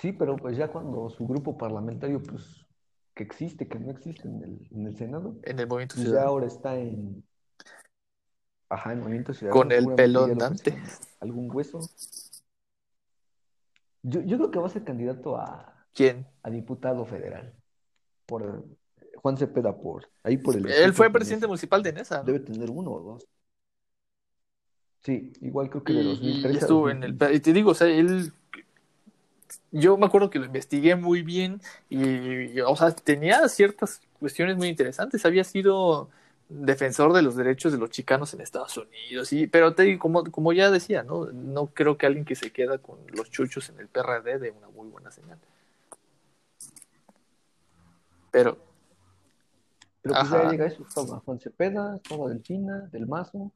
Sí, 0.00 0.12
pero 0.12 0.36
pues 0.36 0.56
ya 0.56 0.68
cuando 0.68 1.08
su 1.10 1.26
grupo 1.26 1.56
parlamentario, 1.56 2.22
pues, 2.22 2.66
que 3.14 3.22
existe, 3.22 3.68
que 3.68 3.78
no 3.78 3.90
existe 3.90 4.26
en 4.28 4.42
el, 4.42 4.68
en 4.70 4.86
el 4.86 4.96
Senado, 4.96 5.36
En 5.42 5.58
el 5.58 5.66
movimiento 5.66 5.94
pues 5.94 6.04
ya 6.04 6.10
ciudadano. 6.10 6.30
ahora 6.30 6.46
está 6.46 6.76
en... 6.76 7.24
Ajá, 8.68 8.92
en 8.92 9.00
Movimiento 9.00 9.32
Ciudadano. 9.34 9.60
Con 9.60 9.72
el 9.72 9.94
pelón 9.94 10.30
ya 10.30 10.36
Dante. 10.36 10.82
Algún 11.20 11.50
hueso. 11.54 11.80
Yo, 14.02 14.20
yo 14.22 14.36
creo 14.36 14.50
que 14.50 14.58
va 14.58 14.66
a 14.66 14.70
ser 14.70 14.84
candidato 14.84 15.36
a, 15.36 15.86
¿Quién? 15.94 16.26
a 16.42 16.50
diputado 16.50 17.04
federal. 17.06 17.54
Por 18.26 18.64
Juan 19.16 19.36
Cepeda, 19.36 19.76
por 19.76 20.08
ahí 20.22 20.38
por 20.38 20.56
el... 20.56 20.66
Él 20.68 20.92
fue 20.92 21.10
presidente 21.10 21.46
municipal 21.46 21.82
de 21.82 21.92
Nesa. 21.92 22.22
Debe 22.22 22.40
tener 22.40 22.70
uno 22.70 22.90
o 22.90 23.00
dos. 23.00 23.28
Sí, 25.02 25.32
igual 25.42 25.70
creo 25.70 25.84
que 25.84 25.92
de 25.92 26.00
Y, 26.00 26.04
2013 26.04 26.54
y 26.54 26.58
estuvo 26.58 26.90
en 26.90 27.04
el... 27.04 27.18
2015. 27.18 27.36
Y 27.36 27.40
te 27.40 27.52
digo, 27.52 27.70
o 27.70 27.74
sea, 27.74 27.86
él... 27.86 28.32
Yo 29.70 29.96
me 29.96 30.06
acuerdo 30.06 30.30
que 30.30 30.38
lo 30.38 30.46
investigué 30.46 30.96
muy 30.96 31.22
bien 31.22 31.60
y, 31.90 32.60
o 32.60 32.76
sea, 32.76 32.92
tenía 32.92 33.48
ciertas 33.48 34.00
cuestiones 34.18 34.56
muy 34.56 34.68
interesantes. 34.68 35.24
Había 35.26 35.44
sido 35.44 36.08
defensor 36.48 37.12
de 37.12 37.22
los 37.22 37.36
derechos 37.36 37.72
de 37.72 37.78
los 37.78 37.90
chicanos 37.90 38.34
en 38.34 38.40
Estados 38.40 38.76
Unidos, 38.76 39.32
y, 39.32 39.46
pero 39.46 39.74
te 39.74 39.98
como, 39.98 40.24
como 40.30 40.52
ya 40.52 40.70
decía, 40.70 41.02
¿no? 41.02 41.26
No 41.26 41.66
creo 41.66 41.96
que 41.96 42.06
alguien 42.06 42.24
que 42.24 42.34
se 42.34 42.52
queda 42.52 42.78
con 42.78 42.98
los 43.12 43.30
chuchos 43.30 43.68
en 43.70 43.80
el 43.80 43.88
PRD 43.88 44.38
dé 44.38 44.50
una 44.50 44.68
muy 44.68 44.88
buena 44.88 45.10
señal. 45.10 45.38
Pero, 48.30 48.58
Pero 50.02 50.14
pues 50.14 50.30
ya 50.30 50.50
llega 50.50 50.66
eso, 50.66 50.84
estaba 50.86 51.20
Juan 51.20 51.40
Cepeda, 51.40 51.96
estaba 51.96 52.28
Delfina, 52.28 52.88
Del 52.92 53.06
Mazo, 53.06 53.52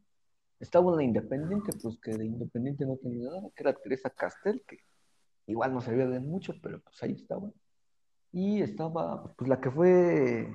estaba 0.61 0.95
la 0.97 1.03
Independiente, 1.03 1.73
pues 1.81 1.99
que 1.99 2.13
de 2.13 2.25
Independiente 2.25 2.87
no 2.87 2.97
tenía 2.97 3.29
nada, 3.31 3.49
que 3.55 3.63
era 3.63 3.73
Teresa 3.75 4.11
Castel, 4.11 4.63
que 4.67 4.79
igual 5.49 5.73
no 5.73 5.81
servía 5.81 6.07
de 6.07 6.21
mucho, 6.21 6.55
pero 6.63 6.81
pues 6.81 7.03
ahí 7.03 7.13
estaba. 7.13 7.51
Y 8.33 8.63
estaba, 8.63 9.25
pues 9.35 9.49
la 9.49 9.61
que 9.61 9.71
fue 9.71 10.49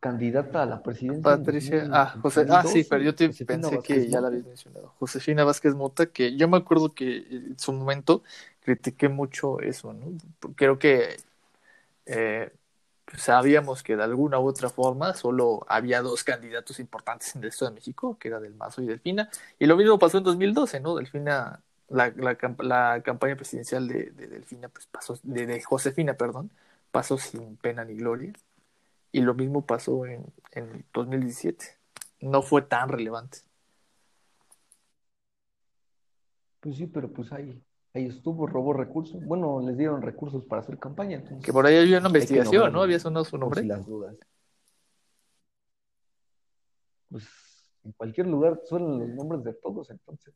candidata 0.00 0.62
a 0.62 0.66
la 0.66 0.82
presidencia. 0.82 1.22
Patricia, 1.22 1.88
ah, 1.92 2.14
José, 2.20 2.46
ah, 2.50 2.64
sí, 2.64 2.84
pero 2.88 3.02
yo 3.02 3.14
te 3.14 3.28
pensé 3.30 3.80
que 3.80 4.08
ya 4.08 4.20
la 4.20 4.28
habías 4.28 4.44
mencionado. 4.44 4.92
Josefina 4.98 5.44
Vázquez 5.44 5.74
Mota, 5.74 6.06
que 6.06 6.36
yo 6.36 6.48
me 6.48 6.58
acuerdo 6.58 6.92
que 6.94 7.26
en 7.30 7.58
su 7.58 7.72
momento 7.72 8.22
critiqué 8.60 9.08
mucho 9.08 9.60
eso, 9.60 9.92
¿no? 9.92 10.12
Creo 10.54 10.78
que 10.78 11.16
eh, 12.04 12.52
sabíamos 13.16 13.82
que 13.82 13.96
de 13.96 14.02
alguna 14.02 14.38
u 14.38 14.46
otra 14.46 14.68
forma 14.68 15.14
solo 15.14 15.64
había 15.68 16.02
dos 16.02 16.24
candidatos 16.24 16.80
importantes 16.80 17.34
en 17.34 17.42
el 17.42 17.48
Estado 17.48 17.70
de 17.70 17.76
México, 17.76 18.16
que 18.18 18.28
era 18.28 18.40
Del 18.40 18.54
Mazo 18.54 18.82
y 18.82 18.86
Delfina, 18.86 19.30
y 19.58 19.66
lo 19.66 19.76
mismo 19.76 19.98
pasó 19.98 20.18
en 20.18 20.24
2012, 20.24 20.80
¿no? 20.80 20.96
Delfina, 20.96 21.60
la, 21.88 22.10
la, 22.16 22.36
la 22.58 23.02
campaña 23.02 23.36
presidencial 23.36 23.88
de, 23.88 24.10
de 24.10 24.26
Delfina, 24.26 24.68
pues 24.68 24.86
pasó, 24.86 25.18
de, 25.22 25.46
de, 25.46 25.62
Josefina, 25.62 26.14
perdón, 26.14 26.50
pasó 26.90 27.18
sin 27.18 27.56
pena 27.56 27.84
ni 27.84 27.94
gloria, 27.94 28.32
y 29.12 29.20
lo 29.20 29.34
mismo 29.34 29.64
pasó 29.64 30.06
en, 30.06 30.24
en 30.52 30.84
2017, 30.92 31.66
no 32.20 32.42
fue 32.42 32.62
tan 32.62 32.88
relevante. 32.88 33.38
Pues 36.60 36.76
sí, 36.76 36.86
pero 36.86 37.12
pues 37.12 37.32
ahí 37.32 37.62
ahí 37.96 38.06
estuvo, 38.06 38.46
robó 38.46 38.72
recursos. 38.72 39.24
Bueno, 39.24 39.60
les 39.60 39.76
dieron 39.76 40.02
recursos 40.02 40.44
para 40.44 40.62
hacer 40.62 40.78
campaña. 40.78 41.16
Entonces, 41.16 41.44
que 41.44 41.52
por 41.52 41.66
ahí 41.66 41.76
había 41.76 41.98
una 41.98 42.08
investigación, 42.08 42.72
¿no? 42.72 42.82
Había 42.82 43.00
sonado 43.00 43.24
su 43.24 43.38
nombre. 43.38 43.62
Si 43.62 43.66
las 43.66 43.86
dudas. 43.86 44.16
Pues 47.08 47.26
en 47.84 47.92
cualquier 47.92 48.26
lugar 48.26 48.60
suenan 48.64 48.98
los 48.98 49.08
nombres 49.10 49.44
de 49.44 49.54
todos, 49.54 49.90
entonces 49.90 50.34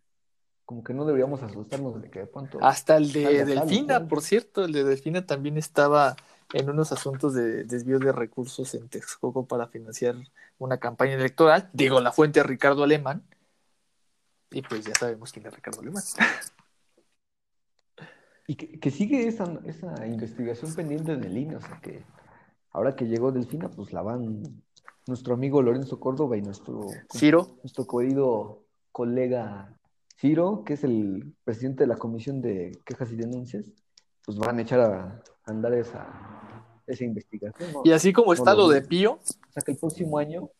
como 0.70 0.84
que 0.84 0.94
no 0.94 1.04
deberíamos 1.04 1.42
asustarnos 1.42 2.00
de 2.00 2.08
que 2.08 2.20
de 2.20 2.26
pronto... 2.28 2.60
Hasta 2.62 2.96
el 2.96 3.10
de 3.10 3.44
Delfina, 3.44 4.06
por 4.06 4.22
cierto, 4.22 4.64
el 4.64 4.70
de 4.70 4.84
Delfina 4.84 5.26
también 5.26 5.56
estaba 5.56 6.14
en 6.52 6.70
unos 6.70 6.92
asuntos 6.92 7.34
de 7.34 7.64
desvío 7.64 7.98
de 7.98 8.12
recursos 8.12 8.72
en 8.76 8.88
Texcoco 8.88 9.48
para 9.48 9.66
financiar 9.66 10.14
una 10.58 10.78
campaña 10.78 11.14
electoral. 11.14 11.68
Digo, 11.72 12.00
la 12.00 12.12
fuente 12.12 12.44
Ricardo 12.44 12.84
Alemán. 12.84 13.24
Y 14.52 14.62
pues 14.62 14.86
ya 14.86 14.94
sabemos 14.94 15.32
quién 15.32 15.44
es 15.46 15.54
Ricardo 15.54 15.80
Alemán. 15.80 16.04
Y 18.46 18.54
que, 18.54 18.90
sigue 18.90 19.26
esa, 19.26 19.60
esa, 19.64 20.06
investigación 20.06 20.74
pendiente 20.74 21.12
en 21.12 21.22
el 21.22 21.36
INE, 21.36 21.56
o 21.56 21.60
sea 21.60 21.80
que 21.80 22.04
ahora 22.72 22.96
que 22.96 23.06
llegó 23.06 23.30
Delfina, 23.30 23.70
pues 23.70 23.92
la 23.92 24.02
van 24.02 24.42
nuestro 25.06 25.34
amigo 25.34 25.62
Lorenzo 25.62 26.00
Córdoba 26.00 26.36
y 26.36 26.42
nuestro 26.42 26.86
Ciro, 27.12 27.58
nuestro 27.62 27.86
querido 27.86 28.64
colega 28.90 29.76
Ciro, 30.20 30.64
que 30.66 30.74
es 30.74 30.84
el 30.84 31.34
presidente 31.44 31.84
de 31.84 31.86
la 31.86 31.96
Comisión 31.96 32.42
de 32.42 32.78
Quejas 32.84 33.10
y 33.10 33.16
Denuncias, 33.16 33.64
pues 34.24 34.36
van 34.36 34.58
a 34.58 34.62
echar 34.62 34.80
a, 34.80 35.22
andar 35.44 35.72
esa, 35.72 36.66
esa 36.86 37.04
investigación. 37.04 37.70
Y 37.84 37.92
así 37.92 38.12
como 38.12 38.34
está 38.34 38.54
lo, 38.54 38.68
de 38.68 38.82
Pío. 38.82 39.14
O 39.14 39.52
sea 39.52 39.62
que 39.64 39.72
el 39.72 39.78
próximo 39.78 40.18
año. 40.18 40.50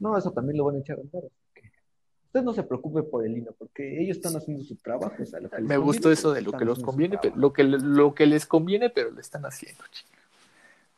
No, 0.00 0.18
eso 0.18 0.32
también 0.32 0.58
lo 0.58 0.64
van 0.64 0.76
a 0.76 0.78
echar 0.80 0.98
a 0.98 1.02
andar. 1.02 1.22
Usted 2.26 2.42
no 2.42 2.52
se 2.54 2.62
preocupe 2.64 3.02
por 3.04 3.24
el 3.24 3.36
INE, 3.36 3.52
porque 3.56 4.02
ellos 4.02 4.16
están 4.16 4.34
haciendo 4.34 4.64
su 4.64 4.76
trabajo. 4.76 5.14
Me 5.60 5.76
gustó 5.76 6.10
eso 6.10 6.32
de 6.32 6.40
lo 6.42 6.52
que 6.52 6.64
los 6.64 6.80
conviene, 6.80 7.18
lo 7.36 7.52
que, 7.52 7.62
lo 7.62 8.14
que 8.14 8.26
les 8.26 8.46
conviene, 8.46 8.90
pero 8.90 9.10
lo 9.10 9.20
están 9.20 9.44
haciendo, 9.44 9.84
chicos. 9.90 10.16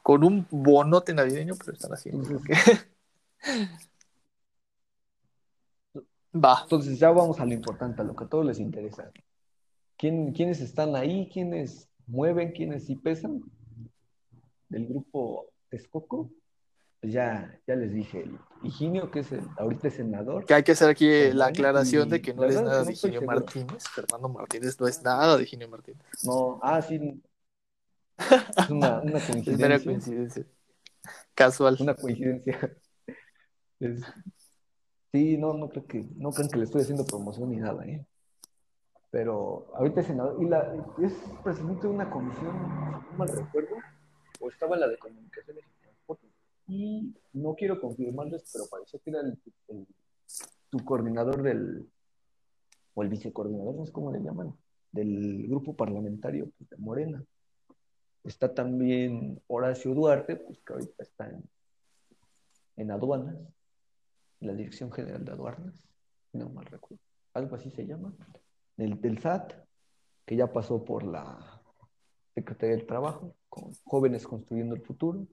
Con 0.02 0.24
un 0.24 0.46
bonote 0.48 1.12
navideño, 1.12 1.54
pero 1.58 1.72
están 1.72 1.92
haciendo. 1.92 2.40
Va. 6.34 6.60
Entonces 6.62 6.98
ya 6.98 7.10
vamos 7.10 7.38
a 7.38 7.46
lo 7.46 7.52
importante, 7.52 8.02
a 8.02 8.04
lo 8.04 8.16
que 8.16 8.24
a 8.24 8.28
todos 8.28 8.44
les 8.44 8.58
interesa. 8.58 9.10
¿Quién, 9.96 10.32
¿Quiénes 10.32 10.60
están 10.60 10.96
ahí? 10.96 11.28
¿Quiénes 11.32 11.88
mueven? 12.06 12.52
¿Quiénes 12.52 12.86
sí 12.86 12.96
pesan? 12.96 13.40
Del 14.68 14.86
grupo 14.86 15.46
Texcoco. 15.68 16.30
Pues 17.00 17.12
ya, 17.12 17.60
ya 17.66 17.76
les 17.76 17.92
dije, 17.92 18.24
Higinio, 18.62 19.10
que 19.10 19.20
es 19.20 19.30
el, 19.30 19.46
ahorita 19.58 19.90
senador. 19.90 20.46
Que 20.46 20.54
hay 20.54 20.62
que 20.62 20.72
hacer 20.72 20.88
aquí 20.88 21.30
la 21.32 21.46
aclaración 21.46 22.08
de 22.08 22.22
que 22.22 22.32
no 22.32 22.44
es 22.44 22.60
nada 22.60 22.82
de 22.82 22.92
Higinio 22.92 23.22
Martínez. 23.22 23.84
Fernando 23.88 24.28
Martínez 24.28 24.80
no 24.80 24.88
es 24.88 25.02
nada 25.02 25.36
de 25.36 25.42
Higinio 25.42 25.68
Martínez. 25.68 26.02
No, 26.24 26.58
ah, 26.62 26.80
sí. 26.80 27.22
Es 28.56 28.70
una, 28.70 29.00
una 29.00 29.20
coincidencia. 29.26 29.74
Es 29.74 29.84
coincidencia. 29.84 30.46
Casual. 31.34 31.76
Una 31.78 31.94
coincidencia. 31.94 32.74
Sí, 35.14 35.38
no, 35.38 35.54
no 35.54 35.68
creo 35.68 35.86
que, 35.86 36.04
no 36.16 36.32
creo 36.32 36.48
que 36.48 36.58
le 36.58 36.64
estoy 36.64 36.82
haciendo 36.82 37.06
promoción 37.06 37.48
ni 37.48 37.58
nada, 37.58 37.86
¿eh? 37.86 38.04
Pero 39.12 39.68
ahorita 39.76 40.00
es 40.00 40.08
senador, 40.08 40.42
y 40.42 40.48
la, 40.48 40.74
es 41.00 41.12
presidente 41.44 41.86
de 41.86 41.94
una 41.94 42.10
comisión, 42.10 42.52
no 42.52 43.16
mal 43.16 43.28
recuerdo, 43.28 43.76
o 44.40 44.48
estaba 44.48 44.76
la 44.76 44.88
de 44.88 44.98
comunicaciones 44.98 45.62
y 46.66 47.14
no 47.32 47.54
quiero 47.54 47.80
confirmarles, 47.80 48.50
pero 48.52 48.64
pareció 48.68 48.98
que 48.98 49.10
era 49.10 49.20
el, 49.20 49.38
tu 50.70 50.84
coordinador 50.84 51.42
del, 51.42 51.88
o 52.94 53.02
el 53.04 53.08
vicecoordinador, 53.08 53.76
no 53.76 53.86
sé 53.86 53.92
cómo 53.92 54.10
le 54.10 54.18
llaman, 54.18 54.52
del 54.90 55.46
grupo 55.46 55.76
parlamentario 55.76 56.50
pues, 56.58 56.70
de 56.70 56.76
Morena. 56.78 57.24
Está 58.24 58.52
también 58.52 59.40
Horacio 59.46 59.94
Duarte, 59.94 60.34
pues 60.34 60.58
que 60.58 60.72
ahorita 60.72 61.04
está 61.04 61.28
en, 61.28 61.44
en 62.78 62.90
aduanas, 62.90 63.36
la 64.40 64.54
Dirección 64.54 64.92
General 64.92 65.24
de 65.24 65.32
Aduanas, 65.32 65.88
no 66.32 66.48
mal 66.50 66.66
recuerdo, 66.66 67.02
algo 67.32 67.56
así 67.56 67.70
se 67.70 67.86
llama, 67.86 68.14
del, 68.76 69.00
del 69.00 69.18
SAT, 69.18 69.52
que 70.24 70.36
ya 70.36 70.52
pasó 70.52 70.84
por 70.84 71.04
la 71.04 71.62
Secretaría 72.34 72.76
del 72.76 72.86
Trabajo, 72.86 73.34
con 73.48 73.72
Jóvenes 73.84 74.26
Construyendo 74.26 74.74
el 74.74 74.82
Futuro, 74.82 75.26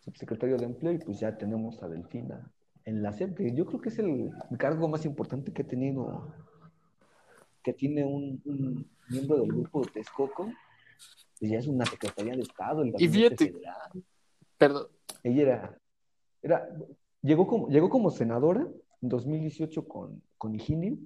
subsecretario 0.00 0.56
de 0.56 0.66
Empleo, 0.66 0.92
y 0.92 0.98
pues 0.98 1.20
ya 1.20 1.36
tenemos 1.36 1.82
a 1.82 1.88
Delfina 1.88 2.52
en 2.84 3.02
la 3.02 3.12
SEP, 3.12 3.36
que 3.36 3.54
yo 3.54 3.66
creo 3.66 3.80
que 3.80 3.90
es 3.90 3.98
el 3.98 4.30
cargo 4.58 4.88
más 4.88 5.04
importante 5.04 5.52
que 5.52 5.62
ha 5.62 5.66
tenido, 5.66 6.32
que 7.62 7.72
tiene 7.72 8.04
un, 8.04 8.42
miembro 9.08 9.38
del 9.38 9.48
grupo 9.48 9.84
de 9.84 9.90
Texcoco, 9.92 10.50
pues 11.38 11.50
ya 11.50 11.58
es 11.58 11.66
una 11.66 11.84
secretaría 11.84 12.34
de 12.34 12.42
Estado, 12.42 12.82
el 12.82 12.94
y 12.98 13.08
fíjate, 13.08 13.54
Perdón. 14.56 14.88
Ella 15.22 15.42
era, 15.42 15.78
era 16.42 16.68
llegó, 17.22 17.46
como, 17.46 17.68
llegó 17.68 17.88
como 17.88 18.10
senadora 18.10 18.66
en 19.02 19.08
2018 19.08 19.86
con, 19.86 20.22
con 20.36 20.54
Higinio, 20.54 20.96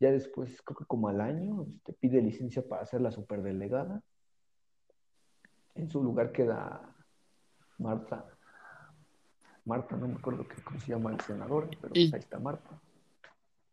ya 0.00 0.12
después, 0.12 0.62
creo 0.62 0.76
que 0.76 0.84
como 0.84 1.08
al 1.08 1.20
año, 1.20 1.64
te 1.84 1.92
este, 1.92 1.92
pide 1.94 2.22
licencia 2.22 2.62
para 2.66 2.86
ser 2.86 3.00
la 3.00 3.10
superdelegada. 3.10 4.02
En 5.74 5.90
su 5.90 6.02
lugar 6.02 6.30
queda 6.30 6.94
Marta. 7.78 8.24
Marta, 9.64 9.96
no 9.96 10.08
me 10.08 10.14
acuerdo 10.14 10.46
cómo 10.64 10.80
se 10.80 10.92
llama 10.92 11.12
el 11.12 11.20
senador, 11.20 11.68
pero 11.80 11.92
ahí 11.94 12.10
está 12.14 12.38
Marta. 12.38 12.80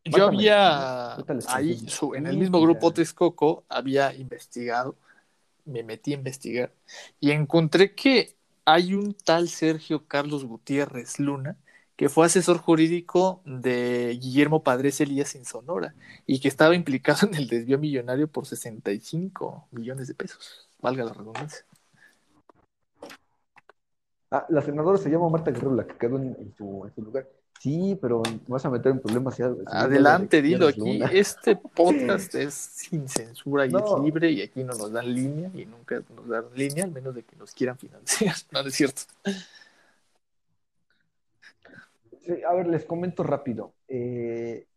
Yo 0.04 0.28
había 0.28 1.16
ahí, 1.48 1.88
en 2.16 2.28
el 2.28 2.38
mismo 2.38 2.62
grupo 2.62 2.92
Texcoco, 2.92 3.64
había 3.70 4.14
investigado, 4.14 4.96
me 5.66 5.82
metí 5.84 6.12
a 6.12 6.18
investigar 6.18 6.72
y 7.20 7.32
encontré 7.32 7.96
que 7.96 8.36
hay 8.66 8.94
un 8.94 9.16
tal 9.16 9.48
Sergio 9.48 10.06
Carlos 10.06 10.46
Gutiérrez 10.46 11.20
Luna 11.20 11.58
que 11.96 12.10
fue 12.10 12.26
asesor 12.26 12.58
jurídico 12.58 13.42
de 13.46 14.18
Guillermo 14.22 14.64
Padres 14.64 15.00
Elías 15.00 15.36
en 15.36 15.46
Sonora 15.46 15.96
y 16.26 16.40
que 16.40 16.48
estaba 16.48 16.76
implicado 16.76 17.28
en 17.28 17.36
el 17.36 17.48
desvío 17.48 17.80
millonario 17.80 18.28
por 18.28 18.46
65 18.46 19.68
millones 19.72 20.08
de 20.08 20.14
pesos, 20.14 20.70
valga 20.82 21.06
la 21.06 21.14
redundancia. 21.14 21.66
Ah, 24.32 24.46
la 24.50 24.62
senadora 24.62 24.98
se 24.98 25.10
llama 25.10 25.30
Marta 25.30 25.52
Guerrero, 25.52 25.76
la 25.76 25.86
que 25.88 25.96
quedó 25.96 26.18
en, 26.18 26.54
su, 26.58 26.92
lugar. 26.98 27.28
Sí, 27.60 27.98
pero 28.02 28.22
me 28.26 28.40
vas 28.48 28.66
a 28.66 28.70
meter 28.70 28.92
en 28.92 29.00
problemas. 29.00 29.38
Ya, 29.38 29.54
Adelante, 29.68 30.42
dilo 30.42 30.68
aquí. 30.68 31.00
Este 31.12 31.56
podcast 31.76 32.36
es 32.36 32.54
sin 32.54 33.08
censura 33.08 33.66
y 33.66 33.70
es 33.70 34.04
libre 34.04 34.32
y 34.32 34.42
aquí 34.42 34.64
no 34.64 34.74
nos 34.74 34.92
dan 34.92 35.14
línea 35.14 35.50
y 35.54 35.66
nunca 35.66 36.02
nos 36.14 36.28
dan 36.28 36.46
línea, 36.54 36.84
al 36.84 36.92
menos 36.92 37.16
de 37.16 37.24
que 37.24 37.36
nos 37.38 37.54
quieran 37.54 37.78
financiar. 37.78 38.36
No, 38.52 38.60
es 38.60 38.74
cierto. 38.74 39.04
A 42.48 42.54
ver, 42.54 42.68
les 42.68 42.86
comento 42.86 43.24
rápido. 43.24 43.74
Eh, 43.88 44.68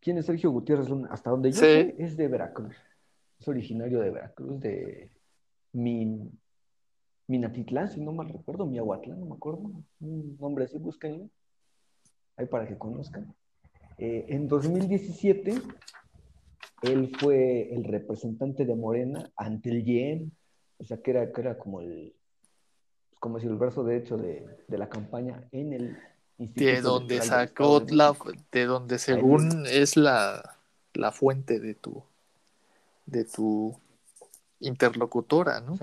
¿Quién 0.00 0.18
es 0.18 0.26
Sergio 0.26 0.50
Gutiérrez 0.50 0.88
Hasta 1.10 1.30
donde 1.30 1.52
yo 1.52 1.58
sé, 1.58 1.94
es 1.98 2.16
de 2.16 2.28
Veracruz. 2.28 2.76
Es 3.38 3.48
originario 3.48 4.00
de 4.00 4.10
Veracruz, 4.10 4.60
de 4.60 5.10
Min, 5.72 6.38
Minatitlán, 7.26 7.90
si 7.90 8.00
no 8.00 8.12
mal 8.12 8.28
recuerdo, 8.28 8.66
Miahuatlán, 8.66 9.20
no 9.20 9.26
me 9.26 9.34
acuerdo, 9.34 9.70
un 10.00 10.36
nombre 10.38 10.64
así, 10.64 10.78
búsquenlo, 10.78 11.28
ahí 12.36 12.46
para 12.46 12.66
que 12.66 12.76
conozcan. 12.76 13.34
Eh, 13.98 14.26
en 14.28 14.48
2017, 14.48 15.54
él 16.82 17.12
fue 17.18 17.72
el 17.72 17.84
representante 17.84 18.64
de 18.64 18.74
Morena 18.74 19.30
ante 19.36 19.70
el 19.70 19.88
IEM, 19.88 20.30
o 20.78 20.84
sea, 20.84 20.98
que 20.98 21.12
era, 21.12 21.32
que 21.32 21.40
era 21.40 21.56
como 21.56 21.80
el, 21.80 22.14
como 23.20 23.38
si 23.38 23.46
el 23.46 23.54
brazo 23.54 23.84
de 23.84 23.96
hecho 23.96 24.16
de, 24.16 24.44
la 24.68 24.88
campaña 24.88 25.46
en 25.52 25.72
el 25.72 25.96
de 26.54 26.80
donde 26.80 27.22
sacó 27.22 27.84
la, 27.88 28.14
de 28.50 28.64
donde 28.64 28.98
según 28.98 29.66
es 29.66 29.96
la 29.96 30.58
la 30.94 31.12
fuente 31.12 31.60
de 31.60 31.74
tu, 31.74 32.02
de 33.06 33.24
tu 33.24 33.78
interlocutora, 34.60 35.60
¿no? 35.60 35.78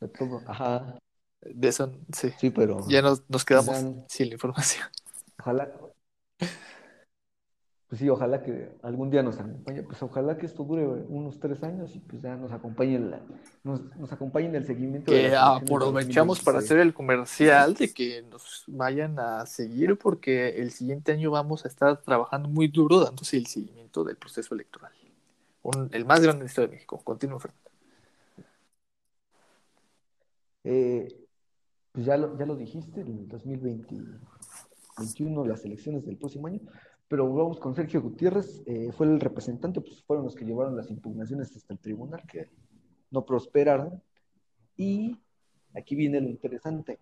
De 0.00 0.08
todo. 0.08 0.42
Ajá. 0.46 0.98
De 1.40 1.68
eso, 1.68 1.92
sí. 2.12 2.32
Sí, 2.38 2.50
pero. 2.50 2.86
Ya 2.88 3.02
nos, 3.02 3.22
nos 3.28 3.44
quedamos 3.44 3.76
sin 4.08 4.28
la 4.28 4.34
información. 4.34 4.88
Ojalá. 5.38 5.70
Pues 7.90 7.98
sí, 7.98 8.08
ojalá 8.08 8.40
que 8.40 8.70
algún 8.82 9.10
día 9.10 9.20
nos 9.24 9.40
acompañe. 9.40 9.82
Pues 9.82 10.00
ojalá 10.00 10.38
que 10.38 10.46
esto 10.46 10.62
dure 10.62 10.86
unos 10.86 11.40
tres 11.40 11.60
años 11.64 11.96
y 11.96 11.98
pues 11.98 12.22
ya 12.22 12.36
nos 12.36 12.52
acompañe 12.52 13.00
la- 13.00 13.20
nos, 13.64 13.82
nos 13.96 14.12
acompañe 14.12 14.46
en 14.46 14.54
el 14.54 14.64
seguimiento. 14.64 15.10
Que 15.10 15.30
de 15.30 15.36
aprovechamos 15.36 16.38
para 16.40 16.60
2026. 16.60 16.64
hacer 16.64 16.78
el 16.78 16.94
comercial 16.94 17.74
de 17.74 17.92
que 17.92 18.22
nos 18.30 18.62
vayan 18.68 19.18
a 19.18 19.44
seguir 19.44 19.98
porque 19.98 20.50
el 20.60 20.70
siguiente 20.70 21.10
año 21.10 21.32
vamos 21.32 21.64
a 21.64 21.68
estar 21.68 22.00
trabajando 22.00 22.48
muy 22.48 22.68
duro 22.68 23.00
dándose 23.00 23.36
el 23.36 23.46
seguimiento 23.46 24.04
del 24.04 24.16
proceso 24.16 24.54
electoral. 24.54 24.92
Un- 25.62 25.88
el 25.92 26.04
más 26.04 26.20
grande 26.20 26.38
de 26.38 26.44
la 26.44 26.48
historia 26.48 26.68
de 26.68 26.74
México. 26.76 27.00
Continúa, 27.02 27.40
Fernando. 27.40 27.70
Eh, 30.62 31.08
pues 31.90 32.06
ya 32.06 32.16
lo, 32.16 32.38
ya 32.38 32.46
lo 32.46 32.54
dijiste, 32.54 33.00
en 33.00 33.18
el 33.18 33.26
2021 33.28 35.44
las 35.44 35.64
elecciones 35.64 36.06
del 36.06 36.16
próximo 36.18 36.46
año, 36.46 36.60
pero 37.10 37.28
vamos 37.34 37.58
con 37.58 37.74
Sergio 37.74 38.00
Gutiérrez, 38.00 38.62
eh, 38.66 38.92
fue 38.92 39.06
el 39.08 39.18
representante, 39.18 39.80
pues 39.80 40.00
fueron 40.04 40.26
los 40.26 40.36
que 40.36 40.44
llevaron 40.44 40.76
las 40.76 40.92
impugnaciones 40.92 41.54
hasta 41.56 41.74
el 41.74 41.80
tribunal, 41.80 42.22
que 42.24 42.48
no 43.10 43.26
prosperaron, 43.26 44.00
y 44.76 45.18
aquí 45.74 45.96
viene 45.96 46.20
lo 46.20 46.28
interesante. 46.28 47.00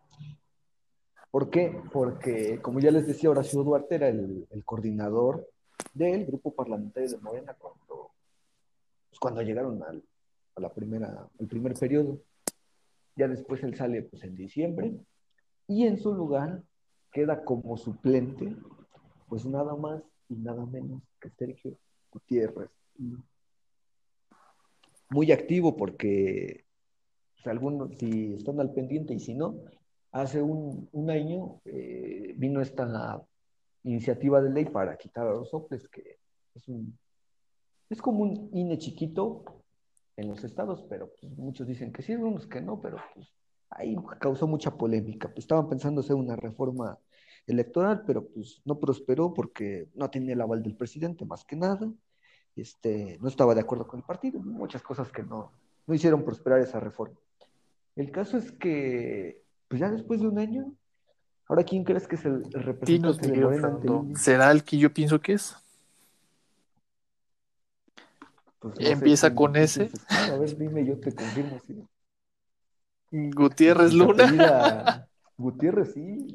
¿Por 1.30 1.50
qué? 1.50 1.78
Porque, 1.92 2.58
como 2.62 2.80
ya 2.80 2.90
les 2.90 3.06
decía, 3.06 3.28
Horacio 3.28 3.62
Duarte 3.62 3.96
era 3.96 4.08
el, 4.08 4.46
el 4.48 4.64
coordinador 4.64 5.46
del 5.92 6.24
grupo 6.24 6.54
parlamentario 6.54 7.10
de 7.10 7.18
Morena 7.18 7.52
cuando, 7.58 8.12
pues, 9.10 9.20
cuando 9.20 9.42
llegaron 9.42 9.82
al, 9.82 10.02
a 10.54 10.60
la 10.62 10.72
primera, 10.72 11.28
al 11.38 11.46
primer 11.46 11.74
periodo. 11.74 12.18
Ya 13.14 13.28
después 13.28 13.62
él 13.62 13.76
sale 13.76 14.04
pues, 14.04 14.24
en 14.24 14.34
diciembre 14.34 14.94
y 15.66 15.86
en 15.86 15.98
su 15.98 16.14
lugar 16.14 16.62
queda 17.12 17.44
como 17.44 17.76
suplente, 17.76 18.56
pues 19.28 19.44
nada 19.46 19.74
más 19.76 20.02
y 20.28 20.36
nada 20.36 20.64
menos 20.66 21.02
que 21.20 21.30
Sergio 21.30 21.76
Gutiérrez. 22.10 22.70
Muy 25.10 25.32
activo 25.32 25.76
porque 25.76 26.64
pues, 27.34 27.46
algunos, 27.46 27.96
si 27.98 28.34
están 28.34 28.60
al 28.60 28.72
pendiente 28.72 29.14
y 29.14 29.20
si 29.20 29.34
no, 29.34 29.56
hace 30.12 30.42
un, 30.42 30.88
un 30.92 31.10
año 31.10 31.60
eh, 31.64 32.34
vino 32.36 32.60
esta 32.60 33.22
iniciativa 33.84 34.42
de 34.42 34.50
ley 34.50 34.64
para 34.66 34.96
quitar 34.96 35.26
a 35.26 35.32
los 35.32 35.50
soples, 35.50 35.88
que 35.88 36.18
es, 36.54 36.68
un, 36.68 36.98
es 37.88 38.02
como 38.02 38.22
un 38.22 38.50
INE 38.52 38.78
chiquito, 38.78 39.44
en 40.18 40.28
los 40.28 40.42
estados, 40.42 40.84
pero 40.90 41.12
pues, 41.20 41.32
muchos 41.38 41.66
dicen 41.66 41.92
que 41.92 42.02
sí, 42.02 42.14
unos 42.14 42.46
que 42.48 42.60
no, 42.60 42.80
pero 42.80 42.98
pues 43.14 43.28
ahí 43.70 43.96
causó 44.18 44.48
mucha 44.48 44.76
polémica. 44.76 45.28
Pues, 45.28 45.44
estaban 45.44 45.68
pensando 45.68 46.00
hacer 46.00 46.16
una 46.16 46.34
reforma 46.34 46.98
electoral, 47.48 48.02
pero 48.06 48.26
pues 48.26 48.60
no 48.64 48.78
prosperó 48.78 49.34
porque 49.34 49.88
no 49.94 50.08
tenía 50.10 50.34
el 50.34 50.40
aval 50.40 50.62
del 50.62 50.76
presidente, 50.76 51.24
más 51.24 51.44
que 51.44 51.56
nada. 51.56 51.90
Este, 52.56 53.18
no 53.20 53.28
estaba 53.28 53.54
de 53.54 53.60
acuerdo 53.60 53.86
con 53.86 54.00
el 54.00 54.06
partido, 54.06 54.40
muchas 54.40 54.82
cosas 54.82 55.10
que 55.10 55.22
no, 55.22 55.52
no 55.86 55.94
hicieron 55.94 56.24
prosperar 56.24 56.60
esa 56.60 56.80
reforma. 56.80 57.16
El 57.96 58.10
caso 58.10 58.36
es 58.36 58.52
que, 58.52 59.42
pues 59.68 59.80
ya 59.80 59.90
después 59.90 60.20
de 60.20 60.28
un 60.28 60.38
año, 60.38 60.72
ahora 61.46 61.64
¿quién 61.64 61.84
crees 61.84 62.06
que 62.06 62.16
es 62.16 62.24
el, 62.24 62.44
representante 62.52 63.30
de 63.30 63.40
Morena? 63.40 63.78
¿será 64.16 64.50
el 64.50 64.64
que 64.64 64.78
yo 64.78 64.92
pienso 64.92 65.20
que 65.20 65.34
es? 65.34 65.56
Pues, 68.58 68.74
no 68.78 68.86
Empieza 68.86 69.28
¿quién 69.28 69.36
con 69.36 69.56
ese. 69.56 69.84
es? 69.84 69.92
A 70.10 70.36
ver, 70.36 70.56
dime, 70.56 70.84
yo 70.84 70.98
te 70.98 71.14
confirmo. 71.14 71.58
Sí. 71.60 71.84
Gutiérrez 73.10 73.94
Luna. 73.94 75.06
Gutiérrez, 75.36 75.92
sí. 75.94 76.34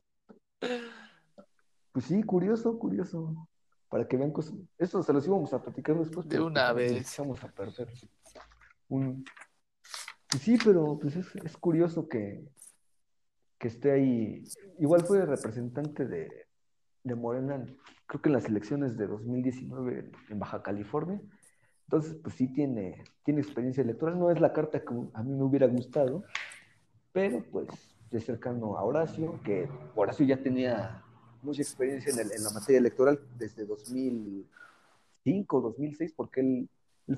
Pues 1.93 2.05
sí, 2.05 2.21
curioso, 2.23 2.77
curioso. 2.77 3.47
Para 3.87 4.07
que 4.07 4.17
vean 4.17 4.31
cosas. 4.31 4.55
Eso 4.77 5.01
se 5.03 5.13
los 5.13 5.25
íbamos 5.25 5.53
a 5.53 5.61
platicar 5.61 5.97
después. 5.97 6.27
De 6.27 6.41
una 6.41 6.73
pues, 6.73 6.91
vez. 6.91 7.13
Echamos 7.13 7.41
a 7.43 7.47
perder. 7.47 7.87
Un... 8.89 9.23
Pues 10.29 10.43
sí, 10.43 10.57
pero 10.63 10.97
pues 10.99 11.15
es, 11.15 11.35
es 11.35 11.55
curioso 11.55 12.09
que, 12.09 12.43
que 13.59 13.67
esté 13.67 13.91
ahí. 13.91 14.43
Igual 14.79 15.05
fue 15.05 15.23
representante 15.25 16.07
de, 16.07 16.47
de 17.03 17.15
Morena, 17.15 17.63
creo 18.07 18.21
que 18.21 18.29
en 18.29 18.33
las 18.33 18.45
elecciones 18.45 18.97
de 18.97 19.05
2019 19.05 20.11
en 20.29 20.39
Baja 20.39 20.63
California. 20.63 21.21
Entonces, 21.83 22.15
pues 22.23 22.33
sí 22.35 22.47
tiene, 22.47 23.03
tiene 23.23 23.41
experiencia 23.41 23.83
electoral. 23.83 24.17
No 24.17 24.31
es 24.31 24.41
la 24.41 24.53
carta 24.53 24.81
que 24.81 24.93
a 25.13 25.21
mí 25.21 25.33
me 25.33 25.43
hubiera 25.43 25.67
gustado, 25.67 26.23
pero 27.11 27.43
pues 27.51 27.67
es 28.09 28.25
cercano 28.25 28.77
a 28.77 28.83
Horacio, 28.83 29.39
que 29.43 29.69
Horacio 29.95 30.25
ya 30.25 30.41
tenía 30.41 31.03
mucha 31.43 31.61
experiencia 31.61 32.11
en, 32.13 32.19
el- 32.19 32.43
la 32.43 32.49
materia 32.51 32.79
electoral 32.79 33.19
desde 33.37 33.65
2005, 33.65 35.61
2006, 35.61 36.13
porque 36.15 36.41
él, 36.41 36.69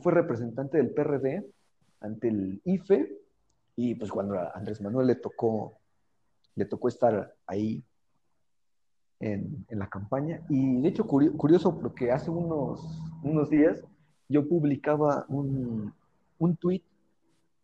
fue 0.01 0.11
representante 0.13 0.77
del 0.77 0.89
PRD 0.91 1.45
ante 2.01 2.27
el 2.27 2.61
IFE, 2.65 3.17
y 3.75 3.95
pues 3.95 4.11
cuando 4.11 4.35
Andrés 4.55 4.81
Manuel 4.81 5.07
le 5.07 5.15
tocó, 5.15 5.73
le 6.55 6.65
tocó 6.65 6.87
estar 6.87 7.35
ahí 7.45 7.83
en, 9.19 9.65
la 9.69 9.87
campaña. 9.89 10.41
Y 10.49 10.81
de 10.81 10.89
hecho, 10.89 11.05
curio- 11.05 11.35
curioso, 11.37 11.77
porque 11.79 12.11
hace 12.11 12.29
unos, 12.31 12.81
unos 13.23 13.49
días 13.49 13.83
yo 14.29 14.47
publicaba 14.47 15.25
un, 15.29 15.93
un 16.39 16.55
tuit 16.57 16.83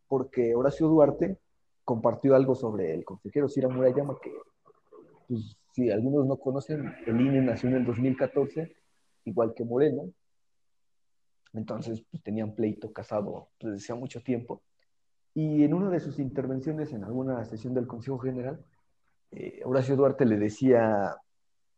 porque 0.08 0.54
Horacio 0.56 0.88
Duarte 0.88 1.38
compartió 1.86 2.36
algo 2.36 2.54
sobre 2.56 2.94
el 2.94 3.06
consejero 3.06 3.48
Cira 3.50 3.70
Murayama, 3.70 4.18
que 4.22 4.32
pues, 5.28 5.56
si 5.72 5.90
algunos 5.90 6.26
no 6.26 6.38
conocen, 6.38 6.94
el 7.06 7.22
INE 7.22 7.42
nació 7.42 7.70
en 7.70 7.76
el 7.76 7.86
2014, 7.86 8.76
igual 9.26 9.54
que 9.56 9.64
Moreno. 9.64 10.12
Entonces, 11.54 12.04
pues, 12.10 12.24
tenían 12.24 12.56
pleito 12.56 12.92
casado 12.92 13.50
pues, 13.60 13.74
desde 13.74 13.84
hacía 13.86 13.96
mucho 13.96 14.22
tiempo. 14.22 14.62
Y 15.34 15.64
en 15.64 15.74
una 15.74 15.90
de 15.90 16.00
sus 16.00 16.20
intervenciones 16.20 16.92
en 16.92 17.04
alguna 17.04 17.44
sesión 17.46 17.74
del 17.74 17.88
Consejo 17.88 18.20
General, 18.20 18.64
eh, 19.32 19.62
Horacio 19.64 19.96
Duarte 19.96 20.26
le 20.26 20.38
decía, 20.38 21.16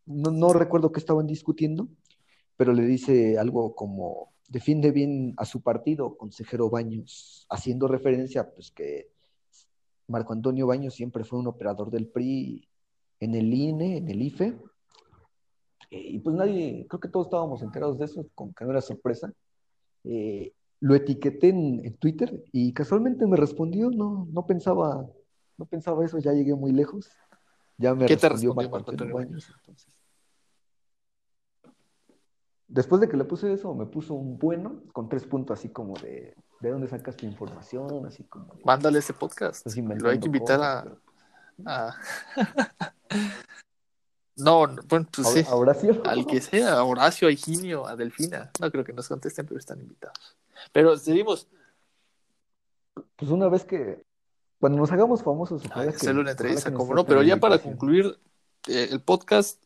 no, 0.05 0.31
no 0.31 0.53
recuerdo 0.53 0.91
qué 0.91 0.99
estaban 0.99 1.27
discutiendo, 1.27 1.87
pero 2.57 2.73
le 2.73 2.83
dice 2.83 3.37
algo 3.37 3.75
como, 3.75 4.33
defiende 4.47 4.91
bien 4.91 5.33
a 5.37 5.45
su 5.45 5.61
partido, 5.61 6.17
consejero 6.17 6.69
Baños, 6.69 7.45
haciendo 7.49 7.87
referencia 7.87 8.51
pues 8.53 8.71
que 8.71 9.09
Marco 10.07 10.33
Antonio 10.33 10.67
Baños 10.67 10.95
siempre 10.95 11.23
fue 11.23 11.39
un 11.39 11.47
operador 11.47 11.91
del 11.91 12.07
PRI 12.07 12.67
en 13.23 13.35
el 13.35 13.53
INE, 13.53 13.97
en 13.97 14.09
el 14.09 14.21
IFE, 14.21 14.47
eh, 15.91 15.99
y 15.99 16.19
pues 16.19 16.35
nadie, 16.35 16.85
creo 16.89 16.99
que 16.99 17.07
todos 17.07 17.27
estábamos 17.27 17.61
enterados 17.61 17.97
de 17.97 18.05
eso, 18.05 18.25
como 18.35 18.53
que 18.53 18.65
no 18.65 18.71
era 18.71 18.81
sorpresa. 18.81 19.31
Eh, 20.03 20.53
lo 20.79 20.95
etiqueté 20.95 21.49
en, 21.49 21.85
en 21.85 21.95
Twitter 21.97 22.43
y 22.51 22.73
casualmente 22.73 23.25
me 23.25 23.37
respondió, 23.37 23.89
no, 23.89 24.27
no 24.31 24.45
pensaba, 24.45 25.07
no 25.57 25.65
pensaba 25.65 26.03
eso, 26.03 26.17
ya 26.19 26.33
llegué 26.33 26.55
muy 26.55 26.71
lejos. 26.71 27.09
Ya 27.77 27.95
me 27.95 28.05
¿Qué 28.05 28.17
te 28.17 28.29
respondió 28.29 28.69
respondió 28.69 29.13
Baños, 29.15 29.51
entonces. 29.59 29.93
Después 32.67 33.01
de 33.01 33.07
que 33.07 33.17
le 33.17 33.25
puse 33.25 33.53
eso, 33.53 33.73
me 33.75 33.85
puso 33.85 34.13
un 34.15 34.37
bueno 34.37 34.81
con 34.93 35.07
tres 35.07 35.25
puntos 35.25 35.59
así 35.59 35.69
como 35.69 35.93
de 35.95 36.35
¿de 36.63 36.69
dónde 36.69 36.87
sacas 36.87 37.15
tu 37.17 37.25
información? 37.25 38.05
Así 38.05 38.23
como 38.23 38.53
de, 38.55 38.63
Mándale 38.63 38.99
ese 38.99 39.13
podcast. 39.13 39.67
estás 39.67 40.01
Lo 40.01 40.09
hay 40.09 40.19
que 40.19 40.27
invitar 40.27 40.57
cosas, 40.57 40.77
a. 40.77 40.83
pero- 40.83 41.12
a- 41.65 41.95
no, 44.35 44.67
no, 44.67 44.81
bueno, 44.87 45.07
pues 45.11 45.27
sí. 45.29 45.39
¿A- 45.47 45.51
a 45.51 45.55
Horacio? 45.55 46.01
Al 46.05 46.25
que 46.25 46.41
sea, 46.41 46.73
a 46.73 46.83
Horacio, 46.83 47.27
a 47.27 47.31
Higinio, 47.31 47.87
a 47.87 47.95
Delfina. 47.95 48.51
No 48.59 48.71
creo 48.71 48.83
que 48.83 48.93
nos 48.93 49.07
contesten, 49.07 49.45
pero 49.45 49.59
están 49.59 49.79
invitados. 49.79 50.35
Pero 50.71 50.97
seguimos. 50.97 51.47
Pues 53.15 53.31
una 53.31 53.47
vez 53.49 53.63
que, 53.65 54.03
cuando 54.59 54.77
nos 54.77 54.91
hagamos 54.91 55.23
famosos, 55.23 55.63
a 55.65 55.67
ojalá 55.67 55.91
que- 55.91 55.97
hacerle 55.97 56.21
una 56.21 56.31
entrevista, 56.31 56.73
como 56.73 56.93
no. 56.93 57.05
Pero 57.05 57.21
ya 57.23 57.37
para 57.37 57.59
concluir 57.59 58.17
eh, 58.67 58.89
el 58.91 59.01
podcast, 59.01 59.61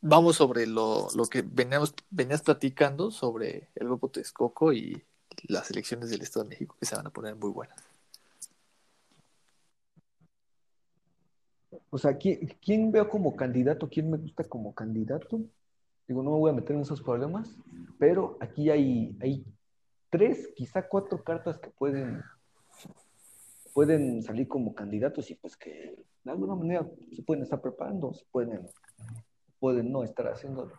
vamos 0.00 0.36
sobre 0.36 0.66
lo, 0.66 1.08
lo 1.14 1.26
que 1.26 1.42
veníamos, 1.42 1.94
venías 2.10 2.42
platicando 2.42 3.10
sobre 3.10 3.68
el 3.74 3.86
grupo 3.86 4.08
Texcoco 4.08 4.72
y 4.72 5.02
las 5.44 5.70
elecciones 5.70 6.10
del 6.10 6.22
Estado 6.22 6.44
de 6.44 6.50
México 6.50 6.76
que 6.78 6.86
se 6.86 6.96
van 6.96 7.06
a 7.06 7.10
poner 7.10 7.34
muy 7.36 7.50
buenas. 7.50 7.76
O 11.90 11.98
sea, 11.98 12.16
¿quién, 12.16 12.40
quién 12.62 12.92
veo 12.92 13.08
como 13.08 13.36
candidato? 13.36 13.88
¿Quién 13.88 14.10
me 14.10 14.16
gusta 14.16 14.44
como 14.44 14.74
candidato? 14.74 15.40
Digo, 16.06 16.22
no 16.22 16.32
me 16.32 16.38
voy 16.38 16.50
a 16.50 16.54
meter 16.54 16.74
en 16.74 16.82
esos 16.82 17.02
problemas, 17.02 17.56
pero 17.98 18.36
aquí 18.40 18.70
hay, 18.70 19.16
hay 19.20 19.44
tres, 20.10 20.48
quizá 20.56 20.88
cuatro 20.88 21.22
cartas 21.22 21.58
que 21.58 21.70
pueden, 21.70 22.20
pueden 23.72 24.22
salir 24.22 24.48
como 24.48 24.74
candidatos 24.74 25.30
y 25.30 25.36
pues 25.36 25.56
que 25.56 25.96
de 26.24 26.30
alguna 26.30 26.56
manera 26.56 26.86
se 27.12 27.22
pueden 27.22 27.44
estar 27.44 27.60
preparando, 27.60 28.12
se 28.12 28.24
pueden, 28.32 28.66
pueden 29.60 29.92
no 29.92 30.02
estar 30.02 30.26
haciéndolo. 30.26 30.72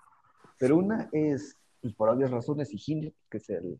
Pero 0.57 0.77
una 0.77 1.09
es 1.13 1.57
pues 1.81 1.95
por 1.95 2.09
obvias 2.09 2.29
razones, 2.29 2.73
Higinio, 2.73 3.11
que 3.29 3.37
es 3.37 3.49
el, 3.49 3.79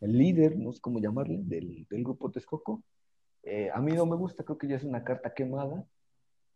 el 0.00 0.12
líder, 0.12 0.58
no 0.58 0.72
sé 0.72 0.80
cómo 0.80 1.00
llamarle, 1.00 1.40
del, 1.42 1.86
del 1.88 2.04
grupo 2.04 2.30
Texcoco. 2.30 2.82
Eh, 3.42 3.70
a 3.72 3.80
mí 3.80 3.92
no 3.92 4.04
me 4.04 4.16
gusta, 4.16 4.44
creo 4.44 4.58
que 4.58 4.68
ya 4.68 4.76
es 4.76 4.84
una 4.84 5.02
carta 5.02 5.32
quemada. 5.32 5.86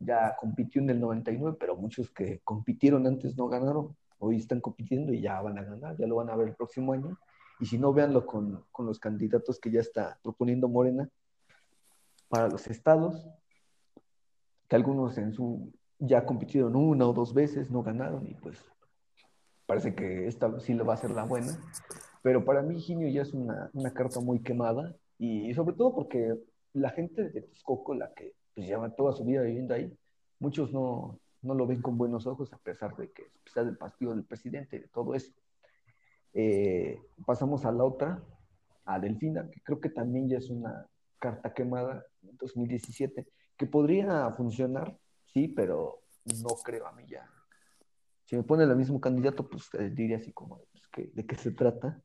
Ya 0.00 0.36
compitió 0.36 0.82
en 0.82 0.90
el 0.90 1.00
99, 1.00 1.56
pero 1.60 1.76
muchos 1.76 2.10
que 2.10 2.40
compitieron 2.40 3.06
antes 3.06 3.36
no 3.36 3.48
ganaron. 3.48 3.96
Hoy 4.18 4.36
están 4.36 4.60
compitiendo 4.60 5.12
y 5.12 5.20
ya 5.20 5.40
van 5.40 5.58
a 5.58 5.62
ganar, 5.62 5.96
ya 5.96 6.06
lo 6.06 6.16
van 6.16 6.30
a 6.30 6.36
ver 6.36 6.48
el 6.48 6.54
próximo 6.54 6.92
año. 6.92 7.18
Y 7.58 7.66
si 7.66 7.78
no, 7.78 7.92
véanlo 7.92 8.26
con, 8.26 8.64
con 8.72 8.86
los 8.86 8.98
candidatos 8.98 9.60
que 9.60 9.70
ya 9.70 9.80
está 9.80 10.18
proponiendo 10.22 10.68
Morena 10.68 11.08
para 12.28 12.48
los 12.48 12.66
estados, 12.66 13.28
que 14.68 14.76
algunos 14.76 15.16
en 15.18 15.32
su 15.32 15.72
ya 16.00 16.24
compitieron 16.24 16.74
una 16.74 17.06
o 17.06 17.12
dos 17.12 17.34
veces, 17.34 17.70
no 17.70 17.82
ganaron 17.82 18.26
y 18.26 18.34
pues 18.34 18.64
parece 19.66 19.94
que 19.94 20.26
esta 20.26 20.58
sí 20.60 20.74
le 20.74 20.82
va 20.82 20.94
a 20.94 20.96
ser 20.96 21.10
la 21.10 21.24
buena. 21.24 21.56
Pero 22.22 22.44
para 22.44 22.62
mí 22.62 22.80
Ginio 22.80 23.08
ya 23.08 23.22
es 23.22 23.32
una, 23.32 23.70
una 23.72 23.92
carta 23.92 24.20
muy 24.20 24.40
quemada 24.40 24.96
y, 25.18 25.52
sobre 25.54 25.76
todo 25.76 25.94
porque 25.94 26.34
la 26.72 26.90
gente 26.90 27.28
de 27.28 27.42
Texcoco, 27.42 27.94
la 27.94 28.12
que 28.14 28.34
pues, 28.54 28.66
lleva 28.66 28.94
toda 28.94 29.12
su 29.12 29.24
vida 29.24 29.42
viviendo 29.42 29.74
ahí, 29.74 29.96
muchos 30.38 30.72
no, 30.72 31.18
no 31.42 31.54
lo 31.54 31.66
ven 31.66 31.82
con 31.82 31.96
buenos 31.96 32.26
ojos 32.26 32.52
a 32.52 32.58
pesar 32.58 32.96
de 32.96 33.10
que 33.10 33.24
sea 33.46 33.64
del 33.64 33.76
partido 33.76 34.14
del 34.14 34.24
presidente 34.24 34.78
de 34.78 34.88
todo 34.88 35.14
eso. 35.14 35.32
Eh, 36.32 37.00
pasamos 37.26 37.64
a 37.64 37.72
la 37.72 37.84
otra, 37.84 38.22
a 38.84 38.98
Delfina, 38.98 39.48
que 39.50 39.60
creo 39.62 39.80
que 39.80 39.90
también 39.90 40.28
ya 40.28 40.38
es 40.38 40.50
una 40.50 40.86
carta 41.18 41.52
quemada 41.52 42.04
en 42.22 42.36
2017, 42.36 43.26
que 43.56 43.66
podría 43.66 44.30
funcionar, 44.32 44.96
sí, 45.26 45.48
pero 45.48 46.02
no 46.42 46.48
creo 46.64 46.86
a 46.86 46.92
mí 46.92 47.04
ya. 47.08 47.28
Si 48.24 48.36
me 48.36 48.42
pone 48.42 48.64
el 48.64 48.76
mismo 48.76 49.00
candidato, 49.00 49.48
pues 49.48 49.68
eh, 49.74 49.90
diría 49.90 50.18
así 50.18 50.32
como, 50.32 50.62
pues, 50.72 51.12
¿de 51.14 51.26
qué 51.26 51.36
se 51.36 51.50
trata? 51.50 52.00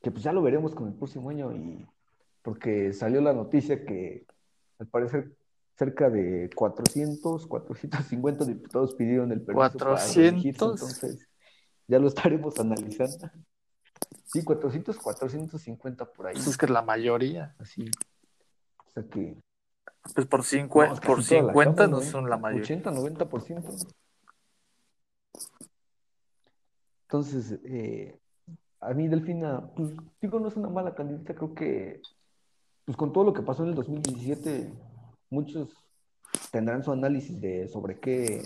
Que 0.00 0.10
pues 0.10 0.22
ya 0.22 0.32
lo 0.32 0.42
veremos 0.42 0.74
con 0.74 0.88
el 0.88 0.94
próximo 0.94 1.30
año 1.30 1.52
y 1.52 1.86
porque 2.42 2.92
salió 2.92 3.20
la 3.20 3.32
noticia 3.32 3.84
que 3.84 4.26
al 4.78 4.86
parecer 4.86 5.32
cerca 5.76 6.10
de 6.10 6.50
400, 6.54 7.46
450 7.46 8.44
diputados 8.44 8.94
pidieron 8.94 9.30
el 9.32 9.42
permiso 9.42 9.78
400. 9.78 10.44
entonces 10.44 11.28
ya 11.86 11.98
lo 11.98 12.08
estaremos 12.08 12.58
analizando. 12.58 13.30
Sí, 14.24 14.44
400, 14.44 14.98
450 14.98 16.04
por 16.12 16.26
ahí. 16.26 16.36
Eso 16.36 16.50
es 16.50 16.58
que 16.58 16.66
es 16.66 16.70
la 16.70 16.82
mayoría. 16.82 17.54
Así. 17.58 17.90
O 18.86 18.90
sea 18.90 19.02
que. 19.04 19.36
Pues 20.14 20.26
por, 20.26 20.44
50, 20.44 21.00
por 21.00 21.22
50 21.22 21.86
no 21.86 22.00
son 22.00 22.28
la 22.28 22.36
mayoría. 22.36 22.64
80, 22.64 22.90
90%. 22.92 23.94
Entonces, 27.02 27.58
eh, 27.64 28.18
a 28.80 28.92
mí 28.92 29.08
Delfina, 29.08 29.70
pues 29.74 29.92
digo, 30.20 30.40
no 30.40 30.48
es 30.48 30.56
una 30.56 30.68
mala 30.68 30.94
candidata, 30.94 31.34
creo 31.34 31.54
que, 31.54 32.02
pues 32.88 32.96
con 32.96 33.12
todo 33.12 33.24
lo 33.24 33.34
que 33.34 33.42
pasó 33.42 33.64
en 33.64 33.68
el 33.68 33.74
2017, 33.74 34.72
muchos 35.28 35.68
tendrán 36.50 36.82
su 36.82 36.90
análisis 36.90 37.38
de 37.38 37.68
sobre 37.68 38.00
qué, 38.00 38.40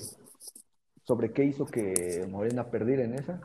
sobre 1.04 1.32
qué 1.32 1.44
hizo 1.44 1.64
que 1.64 2.26
Morena 2.28 2.68
perdiera 2.68 3.04
en 3.04 3.14
esa. 3.14 3.40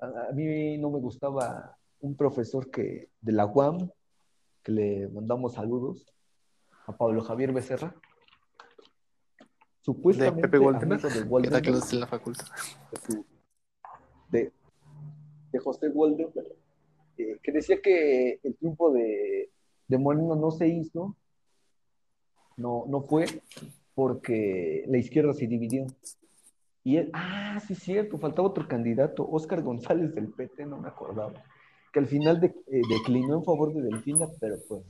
A, 0.00 0.32
mí 0.32 0.78
no 0.78 0.88
me 0.88 0.98
gustaba 0.98 1.76
un 2.00 2.16
profesor 2.16 2.70
que 2.70 3.10
de 3.20 3.32
la 3.32 3.44
UAM, 3.44 3.90
que 4.62 4.72
le 4.72 5.08
mandamos 5.08 5.52
saludos, 5.52 6.06
a 6.86 6.96
Pablo 6.96 7.22
Javier 7.22 7.52
Becerra. 7.52 7.94
Supuestamente, 9.82 10.40
de 10.40 10.48
Pepe 10.48 10.58
de 10.58 11.96
la 11.98 12.06
facultad. 12.06 12.46
De, 14.30 14.50
de 15.52 15.58
José 15.58 15.90
Waldo, 15.90 16.32
eh, 17.18 17.38
que 17.42 17.52
decía 17.52 17.82
que 17.82 18.40
el 18.42 18.56
triunfo 18.56 18.90
de, 18.90 19.50
de 19.88 19.98
Moreno 19.98 20.36
no 20.36 20.50
se 20.50 20.68
hizo, 20.68 21.16
no, 22.56 22.84
no 22.88 23.02
fue 23.02 23.26
porque 23.94 24.84
la 24.88 24.98
izquierda 24.98 25.32
se 25.32 25.46
dividió. 25.46 25.86
Y 26.82 26.98
él, 26.98 27.10
ah, 27.14 27.60
sí, 27.66 27.74
cierto, 27.74 28.18
faltaba 28.18 28.48
otro 28.48 28.68
candidato, 28.68 29.26
Óscar 29.26 29.62
González 29.62 30.14
del 30.14 30.28
PT, 30.28 30.66
no 30.66 30.76
me 30.76 30.88
acordaba, 30.88 31.32
que 31.92 31.98
al 31.98 32.06
final 32.06 32.44
eh, 32.44 32.82
declinó 32.90 33.36
en 33.36 33.44
favor 33.44 33.72
de 33.72 33.82
Delfina, 33.82 34.26
pero 34.38 34.56
pues 34.68 34.82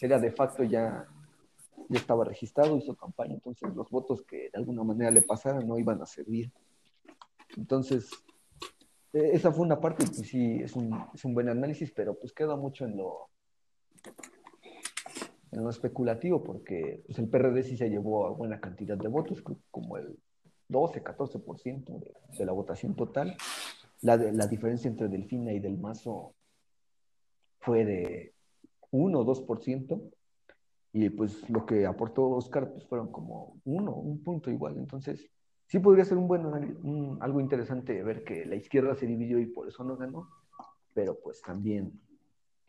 era 0.00 0.20
de 0.20 0.30
facto 0.30 0.62
ya, 0.62 1.06
ya 1.88 1.98
estaba 1.98 2.24
registrado, 2.24 2.76
hizo 2.76 2.94
campaña, 2.94 3.34
entonces 3.34 3.74
los 3.74 3.90
votos 3.90 4.22
que 4.22 4.50
de 4.50 4.58
alguna 4.58 4.84
manera 4.84 5.10
le 5.10 5.22
pasaran 5.22 5.66
no 5.66 5.78
iban 5.78 6.00
a 6.02 6.06
servir. 6.06 6.52
Entonces, 7.56 8.10
e, 9.12 9.30
esa 9.32 9.50
fue 9.50 9.64
una 9.64 9.80
parte, 9.80 10.04
pues 10.06 10.28
sí, 10.28 10.60
es 10.62 10.76
un, 10.76 11.04
es 11.12 11.24
un 11.24 11.34
buen 11.34 11.48
análisis, 11.48 11.90
pero 11.90 12.14
pues 12.14 12.32
queda 12.32 12.54
mucho 12.54 12.84
en 12.84 12.96
lo, 12.96 13.28
en 15.52 15.62
lo 15.62 15.70
especulativo, 15.70 16.42
porque 16.42 17.02
pues, 17.06 17.18
el 17.18 17.28
PRD 17.28 17.62
sí 17.62 17.76
se 17.76 17.90
llevó 17.90 18.26
a 18.26 18.30
buena 18.30 18.60
cantidad 18.60 18.96
de 18.96 19.08
votos, 19.08 19.42
como 19.70 19.96
el 19.98 20.18
12, 20.68 21.04
14% 21.04 22.00
de, 22.00 22.14
de 22.38 22.46
la 22.46 22.52
votación 22.52 22.94
total. 22.94 23.36
La, 24.00 24.16
la 24.16 24.46
diferencia 24.46 24.88
entre 24.88 25.08
Delfina 25.08 25.52
y 25.52 25.60
Del 25.60 25.78
Mazo 25.78 26.34
fue 27.60 27.84
de 27.84 28.34
1 28.90 29.18
o 29.18 29.24
2%, 29.24 30.10
y 30.94 31.08
pues 31.10 31.48
lo 31.48 31.64
que 31.64 31.86
aportó 31.86 32.28
Oscar 32.28 32.70
pues 32.70 32.84
fueron 32.86 33.10
como 33.10 33.60
uno, 33.64 33.94
un 33.94 34.22
punto 34.22 34.50
igual. 34.50 34.76
Entonces, 34.76 35.30
sí 35.66 35.78
podría 35.78 36.04
ser 36.04 36.18
un 36.18 36.28
buen 36.28 37.18
algo 37.20 37.40
interesante 37.40 38.02
ver 38.02 38.24
que 38.24 38.44
la 38.44 38.56
izquierda 38.56 38.94
se 38.94 39.06
dividió 39.06 39.38
y 39.38 39.46
por 39.46 39.68
eso 39.68 39.84
no 39.84 39.96
ganó, 39.96 40.28
pero 40.92 41.18
pues 41.18 41.40
también 41.40 41.98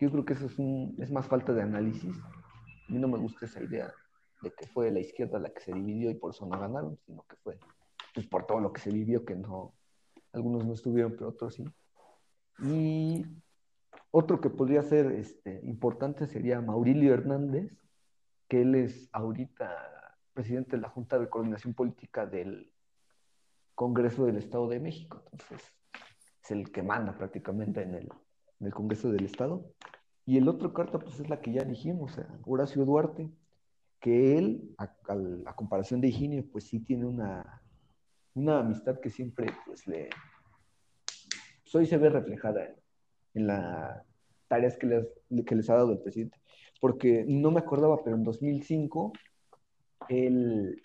yo 0.04 0.12
creo 0.12 0.26
que 0.26 0.34
eso 0.34 0.46
es, 0.46 0.60
un, 0.60 0.96
es 1.00 1.12
más 1.12 1.28
falta 1.28 1.54
de 1.54 1.62
análisis. 1.62 2.16
A 2.20 2.92
mí 2.92 3.00
no 3.00 3.08
me 3.08 3.18
gusta 3.18 3.46
esa 3.46 3.64
idea 3.64 3.92
de 4.42 4.52
que 4.52 4.68
fue 4.68 4.92
la 4.92 5.00
izquierda 5.00 5.40
la 5.40 5.50
que 5.50 5.62
se 5.62 5.74
dividió 5.74 6.12
y 6.12 6.16
por 6.16 6.32
eso 6.32 6.46
no 6.46 6.60
ganaron, 6.60 6.98
sino 7.06 7.24
que 7.24 7.38
fue 7.38 7.58
pues, 8.14 8.28
por 8.28 8.46
todo 8.46 8.60
lo 8.60 8.74
que 8.74 8.82
se 8.82 8.92
vivió, 8.92 9.24
que 9.24 9.36
no, 9.36 9.74
algunos 10.34 10.66
no 10.66 10.74
estuvieron, 10.74 11.14
pero 11.14 11.30
otros 11.30 11.56
sí. 11.56 11.66
Y 12.60 13.26
otro 14.12 14.42
que 14.42 14.50
podría 14.50 14.84
ser 14.84 15.12
este, 15.14 15.62
importante 15.64 16.28
sería 16.28 16.62
Maurilio 16.62 17.14
Hernández, 17.14 17.72
que 18.48 18.62
él 18.62 18.76
es 18.76 19.10
ahorita 19.14 20.18
presidente 20.34 20.76
de 20.76 20.82
la 20.82 20.90
Junta 20.90 21.18
de 21.18 21.30
Coordinación 21.30 21.74
Política 21.74 22.26
del 22.26 22.72
Congreso 23.74 24.26
del 24.26 24.38
Estado 24.38 24.68
de 24.68 24.80
México. 24.80 25.24
Entonces, 25.32 25.74
es 26.44 26.52
el 26.52 26.72
que 26.72 26.84
manda 26.84 27.18
prácticamente 27.18 27.82
en 27.82 27.96
el, 27.96 28.10
en 28.64 28.68
el 28.68 28.74
Congreso 28.74 29.12
del 29.12 29.26
Estado. 29.26 29.66
Y 30.26 30.38
el 30.38 30.48
otro 30.48 30.74
carta, 30.74 30.98
pues 30.98 31.20
es 31.20 31.30
la 31.30 31.42
que 31.42 31.52
ya 31.52 31.64
dijimos, 31.64 32.18
Horacio 32.46 32.86
Duarte, 32.86 33.30
que 34.00 34.38
él, 34.38 34.74
a, 34.78 34.88
comparación 35.54 36.00
de 36.00 36.08
Higinio, 36.08 36.46
pues 36.50 36.66
sí 36.66 36.80
tiene 36.80 37.06
una, 37.06 37.62
una 38.34 38.60
amistad 38.60 39.00
que 39.02 39.10
siempre, 39.10 39.48
pues 39.66 39.86
le, 39.86 40.10
pues, 41.64 41.76
hoy 41.76 41.86
se 41.86 41.98
ve 41.98 42.10
reflejada 42.10 42.74
en, 43.34 43.48
las 43.48 44.06
tareas 44.48 44.78
que 44.78 44.88
les, 44.88 45.08
que 45.46 45.56
les 45.56 45.70
ha 45.70 45.76
dado 45.76 45.92
el 45.92 46.00
presidente. 46.00 46.40
Porque 46.80 47.26
no 47.28 47.52
me 47.52 47.60
acordaba, 47.60 48.02
pero 48.02 48.16
en 48.16 48.24
2005, 48.24 49.12
él, 50.08 50.82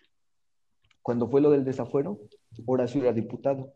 cuando 1.01 1.29
fue 1.29 1.41
lo 1.41 1.51
del 1.51 1.65
desafuero, 1.65 2.19
Horacio 2.67 3.03
era 3.03 3.13
diputado. 3.13 3.73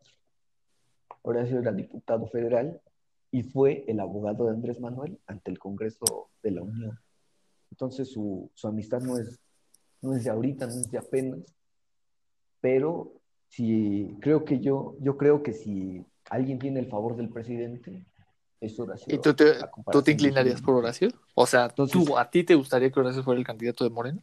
Horacio 1.22 1.60
era 1.60 1.70
diputado 1.70 2.26
federal 2.26 2.80
y 3.32 3.42
fue 3.42 3.84
el 3.88 3.98
abogado 3.98 4.44
de 4.44 4.50
Andrés 4.50 4.78
Manuel 4.78 5.18
ante 5.26 5.50
el 5.50 5.58
Congreso 5.58 6.28
de 6.42 6.50
la 6.50 6.62
Unión. 6.62 7.00
Entonces 7.70 8.12
su, 8.12 8.50
amistad 8.62 9.00
no 9.00 9.16
es, 9.16 9.40
no 10.02 10.14
es 10.14 10.24
de 10.24 10.30
ahorita, 10.30 10.66
no 10.66 10.74
es 10.74 10.90
de 10.90 10.98
apenas, 10.98 11.40
pero 12.60 13.14
si 13.48 14.14
creo 14.20 14.44
que 14.44 14.60
yo, 14.60 14.96
yo 15.00 15.16
creo 15.16 15.42
que 15.42 15.54
si 15.54 16.04
alguien 16.28 16.58
tiene 16.58 16.80
el 16.80 16.88
favor 16.88 17.16
del 17.16 17.30
presidente, 17.30 18.04
es 18.60 18.78
Horacio. 18.78 19.12
¿Y 19.12 19.18
tú 19.18 19.34
te, 19.34 19.54
¿tú 19.90 20.02
te 20.02 20.12
inclinarías 20.12 20.60
por 20.60 20.74
Horacio? 20.74 21.08
O 21.34 21.46
sea, 21.46 21.70
¿tú, 21.70 22.16
¿a 22.18 22.30
ti 22.30 22.44
te 22.44 22.54
gustaría 22.54 22.92
que 22.92 23.00
Horacio 23.00 23.22
fuera 23.22 23.40
el 23.40 23.46
candidato 23.46 23.82
de 23.82 23.90
Moreno? 23.90 24.22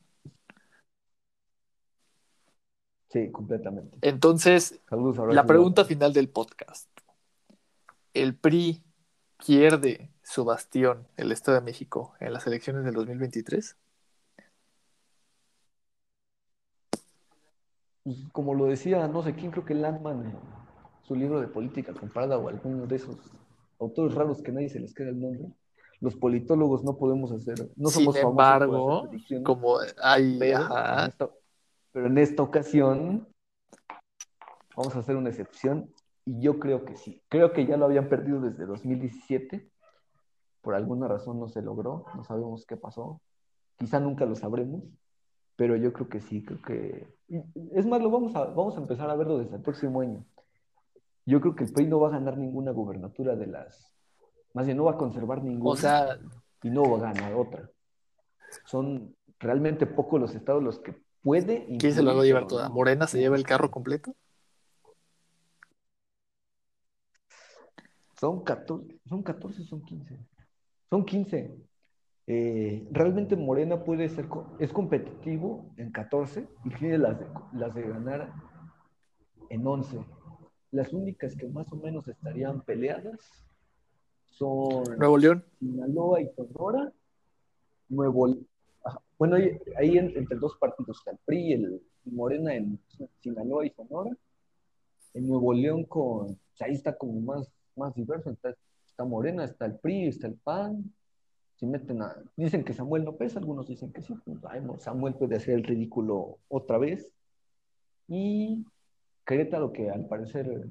Sí, 3.09 3.31
completamente. 3.31 3.97
Entonces, 4.01 4.79
la 5.31 5.47
pregunta 5.47 5.83
final 5.83 6.13
del 6.13 6.29
podcast. 6.29 6.87
¿El 8.13 8.35
PRI 8.35 8.83
pierde 9.45 10.11
su 10.23 10.45
bastión, 10.45 11.07
el 11.17 11.31
Estado 11.31 11.59
de 11.59 11.65
México, 11.65 12.13
en 12.19 12.33
las 12.33 12.45
elecciones 12.45 12.83
del 12.83 12.93
2023? 12.93 13.77
Pues, 18.03 18.17
como 18.31 18.53
lo 18.53 18.65
decía, 18.65 19.07
no 19.07 19.23
sé 19.23 19.33
quién, 19.33 19.51
creo 19.51 19.65
que 19.65 19.73
Landman, 19.73 20.33
su 21.03 21.15
libro 21.15 21.39
de 21.39 21.47
política 21.47 21.93
comparada 21.93 22.37
o 22.37 22.47
alguno 22.49 22.85
de 22.85 22.95
esos 22.95 23.17
autores 23.79 24.15
raros 24.15 24.41
que 24.41 24.51
nadie 24.51 24.69
se 24.69 24.79
les 24.79 24.93
queda 24.93 25.09
el 25.09 25.19
nombre, 25.19 25.49
los 25.99 26.15
politólogos 26.15 26.83
no 26.83 26.97
podemos 26.97 27.31
hacer, 27.31 27.69
no 27.75 27.89
somos 27.89 28.15
Sin 28.15 28.27
embargo, 28.27 29.09
como 29.43 29.79
hay, 30.01 30.39
pero 31.91 32.07
en 32.07 32.17
esta 32.17 32.43
ocasión 32.43 33.27
vamos 34.75 34.95
a 34.95 34.99
hacer 34.99 35.15
una 35.15 35.29
excepción 35.29 35.91
Y 36.29 36.41
yo 36.41 36.59
creo 36.59 36.85
que 36.85 36.95
sí. 36.95 37.23
Creo 37.27 37.53
que 37.53 37.65
ya 37.65 37.75
lo 37.75 37.85
habían 37.85 38.07
perdido 38.07 38.39
desde 38.39 38.67
2017. 38.67 39.67
Por 40.61 40.75
alguna 40.75 41.07
razón 41.07 41.39
no 41.39 41.49
se 41.49 41.63
logró. 41.63 42.05
No 42.15 42.23
sabemos 42.23 42.67
qué 42.67 42.77
pasó. 42.77 43.19
Quizá 43.77 43.99
nunca 43.99 44.27
lo 44.27 44.35
sabremos. 44.35 44.83
Pero 45.55 45.75
yo 45.75 45.91
creo 45.91 46.07
que 46.07 46.21
sí. 46.21 46.45
Creo 46.45 46.61
que. 46.61 47.07
Es 47.73 47.87
más, 47.87 47.99
lo 47.99 48.11
vamos 48.11 48.35
a, 48.35 48.45
vamos 48.45 48.77
a 48.77 48.81
empezar 48.81 49.09
a 49.09 49.15
verlo 49.15 49.39
desde 49.39 49.55
el 49.55 49.63
próximo 49.63 50.01
año. 50.01 50.23
Yo 51.25 51.41
creo 51.41 51.55
que 51.55 51.63
el 51.63 51.73
PRI 51.73 51.87
no 51.87 51.99
va 51.99 52.09
a 52.09 52.11
ganar 52.11 52.37
ninguna 52.37 52.69
gubernatura 52.73 53.35
de 53.35 53.47
las. 53.47 53.91
Más 54.53 54.67
bien, 54.67 54.77
no 54.77 54.83
va 54.83 54.91
a 54.91 54.97
conservar 54.97 55.43
ninguna. 55.43 55.71
O 55.71 55.75
sea. 55.75 56.19
Y 56.61 56.69
no 56.69 56.83
va 56.83 57.09
a 57.09 57.11
ganar 57.11 57.33
otra. 57.33 57.71
Son 58.65 59.15
realmente 59.39 59.87
pocos 59.87 60.21
los 60.21 60.35
estados 60.35 60.61
los 60.61 60.77
que 60.77 60.95
puede. 61.23 61.65
¿Quién 61.79 61.91
se 61.91 62.03
lo 62.03 62.15
va 62.15 62.21
a 62.21 62.25
llevar 62.25 62.45
toda? 62.45 62.69
¿Morena 62.69 63.07
se 63.07 63.17
lleva 63.17 63.35
el 63.35 63.45
carro 63.45 63.71
completo? 63.71 64.13
Son 68.19 68.43
14, 68.43 68.99
son 69.07 69.23
14, 69.23 69.63
son 69.63 69.81
15. 69.81 70.19
Son 70.89 71.05
15. 71.05 71.55
Eh, 72.27 72.87
realmente 72.91 73.37
Morena 73.37 73.83
puede 73.83 74.09
ser, 74.09 74.27
es 74.59 74.73
competitivo 74.73 75.71
en 75.77 75.91
14 75.91 76.45
y 76.65 76.69
tiene 76.71 76.97
las 76.97 77.17
de, 77.17 77.25
las 77.53 77.73
de 77.73 77.81
ganar 77.83 78.33
en 79.49 79.65
11. 79.65 80.05
Las 80.71 80.91
únicas 80.91 81.35
que 81.35 81.47
más 81.47 81.71
o 81.71 81.77
menos 81.77 82.07
estarían 82.09 82.61
peleadas 82.61 83.19
son 84.31 84.83
Nuevo 84.97 85.17
León, 85.17 85.45
Sinaloa 85.57 86.21
y 86.21 86.27
Sonora. 86.35 86.91
Nuevo 87.87 88.35
Bueno, 89.17 89.37
ahí, 89.77 89.97
entre 89.97 90.37
dos 90.37 90.57
partidos 90.57 91.01
el 91.07 91.17
PRI 91.25 91.39
y 91.39 91.53
el 91.53 91.81
Morena 92.03 92.53
en 92.53 92.79
Sinaloa 93.21 93.65
y 93.65 93.69
Sonora. 93.69 94.11
En 95.13 95.27
Nuevo 95.27 95.53
León 95.53 95.85
con, 95.85 96.37
ahí 96.59 96.73
está 96.73 96.95
como 96.95 97.19
más 97.21 97.49
más 97.79 97.95
diverso. 97.95 98.29
Está, 98.29 99.05
Morena, 99.05 99.43
está 99.43 99.65
el 99.65 99.79
PRI, 99.79 100.07
está 100.07 100.27
el 100.27 100.35
PAN. 100.35 100.93
Si 101.55 101.65
meten 101.65 101.99
dicen 102.37 102.63
que 102.63 102.73
Samuel 102.73 103.03
no 103.03 103.15
pesa, 103.15 103.39
algunos 103.39 103.67
dicen 103.67 103.91
que 103.91 104.01
sí. 104.01 104.13
Pues, 104.23 104.83
Samuel 104.83 105.15
puede 105.15 105.37
hacer 105.37 105.55
el 105.55 105.63
ridículo 105.63 106.37
otra 106.47 106.77
vez. 106.77 107.11
Y 108.07 108.65
Querétaro, 109.25 109.71
que 109.71 109.89
al 109.89 110.05
parecer 110.05 110.67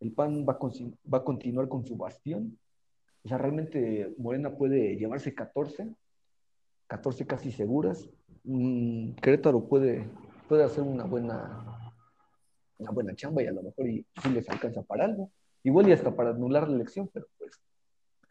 el 0.00 0.12
PAN 0.12 0.46
va 0.46 0.54
a, 0.54 1.12
va 1.12 1.18
a 1.18 1.24
continuar 1.24 1.68
con 1.68 1.84
su 1.84 1.96
bastión. 1.96 2.58
O 3.24 3.28
sea, 3.28 3.38
realmente 3.38 4.14
Morena 4.18 4.56
puede 4.56 4.96
llevarse 4.96 5.34
14, 5.34 5.94
14 6.86 7.26
casi 7.26 7.52
seguras. 7.52 8.08
Mm, 8.44 9.12
Querétaro 9.14 9.68
puede, 9.68 10.08
puede 10.48 10.64
hacer 10.64 10.82
una 10.82 11.04
buena, 11.04 11.94
una 12.78 12.90
buena 12.90 13.14
chamba 13.14 13.42
y 13.42 13.46
a 13.46 13.52
lo 13.52 13.62
mejor 13.62 13.88
y, 13.88 14.06
sí 14.22 14.30
les 14.30 14.48
alcanza 14.48 14.82
para 14.82 15.04
algo. 15.04 15.30
Igual 15.62 15.88
y 15.88 15.92
hasta 15.92 16.14
para 16.14 16.30
anular 16.30 16.68
la 16.68 16.76
elección, 16.76 17.10
pero 17.12 17.26
pues 17.38 17.60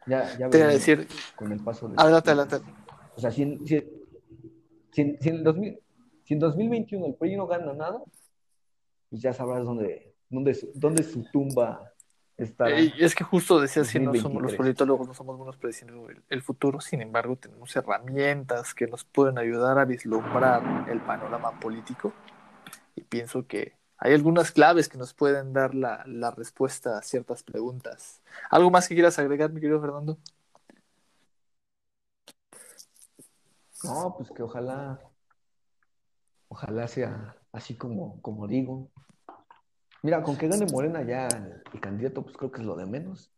ya, 0.06 0.36
ya 0.38 0.50
Te 0.50 0.58
voy 0.58 0.66
a 0.66 0.70
decir, 0.70 1.06
con 1.36 1.52
el 1.52 1.62
paso 1.62 1.88
de... 1.88 1.94
Adelante, 1.96 2.30
adelante. 2.30 2.56
O 3.16 3.20
sea, 3.20 3.30
si 3.30 3.42
en, 3.42 3.66
si, 3.66 3.82
si, 4.92 5.28
en 5.28 5.44
2000, 5.44 5.78
si 6.24 6.34
en 6.34 6.40
2021 6.40 7.06
el 7.06 7.14
PRI 7.14 7.36
no 7.36 7.46
gana 7.46 7.72
nada, 7.72 8.02
pues 9.08 9.22
ya 9.22 9.32
sabrás 9.32 9.64
dónde, 9.64 10.14
dónde, 10.28 10.58
dónde 10.74 11.02
su 11.02 11.22
tumba 11.30 11.92
está. 12.36 12.70
Eh, 12.70 12.92
es 12.98 13.14
que 13.14 13.24
justo 13.24 13.60
decías 13.60 13.92
que 13.92 14.00
no 14.00 14.14
somos 14.14 14.42
los 14.42 14.54
politólogos, 14.54 15.06
no 15.06 15.14
somos 15.14 15.36
buenos 15.36 15.56
prediciendo 15.56 16.08
el, 16.08 16.22
el, 16.28 16.42
futuro, 16.42 16.80
sin 16.80 17.02
embargo 17.02 17.36
tenemos 17.36 17.74
herramientas 17.76 18.74
que 18.74 18.86
nos 18.86 19.04
pueden 19.04 19.38
ayudar 19.38 19.78
a 19.78 19.84
vislumbrar 19.84 20.88
el 20.88 21.00
panorama 21.00 21.60
político 21.60 22.12
y 22.96 23.02
pienso 23.02 23.46
que 23.46 23.79
hay 24.02 24.14
algunas 24.14 24.50
claves 24.50 24.88
que 24.88 24.96
nos 24.96 25.12
pueden 25.12 25.52
dar 25.52 25.74
la, 25.74 26.02
la, 26.06 26.30
respuesta 26.30 26.96
a 26.96 27.02
ciertas 27.02 27.42
preguntas. 27.42 28.22
¿Algo 28.50 28.70
más 28.70 28.88
que 28.88 28.94
quieras 28.94 29.18
agregar, 29.18 29.52
mi 29.52 29.60
querido 29.60 29.78
Fernando? 29.78 30.16
No, 33.84 34.14
pues 34.16 34.30
que 34.30 34.42
ojalá, 34.42 35.00
ojalá 36.48 36.88
sea 36.88 37.36
así 37.52 37.76
como, 37.76 38.20
como 38.22 38.46
digo. 38.46 38.90
Mira, 40.02 40.22
con 40.22 40.38
que 40.38 40.48
gane 40.48 40.64
Morena 40.72 41.02
ya 41.02 41.28
el 41.72 41.80
candidato, 41.80 42.22
pues 42.22 42.38
creo 42.38 42.50
que 42.50 42.62
es 42.62 42.66
lo 42.66 42.76
de 42.76 42.86
menos. 42.86 43.30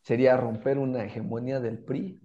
Sería 0.00 0.38
romper 0.38 0.78
una 0.78 1.04
hegemonía 1.04 1.60
del 1.60 1.78
PRI, 1.78 2.18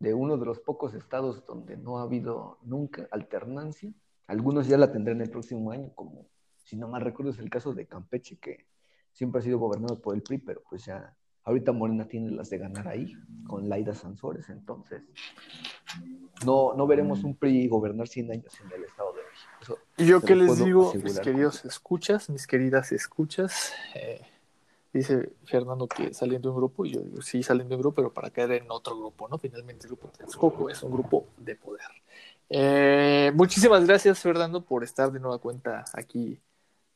de 0.00 0.12
uno 0.12 0.36
de 0.38 0.46
los 0.46 0.58
pocos 0.58 0.92
estados 0.92 1.46
donde 1.46 1.76
no 1.76 1.98
ha 1.98 2.02
habido 2.02 2.58
nunca 2.62 3.06
alternancia. 3.12 3.92
Algunos 4.26 4.66
ya 4.66 4.76
la 4.76 4.90
tendrán 4.90 5.20
el 5.20 5.30
próximo 5.30 5.70
año, 5.70 5.92
como 5.94 6.26
si 6.66 6.76
no 6.76 6.88
mal 6.88 7.00
recuerdo 7.00 7.30
es 7.30 7.38
el 7.38 7.48
caso 7.48 7.72
de 7.72 7.86
Campeche, 7.86 8.36
que 8.38 8.66
siempre 9.12 9.38
ha 9.38 9.42
sido 9.42 9.58
gobernado 9.58 10.00
por 10.00 10.16
el 10.16 10.22
PRI, 10.22 10.38
pero 10.38 10.62
pues 10.68 10.84
ya 10.84 11.16
ahorita 11.44 11.70
Morena 11.70 12.08
tiene 12.08 12.32
las 12.32 12.50
de 12.50 12.58
ganar 12.58 12.88
ahí, 12.88 13.14
con 13.46 13.68
Laida 13.68 13.94
Sansores, 13.94 14.48
entonces 14.48 15.02
no, 16.44 16.74
no 16.74 16.86
veremos 16.88 17.22
un 17.22 17.36
PRI 17.36 17.68
gobernar 17.68 18.08
100 18.08 18.32
años 18.32 18.52
en 18.60 18.72
el 18.72 18.84
Estado 18.84 19.12
de 19.12 19.20
México. 19.22 19.78
y 19.96 20.06
yo 20.06 20.20
qué 20.20 20.34
les 20.34 20.64
digo, 20.64 20.92
mis 20.92 21.20
queridos 21.20 21.64
escuchas, 21.64 22.28
mis 22.30 22.48
queridas 22.48 22.90
escuchas, 22.90 23.72
eh, 23.94 24.22
dice 24.92 25.34
Fernando 25.44 25.86
que 25.86 26.12
salen 26.14 26.42
de 26.42 26.48
un 26.48 26.56
grupo, 26.56 26.84
y 26.84 26.94
yo 26.94 27.00
digo, 27.00 27.22
sí, 27.22 27.44
salen 27.44 27.68
de 27.68 27.76
un 27.76 27.80
grupo, 27.80 27.94
pero 27.94 28.12
para 28.12 28.30
caer 28.30 28.50
en 28.50 28.70
otro 28.72 28.98
grupo, 28.98 29.28
¿no? 29.28 29.38
Finalmente 29.38 29.86
el 29.86 29.90
grupo 29.90 30.08
Texcoco 30.08 30.68
es 30.68 30.82
un 30.82 30.90
grupo 30.90 31.28
de 31.36 31.54
poder. 31.54 31.86
Eh, 32.48 33.30
muchísimas 33.36 33.86
gracias, 33.86 34.18
Fernando, 34.18 34.64
por 34.64 34.82
estar 34.82 35.12
de 35.12 35.20
nueva 35.20 35.38
cuenta 35.38 35.84
aquí 35.92 36.40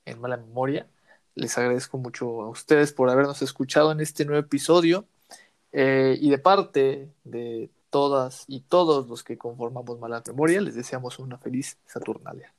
en 0.04 0.20
mala 0.20 0.36
memoria. 0.36 0.86
Les 1.34 1.56
agradezco 1.58 1.98
mucho 1.98 2.42
a 2.42 2.48
ustedes 2.48 2.92
por 2.92 3.10
habernos 3.10 3.42
escuchado 3.42 3.92
en 3.92 4.00
este 4.00 4.24
nuevo 4.24 4.40
episodio. 4.40 5.06
Eh, 5.72 6.18
y 6.20 6.30
de 6.30 6.38
parte 6.38 7.08
de 7.24 7.70
todas 7.90 8.44
y 8.48 8.60
todos 8.60 9.08
los 9.08 9.22
que 9.22 9.38
conformamos 9.38 9.98
Mala 9.98 10.22
Memoria, 10.26 10.60
les 10.60 10.74
deseamos 10.74 11.18
una 11.18 11.38
feliz 11.38 11.78
Saturnalia. 11.86 12.52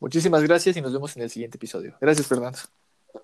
Muchísimas 0.00 0.42
gracias 0.42 0.76
y 0.76 0.80
nos 0.80 0.92
vemos 0.92 1.16
en 1.16 1.22
el 1.22 1.30
siguiente 1.30 1.56
episodio. 1.56 1.96
Gracias, 2.00 2.26
Fernando. 2.26 2.58